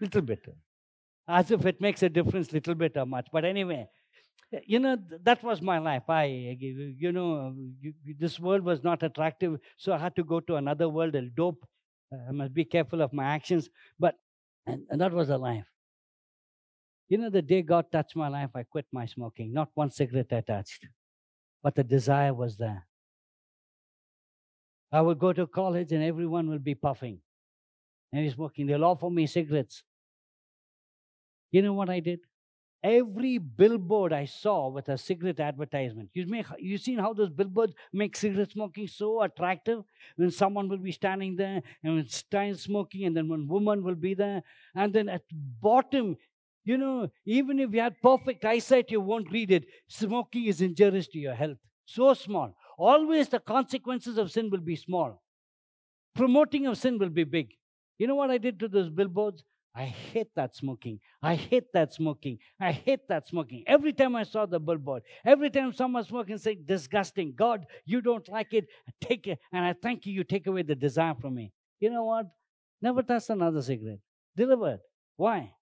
Little 0.00 0.22
bit. 0.22 0.46
As 1.28 1.50
if 1.50 1.64
it 1.66 1.80
makes 1.80 2.02
a 2.02 2.08
difference, 2.08 2.52
little 2.52 2.74
bit 2.74 2.96
or 2.96 3.06
much. 3.06 3.28
But 3.32 3.44
anyway, 3.44 3.88
you 4.66 4.78
know 4.78 4.96
that 5.24 5.42
was 5.42 5.60
my 5.60 5.78
life 5.78 6.08
i 6.08 6.24
you 6.24 7.12
know 7.12 7.54
this 8.18 8.38
world 8.38 8.62
was 8.62 8.84
not 8.84 9.02
attractive 9.02 9.58
so 9.76 9.92
i 9.92 9.98
had 9.98 10.14
to 10.16 10.24
go 10.24 10.40
to 10.40 10.56
another 10.56 10.88
world 10.88 11.14
and 11.16 11.34
dope 11.34 11.66
I 12.12 12.32
must 12.32 12.54
be 12.54 12.64
careful 12.64 13.02
of 13.02 13.12
my 13.12 13.24
actions. 13.24 13.68
But, 13.98 14.16
and, 14.66 14.86
and 14.90 15.00
that 15.00 15.12
was 15.12 15.28
a 15.30 15.38
life. 15.38 15.66
You 17.08 17.18
know, 17.18 17.30
the 17.30 17.42
day 17.42 17.62
God 17.62 17.90
touched 17.92 18.16
my 18.16 18.28
life, 18.28 18.50
I 18.54 18.64
quit 18.64 18.86
my 18.92 19.06
smoking. 19.06 19.52
Not 19.52 19.70
one 19.74 19.90
cigarette 19.90 20.32
I 20.32 20.40
touched, 20.40 20.86
but 21.62 21.74
the 21.74 21.84
desire 21.84 22.34
was 22.34 22.56
there. 22.56 22.86
I 24.90 25.00
would 25.00 25.18
go 25.18 25.32
to 25.32 25.46
college 25.46 25.92
and 25.92 26.02
everyone 26.02 26.48
will 26.48 26.58
be 26.58 26.74
puffing 26.74 27.20
and 28.12 28.24
he's 28.24 28.34
smoking. 28.34 28.66
They'll 28.66 28.84
offer 28.84 29.10
me 29.10 29.26
cigarettes. 29.26 29.82
You 31.50 31.62
know 31.62 31.72
what 31.72 31.90
I 31.90 32.00
did? 32.00 32.20
Every 32.86 33.38
billboard 33.38 34.12
I 34.12 34.26
saw 34.26 34.68
with 34.68 34.88
a 34.88 34.96
cigarette 34.96 35.40
advertisement. 35.40 36.10
You 36.14 36.26
may 36.26 36.44
you 36.58 36.78
seen 36.78 36.98
how 36.98 37.12
those 37.12 37.30
billboards 37.30 37.74
make 37.92 38.16
cigarette 38.16 38.52
smoking 38.52 38.86
so 38.86 39.22
attractive? 39.22 39.82
When 40.16 40.30
someone 40.30 40.68
will 40.68 40.78
be 40.78 40.92
standing 40.92 41.36
there 41.36 41.62
and 41.82 42.08
start 42.08 42.56
smoking, 42.58 43.04
and 43.06 43.16
then 43.16 43.28
one 43.28 43.48
woman 43.48 43.82
will 43.82 43.96
be 43.96 44.14
there, 44.14 44.42
and 44.74 44.92
then 44.92 45.08
at 45.08 45.22
bottom, 45.60 46.16
you 46.64 46.78
know, 46.78 47.08
even 47.24 47.58
if 47.58 47.72
you 47.72 47.80
had 47.80 48.00
perfect 48.00 48.44
eyesight, 48.44 48.90
you 48.90 49.00
won't 49.00 49.32
read 49.32 49.50
it. 49.50 49.64
Smoking 49.88 50.46
is 50.46 50.60
injurious 50.60 51.08
to 51.08 51.18
your 51.18 51.34
health. 51.34 51.58
So 51.84 52.14
small. 52.14 52.56
Always 52.78 53.28
the 53.28 53.40
consequences 53.40 54.18
of 54.18 54.30
sin 54.30 54.50
will 54.50 54.60
be 54.60 54.76
small. 54.76 55.22
Promoting 56.14 56.66
of 56.66 56.78
sin 56.78 56.98
will 56.98 57.08
be 57.08 57.24
big. 57.24 57.54
You 57.98 58.06
know 58.06 58.14
what 58.14 58.30
I 58.30 58.38
did 58.38 58.60
to 58.60 58.68
those 58.68 58.90
billboards? 58.90 59.44
I 59.76 59.84
hate 59.84 60.34
that 60.36 60.54
smoking. 60.54 61.00
I 61.22 61.34
hate 61.34 61.70
that 61.74 61.92
smoking. 61.92 62.38
I 62.58 62.72
hate 62.72 63.06
that 63.08 63.28
smoking. 63.28 63.62
Every 63.66 63.92
time 63.92 64.16
I 64.16 64.22
saw 64.22 64.46
the 64.46 64.58
billboard, 64.58 65.02
every 65.22 65.50
time 65.50 65.74
someone 65.74 66.02
smoking, 66.02 66.38
say, 66.38 66.54
disgusting. 66.54 67.34
God, 67.36 67.66
you 67.84 68.00
don't 68.00 68.26
like 68.28 68.54
it. 68.54 68.68
Take 69.02 69.26
it. 69.26 69.38
And 69.52 69.66
I 69.66 69.74
thank 69.74 70.06
you, 70.06 70.14
you 70.14 70.24
take 70.24 70.46
away 70.46 70.62
the 70.62 70.74
desire 70.74 71.14
from 71.20 71.34
me. 71.34 71.52
You 71.78 71.90
know 71.90 72.04
what? 72.04 72.26
Never 72.80 73.02
touch 73.02 73.28
another 73.28 73.60
cigarette. 73.60 73.98
Delivered. 74.34 74.80
Why? 75.16 75.52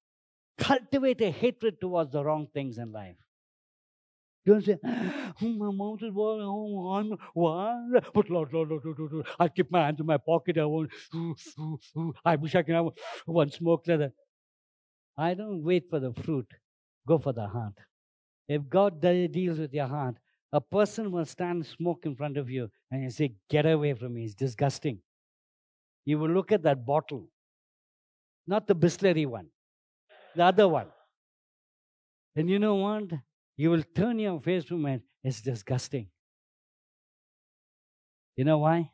Cultivate 0.58 1.20
a 1.20 1.30
hatred 1.30 1.80
towards 1.80 2.12
the 2.12 2.24
wrong 2.24 2.46
things 2.54 2.78
in 2.78 2.92
life. 2.92 3.16
Don't 4.46 4.62
say, 4.62 4.78
oh, 4.84 5.32
my 5.40 5.70
mouth 5.72 6.02
is 6.02 6.10
boiling. 6.10 6.46
Oh, 6.46 6.88
I'm? 6.90 7.16
But 8.14 8.28
Lord, 8.28 8.52
Lord, 8.52 8.70
Lord, 8.70 8.84
Lord, 8.84 9.26
I 9.40 9.48
keep 9.48 9.70
my 9.70 9.86
hands 9.86 10.00
in 10.00 10.06
my 10.06 10.18
pocket. 10.18 10.58
I 10.58 10.66
want. 10.66 10.90
I 12.24 12.36
wish 12.36 12.54
I 12.54 12.62
can 12.62 12.74
have 12.74 12.88
one 13.24 13.50
smoke 13.50 13.86
leather. 13.86 14.12
I 15.16 15.32
don't 15.34 15.62
wait 15.62 15.84
for 15.88 15.98
the 15.98 16.12
fruit. 16.12 16.46
Go 17.06 17.18
for 17.18 17.32
the 17.32 17.46
heart. 17.46 17.74
If 18.48 18.68
God 18.68 19.00
deals 19.00 19.58
with 19.58 19.72
your 19.72 19.86
heart, 19.86 20.16
a 20.52 20.60
person 20.60 21.10
will 21.10 21.24
stand 21.24 21.64
smoke 21.64 22.04
in 22.04 22.14
front 22.14 22.36
of 22.36 22.50
you 22.50 22.70
and 22.90 23.02
you 23.02 23.10
say, 23.10 23.32
Get 23.48 23.64
away 23.64 23.94
from 23.94 24.14
me. 24.14 24.24
It's 24.24 24.34
disgusting. 24.34 24.98
You 26.04 26.18
will 26.18 26.30
look 26.30 26.52
at 26.52 26.62
that 26.64 26.84
bottle, 26.84 27.28
not 28.46 28.66
the 28.66 28.76
Bisleri 28.76 29.26
one, 29.26 29.46
the 30.36 30.44
other 30.44 30.68
one. 30.68 30.88
And 32.36 32.50
you 32.50 32.58
know 32.58 32.74
what? 32.74 33.04
You 33.56 33.70
will 33.70 33.82
turn 33.82 34.18
your 34.18 34.40
face 34.40 34.64
from 34.64 34.86
it. 34.86 35.02
It's 35.22 35.40
disgusting. 35.40 36.08
You 38.36 38.44
know 38.44 38.58
why? 38.58 38.90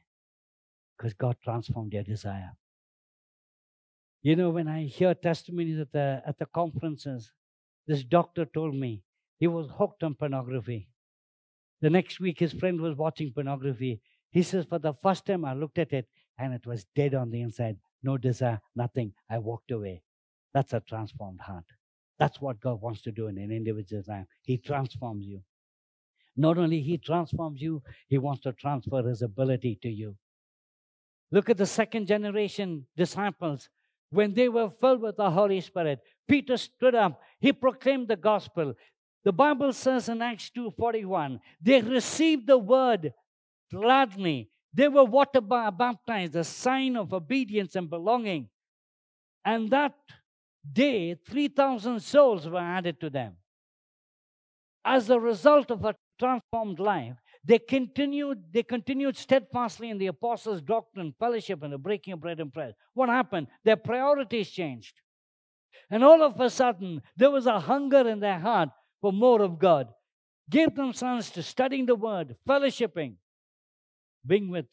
Because 0.96 1.14
God 1.14 1.36
transformed 1.42 1.92
your 1.94 2.02
desire. 2.02 2.52
You 4.22 4.36
know, 4.36 4.50
when 4.50 4.68
I 4.68 4.84
hear 4.84 5.14
testimonies 5.14 5.78
at 5.80 5.92
the, 5.92 6.22
at 6.26 6.38
the 6.38 6.46
conferences, 6.46 7.32
this 7.86 8.04
doctor 8.04 8.44
told 8.44 8.74
me 8.74 9.02
he 9.38 9.46
was 9.46 9.70
hooked 9.78 10.02
on 10.02 10.14
pornography. 10.14 10.88
The 11.80 11.88
next 11.88 12.20
week, 12.20 12.38
his 12.38 12.52
friend 12.52 12.80
was 12.82 12.96
watching 12.96 13.32
pornography. 13.32 14.02
He 14.30 14.42
says, 14.42 14.66
For 14.66 14.78
the 14.78 14.92
first 14.92 15.24
time, 15.24 15.46
I 15.46 15.54
looked 15.54 15.78
at 15.78 15.94
it 15.94 16.06
and 16.38 16.52
it 16.52 16.66
was 16.66 16.84
dead 16.94 17.14
on 17.14 17.30
the 17.30 17.40
inside. 17.40 17.78
No 18.02 18.18
desire, 18.18 18.61
nothing. 18.76 19.14
I 19.30 19.38
walked 19.38 19.70
away. 19.70 20.02
That's 20.52 20.74
a 20.74 20.80
transformed 20.80 21.40
heart. 21.40 21.64
That's 22.20 22.38
what 22.38 22.60
God 22.60 22.82
wants 22.82 23.00
to 23.02 23.10
do 23.10 23.28
in 23.28 23.38
an 23.38 23.50
individual's 23.50 24.06
life. 24.06 24.26
He 24.42 24.58
transforms 24.58 25.26
you. 25.26 25.40
Not 26.36 26.58
only 26.58 26.82
He 26.82 26.98
transforms 26.98 27.62
you, 27.62 27.82
He 28.08 28.18
wants 28.18 28.42
to 28.42 28.52
transfer 28.52 29.02
His 29.02 29.22
ability 29.22 29.78
to 29.82 29.88
you. 29.88 30.16
Look 31.32 31.48
at 31.48 31.56
the 31.56 31.66
second 31.66 32.06
generation 32.06 32.86
disciples. 32.94 33.70
When 34.10 34.34
they 34.34 34.50
were 34.50 34.68
filled 34.68 35.00
with 35.00 35.16
the 35.16 35.30
Holy 35.30 35.60
Spirit, 35.62 36.00
Peter 36.28 36.58
stood 36.58 36.94
up. 36.94 37.22
He 37.40 37.52
proclaimed 37.52 38.08
the 38.08 38.16
gospel. 38.16 38.74
The 39.24 39.32
Bible 39.32 39.72
says 39.72 40.08
in 40.08 40.20
Acts 40.20 40.50
2:41, 40.50 41.40
they 41.60 41.80
received 41.80 42.46
the 42.46 42.58
word 42.58 43.14
gladly. 43.72 44.50
They 44.74 44.88
were 44.88 45.04
water 45.04 45.40
baptized, 45.40 46.36
a 46.36 46.44
sign 46.44 46.96
of 46.96 47.14
obedience 47.14 47.76
and 47.76 47.88
belonging. 47.88 48.50
And 49.44 49.70
that 49.70 49.94
day 50.70 51.14
3,000 51.14 52.00
souls 52.00 52.48
were 52.48 52.58
added 52.58 53.00
to 53.00 53.11
them. 53.11 53.36
As 54.84 55.11
a 55.11 55.20
result 55.20 55.70
of 55.70 55.84
a 55.84 55.94
transformed 56.18 56.78
life, 56.78 57.16
they 57.44 57.58
continued, 57.58 58.44
they 58.52 58.62
continued 58.62 59.16
steadfastly 59.16 59.88
in 59.90 59.98
the 59.98 60.08
apostles' 60.08 60.61
doctrine, 60.61 61.14
fellowship, 61.18 61.62
and 61.62 61.72
the 61.72 61.78
breaking 61.78 62.12
of 62.12 62.20
bread 62.20 62.40
and 62.40 62.52
prayer. 62.52 62.74
What 62.92 63.08
happened? 63.08 63.46
Their 63.64 63.76
priorities 63.76 64.50
changed. 64.50 65.00
And 65.90 66.04
all 66.04 66.22
of 66.22 66.38
a 66.40 66.50
sudden, 66.50 67.02
there 67.16 67.30
was 67.30 67.46
a 67.46 67.61
hunger 67.61 68.08
in 68.08 68.20
their 68.20 68.38
heart 68.38 68.68
for 69.00 69.12
more 69.12 69.42
of 69.42 69.58
God. 69.58 69.88
Gave 70.48 70.74
themselves 70.74 71.30
to 71.30 71.42
studying 71.42 71.86
the 71.86 71.94
word, 71.94 72.36
fellowshipping, 72.46 73.14
being 74.26 74.50
with 74.50 74.66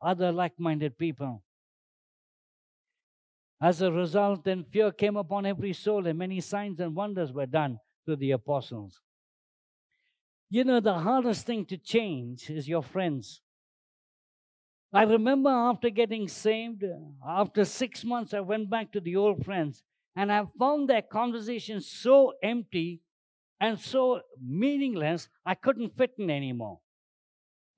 other 0.00 0.32
like 0.32 0.58
minded 0.58 0.98
people. 0.98 1.42
As 3.62 3.80
a 3.80 3.92
result, 3.92 4.42
then 4.42 4.64
fear 4.64 4.90
came 4.90 5.16
upon 5.16 5.46
every 5.46 5.72
soul, 5.72 6.08
and 6.08 6.18
many 6.18 6.40
signs 6.40 6.80
and 6.80 6.96
wonders 6.96 7.32
were 7.32 7.46
done 7.46 7.78
through 8.04 8.16
the 8.16 8.32
apostles. 8.32 9.00
You 10.50 10.64
know, 10.64 10.80
the 10.80 10.94
hardest 10.94 11.46
thing 11.46 11.64
to 11.66 11.76
change 11.76 12.50
is 12.50 12.68
your 12.68 12.82
friends. 12.82 13.40
I 14.92 15.04
remember 15.04 15.48
after 15.48 15.90
getting 15.90 16.26
saved, 16.26 16.84
after 17.26 17.64
six 17.64 18.04
months, 18.04 18.34
I 18.34 18.40
went 18.40 18.68
back 18.68 18.92
to 18.92 19.00
the 19.00 19.14
old 19.14 19.44
friends, 19.44 19.84
and 20.16 20.32
I 20.32 20.44
found 20.58 20.90
their 20.90 21.00
conversation 21.00 21.80
so 21.80 22.32
empty 22.42 23.00
and 23.60 23.78
so 23.78 24.22
meaningless, 24.44 25.28
I 25.46 25.54
couldn't 25.54 25.96
fit 25.96 26.14
in 26.18 26.30
anymore. 26.30 26.80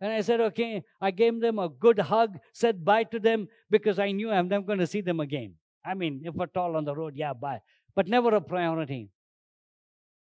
And 0.01 0.11
I 0.11 0.22
said, 0.22 0.41
okay, 0.41 0.82
I 0.99 1.11
gave 1.11 1.41
them 1.41 1.59
a 1.59 1.68
good 1.68 1.99
hug, 1.99 2.39
said 2.55 2.85
bye 2.87 3.05
to 3.05 3.20
them 3.20 3.49
because 3.70 3.99
I 3.99 4.12
knew 4.12 4.30
I'm 4.30 4.49
never 4.49 4.64
going 4.64 4.78
to 4.78 4.87
see 4.87 5.03
them 5.03 5.20
again. 5.20 5.55
I 5.85 5.95
mean, 5.95 6.22
if 6.24 6.41
at 6.41 6.57
all 6.57 6.76
on 6.76 6.85
the 6.85 6.95
road, 6.95 7.14
yeah, 7.16 7.32
bye. 7.32 7.61
But 7.95 8.09
never 8.09 8.35
a 8.35 8.41
priority. 8.41 9.11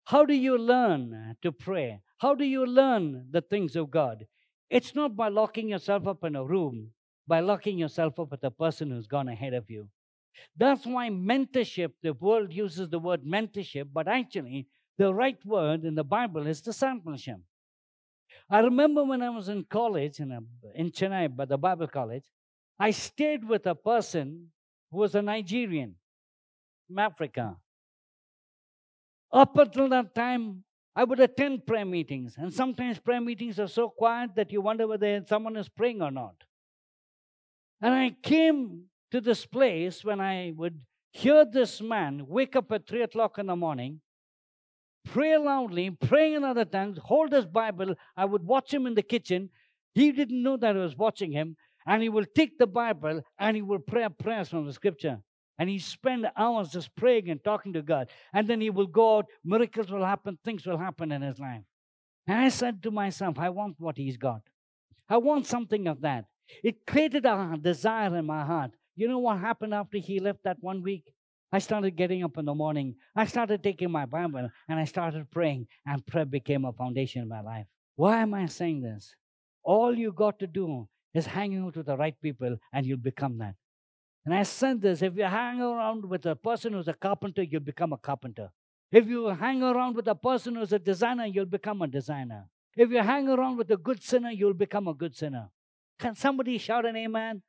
How 0.05 0.25
do 0.25 0.35
you 0.35 0.57
learn 0.57 1.37
to 1.43 1.51
pray? 1.51 2.01
How 2.19 2.35
do 2.35 2.45
you 2.45 2.65
learn 2.65 3.27
the 3.31 3.41
things 3.41 3.75
of 3.75 3.91
God? 3.91 4.27
It's 4.71 4.95
not 4.95 5.17
by 5.17 5.29
locking 5.29 5.69
yourself 5.69 6.07
up 6.07 6.25
in 6.25 6.37
a 6.37 6.45
room, 6.45 6.91
by 7.27 7.41
locking 7.41 7.79
yourself 7.79 8.19
up 8.21 8.31
with 8.31 8.45
a 8.45 8.51
person 8.51 8.91
who's 8.91 9.07
gone 9.07 9.29
ahead 9.29 9.55
of 9.55 9.69
you. 9.71 9.89
That's 10.57 10.87
why 10.87 11.09
mentorship, 11.09 11.93
the 12.03 12.13
world 12.13 12.53
uses 12.53 12.89
the 12.89 12.99
word 12.99 13.25
mentorship, 13.25 13.89
but 13.93 14.07
actually, 14.07 14.69
the 14.99 15.13
right 15.13 15.45
word 15.45 15.85
in 15.85 15.95
the 15.95 16.05
Bible 16.05 16.47
is 16.47 16.61
discipleship. 16.61 17.39
I 18.49 18.61
remember 18.61 19.05
when 19.05 19.23
I 19.23 19.31
was 19.31 19.49
in 19.49 19.65
college, 19.65 20.21
in, 20.21 20.33
a, 20.33 20.41
in 20.75 20.91
Chennai, 20.91 21.35
by 21.35 21.47
the 21.47 21.59
Bible 21.59 21.89
college, 21.89 22.25
I 22.79 22.91
stayed 22.91 23.49
with 23.49 23.67
a 23.67 23.75
person 23.75 24.51
who 24.97 25.01
was 25.01 25.14
a 25.14 25.20
Nigerian 25.20 25.94
from 26.86 26.99
Africa. 26.99 27.57
Up 29.30 29.55
until 29.59 29.90
that 29.90 30.14
time, 30.14 30.64
I 30.94 31.05
would 31.05 31.20
attend 31.20 31.66
prayer 31.66 31.84
meetings, 31.84 32.36
and 32.38 32.51
sometimes 32.51 32.99
prayer 32.99 33.20
meetings 33.20 33.61
are 33.61 33.68
so 33.68 33.90
quiet 33.90 34.30
that 34.36 34.51
you 34.51 34.62
wonder 34.62 34.86
whether 34.86 35.22
someone 35.26 35.57
is 35.59 35.68
praying 35.68 36.01
or 36.01 36.11
not. 36.11 36.36
And 37.82 37.92
I 37.92 38.16
came 38.22 38.84
to 39.11 39.20
this 39.20 39.44
place 39.44 40.03
when 40.03 40.18
I 40.18 40.55
would 40.57 40.80
hear 41.12 41.44
this 41.44 41.82
man 41.82 42.26
wake 42.26 42.57
up 42.57 42.72
at 42.72 42.86
three 42.86 43.03
o'clock 43.03 43.38
in 43.38 43.49
the 43.49 43.57
morning, 43.57 44.01
pray 45.05 45.36
loudly, 45.36 45.90
praying 45.90 46.36
in 46.36 46.42
other 46.44 46.64
tongues, 46.64 46.97
hold 47.05 47.32
his 47.32 47.44
Bible. 47.44 47.97
I 48.16 48.24
would 48.24 48.44
watch 48.47 48.72
him 48.72 48.86
in 48.86 48.94
the 48.94 49.03
kitchen. 49.03 49.51
He 49.94 50.11
didn't 50.11 50.42
know 50.42 50.57
that 50.57 50.74
I 50.74 50.78
was 50.78 50.97
watching 50.97 51.32
him 51.32 51.59
and 51.87 52.03
he 52.03 52.09
will 52.09 52.26
take 52.34 52.59
the 52.59 52.66
Bible 52.66 53.22
and 53.39 53.57
he 53.57 53.62
will 53.62 53.78
pray 53.78 54.07
prayers 54.09 54.49
from 54.49 54.66
the 54.66 54.72
scripture. 54.72 55.20
And 55.59 55.70
he 55.70 55.78
spend 55.78 56.26
hours 56.37 56.68
just 56.68 56.95
praying 56.97 57.30
and 57.30 57.43
talking 57.43 57.72
to 57.72 57.82
God. 57.82 58.09
And 58.34 58.47
then 58.47 58.61
he 58.61 58.68
will 58.68 58.87
go 58.87 59.18
out, 59.18 59.26
miracles 59.43 59.91
will 59.91 60.05
happen, 60.05 60.39
things 60.45 60.66
will 60.66 60.76
happen 60.76 61.12
in 61.12 61.22
his 61.22 61.39
life. 61.39 61.62
And 62.26 62.39
I 62.39 62.49
said 62.51 62.82
to 62.82 62.91
myself, 62.91 63.39
I 63.39 63.49
want 63.49 63.76
what 63.78 63.97
he's 63.97 64.16
got. 64.16 64.43
I 65.09 65.16
want 65.16 65.47
something 65.47 65.87
of 65.87 66.03
that. 66.03 66.26
It 66.62 66.87
created 66.87 67.24
a 67.24 67.57
desire 67.61 68.14
in 68.16 68.26
my 68.26 68.45
heart. 68.45 68.72
You 68.97 69.09
know 69.09 69.18
what 69.18 69.39
happened 69.39 69.72
after 69.72 69.99
he 69.99 70.20
left 70.20 70.41
that 70.45 70.59
one 70.61 70.82
week? 70.82 71.05
I 71.53 71.59
started 71.59 71.97
getting 71.97 72.24
up 72.24 72.37
in 72.39 72.45
the 72.45 72.55
morning. 72.55 72.97
I 73.14 73.26
started 73.26 73.62
taking 73.62 73.91
my 73.91 74.05
Bible 74.05 74.51
and 74.68 74.78
I 74.78 74.84
started 74.84 75.30
praying, 75.30 75.68
and 75.87 76.05
prayer 76.05 76.24
became 76.24 76.64
a 76.64 76.72
foundation 76.72 77.22
in 77.22 77.28
my 77.28 77.41
life. 77.41 77.66
Why 77.95 78.18
am 78.18 78.34
I 78.34 78.47
saying 78.47 78.82
this? 78.82 79.14
All 79.62 79.97
you 79.97 80.12
got 80.12 80.39
to 80.41 80.47
do 80.47 80.89
is 81.17 81.27
hanging 81.27 81.64
out 81.64 81.77
with 81.77 81.87
the 81.87 81.97
right 81.97 82.14
people 82.21 82.57
and 82.73 82.87
you'll 82.87 82.99
become 82.99 83.39
that. 83.39 83.55
And 84.25 84.35
I 84.35 84.43
said 84.43 84.83
this 84.83 85.03
if 85.03 85.17
you 85.17 85.25
hang 85.25 85.61
around 85.61 86.05
with 86.05 86.27
a 86.27 86.35
person 86.35 86.73
who's 86.73 86.89
a 86.89 86.95
carpenter, 86.95 87.43
you'll 87.43 87.61
become 87.61 87.93
a 87.93 87.99
carpenter. 87.99 88.51
If 88.91 89.07
you 89.07 89.27
hang 89.27 89.62
around 89.62 89.97
with 89.97 90.09
a 90.09 90.14
person 90.14 90.57
who's 90.57 90.73
a 90.73 90.79
designer, 90.79 91.27
you'll 91.27 91.47
become 91.47 91.83
a 91.83 91.87
designer. 91.87 92.49
If 92.77 92.91
you 92.91 93.03
hang 93.03 93.29
around 93.29 93.57
with 93.57 93.71
a 93.71 93.77
good 93.77 94.03
sinner, 94.03 94.31
you'll 94.31 94.55
become 94.55 94.87
a 94.89 94.95
good 94.95 95.17
sinner. 95.17 95.51
Can 95.99 96.14
somebody 96.14 96.59
shout 96.59 96.85
an 96.85 96.97
amen? 96.97 97.43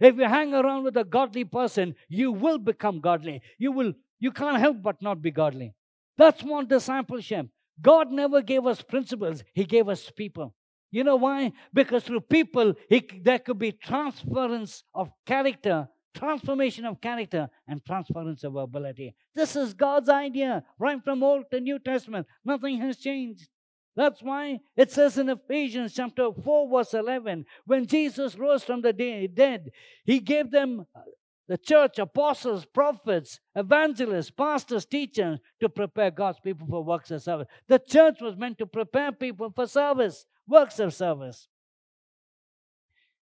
If 0.00 0.16
you 0.16 0.24
hang 0.24 0.54
around 0.54 0.84
with 0.84 0.96
a 0.96 1.04
godly 1.04 1.44
person, 1.44 1.94
you 2.08 2.32
will 2.32 2.58
become 2.58 3.00
godly. 3.00 3.42
You 3.58 3.72
will 3.72 3.92
you 4.18 4.32
can't 4.32 4.58
help 4.58 4.82
but 4.82 5.02
not 5.02 5.20
be 5.20 5.30
godly. 5.30 5.74
That's 6.16 6.42
what 6.42 6.68
discipleship. 6.68 7.48
God 7.80 8.10
never 8.10 8.40
gave 8.40 8.66
us 8.66 8.82
principles, 8.82 9.42
He 9.52 9.64
gave 9.64 9.88
us 9.88 10.10
people. 10.10 10.54
You 10.94 11.02
know 11.02 11.16
why? 11.16 11.50
Because 11.72 12.04
through 12.04 12.20
people, 12.20 12.72
he, 12.88 13.04
there 13.20 13.40
could 13.40 13.58
be 13.58 13.72
transference 13.72 14.84
of 14.94 15.10
character, 15.26 15.88
transformation 16.14 16.84
of 16.84 17.00
character, 17.00 17.48
and 17.66 17.84
transference 17.84 18.44
of 18.44 18.54
ability. 18.54 19.16
This 19.34 19.56
is 19.56 19.74
God's 19.74 20.08
idea, 20.08 20.62
right 20.78 21.02
from 21.02 21.24
Old 21.24 21.46
to 21.50 21.58
New 21.58 21.80
Testament. 21.80 22.28
Nothing 22.44 22.78
has 22.78 22.96
changed. 22.98 23.48
That's 23.96 24.22
why 24.22 24.60
it 24.76 24.92
says 24.92 25.18
in 25.18 25.30
Ephesians 25.30 25.94
chapter 25.94 26.28
4, 26.32 26.70
verse 26.70 26.94
11, 26.94 27.44
when 27.66 27.88
Jesus 27.88 28.38
rose 28.38 28.62
from 28.62 28.80
the 28.80 28.92
dead, 28.92 29.72
he 30.04 30.20
gave 30.20 30.52
them 30.52 30.86
uh, 30.94 31.00
the 31.48 31.58
church, 31.58 31.98
apostles, 31.98 32.64
prophets, 32.66 33.40
evangelists, 33.56 34.30
pastors, 34.30 34.86
teachers 34.86 35.40
to 35.60 35.68
prepare 35.68 36.12
God's 36.12 36.38
people 36.38 36.68
for 36.68 36.84
works 36.84 37.10
of 37.10 37.20
service. 37.20 37.48
The 37.66 37.80
church 37.80 38.20
was 38.20 38.36
meant 38.36 38.58
to 38.58 38.66
prepare 38.66 39.10
people 39.10 39.52
for 39.54 39.66
service, 39.66 40.24
works 40.48 40.78
of 40.78 40.94
service. 40.94 41.48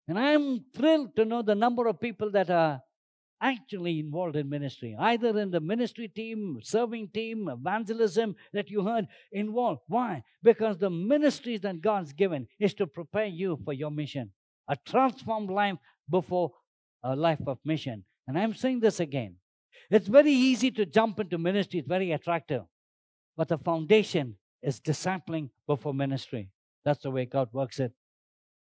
And 0.08 0.18
I'm 0.18 0.64
thrilled 0.74 1.16
to 1.16 1.24
know 1.24 1.42
the 1.42 1.54
number 1.54 1.86
of 1.86 2.00
people 2.00 2.30
that 2.32 2.50
are 2.50 2.80
actually 3.40 3.98
involved 3.98 4.36
in 4.36 4.48
ministry, 4.48 4.96
either 4.98 5.38
in 5.38 5.50
the 5.50 5.60
ministry 5.60 6.08
team, 6.08 6.58
serving 6.62 7.08
team, 7.08 7.48
evangelism 7.48 8.34
that 8.52 8.70
you 8.70 8.82
heard 8.82 9.06
involved. 9.32 9.82
Why? 9.88 10.22
Because 10.42 10.78
the 10.78 10.90
ministries 10.90 11.60
that 11.62 11.82
God's 11.82 12.12
given 12.12 12.46
is 12.58 12.72
to 12.74 12.86
prepare 12.86 13.26
you 13.26 13.58
for 13.64 13.72
your 13.72 13.90
mission, 13.90 14.32
a 14.68 14.76
transformed 14.86 15.50
life 15.50 15.76
before 16.08 16.52
a 17.02 17.14
life 17.14 17.40
of 17.46 17.58
mission. 17.64 18.04
And 18.26 18.38
I'm 18.38 18.54
saying 18.54 18.80
this 18.80 19.00
again. 19.00 19.36
It's 19.90 20.08
very 20.08 20.32
easy 20.32 20.70
to 20.72 20.86
jump 20.86 21.20
into 21.20 21.38
ministry, 21.38 21.80
it's 21.80 21.88
very 21.88 22.12
attractive. 22.12 22.62
But 23.36 23.48
the 23.48 23.58
foundation 23.58 24.36
is 24.62 24.80
discipling 24.80 25.50
before 25.66 25.92
ministry. 25.92 26.50
That's 26.86 27.02
the 27.02 27.10
way 27.10 27.26
God 27.26 27.48
works 27.52 27.80
it. 27.80 27.92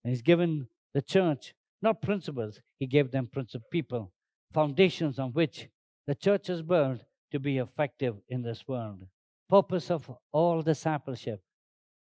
And 0.03 0.11
He's 0.11 0.22
given 0.22 0.67
the 0.93 1.01
church 1.01 1.55
not 1.82 2.01
principles, 2.01 2.59
He 2.78 2.86
gave 2.86 3.09
them 3.09 3.28
principal 3.28 3.67
people 3.72 4.11
foundations 4.53 5.20
on 5.20 5.32
which 5.32 5.70
the 6.07 6.15
church 6.15 6.49
is 6.49 6.61
built 6.61 7.01
to 7.32 7.39
be 7.39 7.57
effective 7.57 8.15
in 8.28 8.41
this 8.41 8.67
world. 8.67 9.05
Purpose 9.49 9.89
of 9.91 10.11
all 10.32 10.61
discipleship 10.61 11.41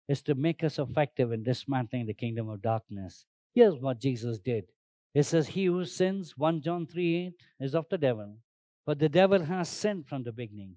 is 0.09 0.23
to 0.23 0.35
make 0.35 0.63
us 0.65 0.79
effective 0.79 1.33
in 1.33 1.43
dismantling 1.43 2.07
the 2.07 2.15
kingdom 2.15 2.49
of 2.49 2.63
darkness. 2.63 3.25
Here's 3.55 3.77
what 3.77 4.01
Jesus 4.01 4.39
did. 4.39 4.65
It 5.15 5.25
says, 5.25 5.49
He 5.49 5.67
who 5.67 5.85
sins, 5.85 6.35
1 6.37 6.63
John 6.63 6.87
3 6.87 7.27
8, 7.27 7.33
is 7.61 7.75
of 7.75 7.87
the 7.91 7.99
devil. 7.99 8.37
But 8.85 8.99
the 8.99 9.09
devil 9.09 9.43
has 9.45 9.69
sinned 9.69 10.09
from 10.09 10.25
the 10.25 10.33
beginning. 10.33 10.77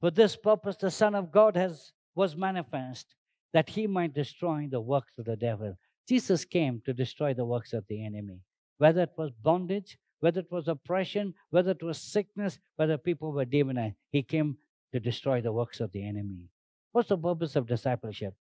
For 0.00 0.10
this 0.10 0.36
purpose, 0.36 0.76
the 0.76 0.90
Son 0.90 1.14
of 1.14 1.30
God 1.30 1.56
has 1.56 1.92
was 2.14 2.36
manifest, 2.36 3.14
that 3.54 3.70
he 3.70 3.86
might 3.86 4.12
destroy 4.12 4.68
the 4.70 4.80
works 4.80 5.12
of 5.16 5.24
the 5.24 5.36
devil. 5.36 5.78
Jesus 6.06 6.44
came 6.44 6.82
to 6.84 6.92
destroy 6.92 7.32
the 7.32 7.46
works 7.46 7.72
of 7.72 7.86
the 7.88 8.04
enemy, 8.04 8.40
whether 8.76 9.02
it 9.02 9.12
was 9.16 9.30
bondage, 9.42 9.96
whether 10.20 10.40
it 10.40 10.50
was 10.50 10.68
oppression, 10.68 11.32
whether 11.50 11.70
it 11.70 11.82
was 11.82 11.98
sickness, 11.98 12.58
whether 12.76 12.98
people 12.98 13.32
were 13.32 13.44
demonized. 13.46 13.96
He 14.10 14.22
came 14.22 14.58
to 14.92 15.00
destroy 15.00 15.40
the 15.40 15.52
works 15.52 15.80
of 15.80 15.92
the 15.92 16.06
enemy. 16.06 16.50
What's 16.92 17.08
the 17.08 17.16
purpose 17.16 17.56
of 17.56 17.66
discipleship? 17.66 18.34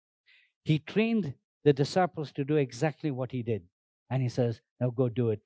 He 0.64 0.78
trained 0.78 1.34
the 1.64 1.72
disciples 1.72 2.32
to 2.32 2.44
do 2.44 2.56
exactly 2.56 3.10
what 3.10 3.30
he 3.30 3.42
did. 3.42 3.62
And 4.10 4.22
he 4.22 4.28
says, 4.28 4.60
Now 4.80 4.90
go 4.90 5.08
do 5.08 5.30
it. 5.30 5.42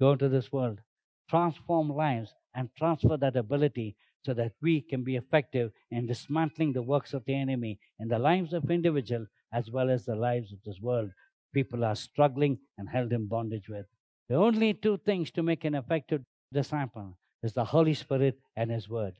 Go 0.00 0.12
into 0.12 0.28
this 0.28 0.52
world, 0.52 0.80
transform 1.28 1.90
lives, 1.90 2.34
and 2.54 2.68
transfer 2.76 3.16
that 3.16 3.36
ability 3.36 3.96
so 4.28 4.34
that 4.34 4.52
we 4.60 4.82
can 4.82 5.02
be 5.02 5.16
effective 5.16 5.70
in 5.90 6.06
dismantling 6.06 6.74
the 6.74 6.82
works 6.82 7.14
of 7.14 7.24
the 7.24 7.34
enemy 7.34 7.78
in 7.98 8.08
the 8.08 8.18
lives 8.18 8.52
of 8.52 8.70
individuals 8.70 9.26
as 9.54 9.70
well 9.70 9.88
as 9.88 10.04
the 10.04 10.14
lives 10.14 10.52
of 10.52 10.58
this 10.66 10.78
world. 10.82 11.08
People 11.54 11.82
are 11.82 11.96
struggling 11.96 12.58
and 12.76 12.90
held 12.90 13.10
in 13.10 13.26
bondage 13.26 13.70
with. 13.70 13.86
The 14.28 14.34
only 14.34 14.74
two 14.74 14.98
things 14.98 15.30
to 15.30 15.42
make 15.42 15.64
an 15.64 15.74
effective 15.74 16.20
disciple 16.52 17.16
is 17.42 17.54
the 17.54 17.64
Holy 17.64 17.94
Spirit 17.94 18.38
and 18.54 18.70
His 18.70 18.86
Word. 18.86 19.14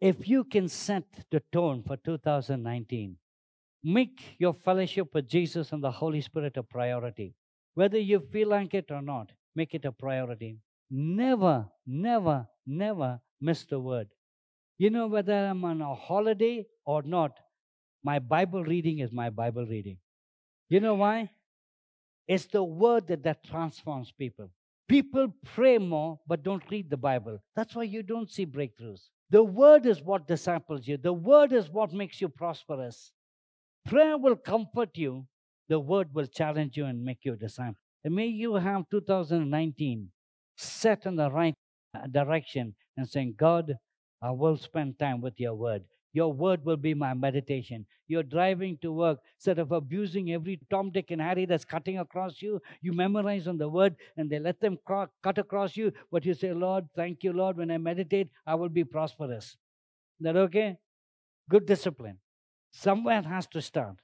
If 0.00 0.28
you 0.28 0.42
can 0.42 0.66
set 0.66 1.04
the 1.30 1.44
tone 1.52 1.84
for 1.86 1.96
2019, 1.98 3.18
make 3.84 4.34
your 4.40 4.54
fellowship 4.54 5.14
with 5.14 5.28
Jesus 5.28 5.70
and 5.70 5.84
the 5.84 5.92
Holy 5.92 6.20
Spirit 6.20 6.56
a 6.56 6.64
priority. 6.64 7.36
Whether 7.74 8.00
you 8.00 8.18
feel 8.18 8.48
like 8.48 8.74
it 8.74 8.90
or 8.90 9.02
not, 9.02 9.30
make 9.54 9.72
it 9.72 9.84
a 9.84 9.92
priority. 9.92 10.58
Never, 10.90 11.68
never, 11.86 12.48
never 12.66 13.20
miss 13.40 13.64
the 13.66 13.78
word. 13.78 14.08
You 14.82 14.90
know, 14.90 15.06
whether 15.06 15.32
I'm 15.32 15.64
on 15.64 15.80
a 15.80 15.94
holiday 15.94 16.66
or 16.84 17.02
not, 17.02 17.38
my 18.02 18.18
Bible 18.18 18.64
reading 18.64 18.98
is 18.98 19.12
my 19.12 19.30
Bible 19.30 19.64
reading. 19.64 19.98
You 20.70 20.80
know 20.80 20.96
why? 20.96 21.30
It's 22.26 22.46
the 22.46 22.64
word 22.64 23.06
that, 23.06 23.22
that 23.22 23.44
transforms 23.44 24.10
people. 24.10 24.50
People 24.88 25.28
pray 25.54 25.78
more 25.78 26.18
but 26.26 26.42
don't 26.42 26.68
read 26.68 26.90
the 26.90 26.96
Bible. 26.96 27.38
That's 27.54 27.76
why 27.76 27.84
you 27.84 28.02
don't 28.02 28.28
see 28.28 28.44
breakthroughs. 28.44 29.02
The 29.30 29.44
word 29.44 29.86
is 29.86 30.02
what 30.02 30.26
disciples 30.26 30.88
you, 30.88 30.96
the 30.96 31.12
word 31.12 31.52
is 31.52 31.70
what 31.70 31.92
makes 31.92 32.20
you 32.20 32.28
prosperous. 32.28 33.12
Prayer 33.86 34.18
will 34.18 34.34
comfort 34.34 34.96
you, 34.96 35.28
the 35.68 35.78
word 35.78 36.08
will 36.12 36.26
challenge 36.26 36.76
you 36.76 36.86
and 36.86 37.04
make 37.04 37.18
you 37.22 37.34
a 37.34 37.36
disciple. 37.36 37.76
And 38.02 38.16
may 38.16 38.26
you 38.26 38.56
have 38.56 38.90
2019 38.90 40.08
set 40.56 41.06
in 41.06 41.14
the 41.14 41.30
right 41.30 41.54
uh, 41.94 42.08
direction 42.08 42.74
and 42.96 43.08
saying, 43.08 43.36
God, 43.38 43.76
I 44.22 44.30
will 44.30 44.56
spend 44.56 44.98
time 44.98 45.20
with 45.20 45.40
your 45.40 45.54
word. 45.54 45.82
Your 46.14 46.32
word 46.32 46.64
will 46.64 46.76
be 46.76 46.94
my 46.94 47.14
meditation. 47.14 47.86
You're 48.06 48.22
driving 48.22 48.78
to 48.82 48.92
work. 48.92 49.18
Instead 49.38 49.58
of 49.58 49.72
abusing 49.72 50.30
every 50.32 50.60
Tom, 50.70 50.90
Dick, 50.90 51.10
and 51.10 51.20
Harry 51.20 51.46
that's 51.46 51.64
cutting 51.64 51.98
across 51.98 52.42
you, 52.42 52.60
you 52.82 52.92
memorize 52.92 53.48
on 53.48 53.56
the 53.56 53.68
word 53.68 53.96
and 54.16 54.28
they 54.28 54.38
let 54.38 54.60
them 54.60 54.78
cut 54.86 55.38
across 55.38 55.76
you. 55.76 55.92
But 56.10 56.26
you 56.26 56.34
say, 56.34 56.52
Lord, 56.52 56.84
thank 56.94 57.24
you, 57.24 57.32
Lord. 57.32 57.56
When 57.56 57.70
I 57.70 57.78
meditate, 57.78 58.28
I 58.46 58.54
will 58.54 58.68
be 58.68 58.84
prosperous. 58.84 59.46
Is 59.46 59.56
that 60.20 60.36
okay? 60.36 60.76
Good 61.48 61.66
discipline. 61.66 62.18
Somewhere 62.70 63.22
has 63.22 63.46
to 63.48 63.62
start. 63.62 63.96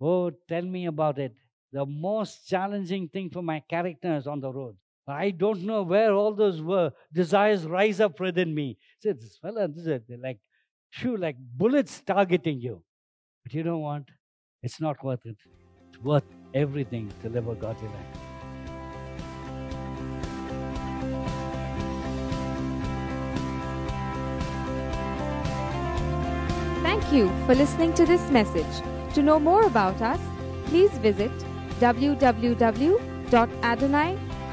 Oh, 0.00 0.30
tell 0.48 0.62
me 0.62 0.86
about 0.86 1.18
it. 1.18 1.34
The 1.72 1.84
most 1.84 2.48
challenging 2.48 3.08
thing 3.08 3.28
for 3.28 3.42
my 3.42 3.60
character 3.60 4.16
is 4.16 4.26
on 4.26 4.40
the 4.40 4.50
road. 4.50 4.76
I 5.08 5.30
don't 5.30 5.62
know 5.62 5.82
where 5.82 6.12
all 6.12 6.34
those 6.34 6.60
were, 6.60 6.92
desires 7.12 7.64
rise 7.64 8.00
up 8.00 8.20
within 8.20 8.54
me. 8.54 8.76
Say, 9.00 9.12
this 9.12 9.38
fella, 9.40 9.68
this 9.68 9.86
is 9.86 10.02
like 10.22 10.38
Shoo, 10.90 11.16
like 11.16 11.36
bullets 11.38 12.02
targeting 12.06 12.60
you. 12.60 12.82
But 13.42 13.54
you 13.54 13.62
know 13.62 13.78
what? 13.78 14.02
It's 14.62 14.80
not 14.80 15.02
worth 15.04 15.24
it. 15.24 15.36
It's 15.88 16.02
worth 16.02 16.24
everything 16.54 17.12
to 17.22 17.28
live 17.28 17.48
a 17.48 17.54
godly 17.54 17.88
life. 17.88 17.96
Thank 26.82 27.12
you 27.12 27.28
for 27.46 27.54
listening 27.54 27.94
to 27.94 28.04
this 28.06 28.30
message. 28.30 28.82
To 29.14 29.22
know 29.22 29.38
more 29.38 29.64
about 29.66 30.02
us, 30.02 30.20
please 30.66 30.90
visit 30.98 31.32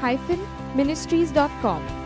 www.adonai-ministries.com. 0.00 2.05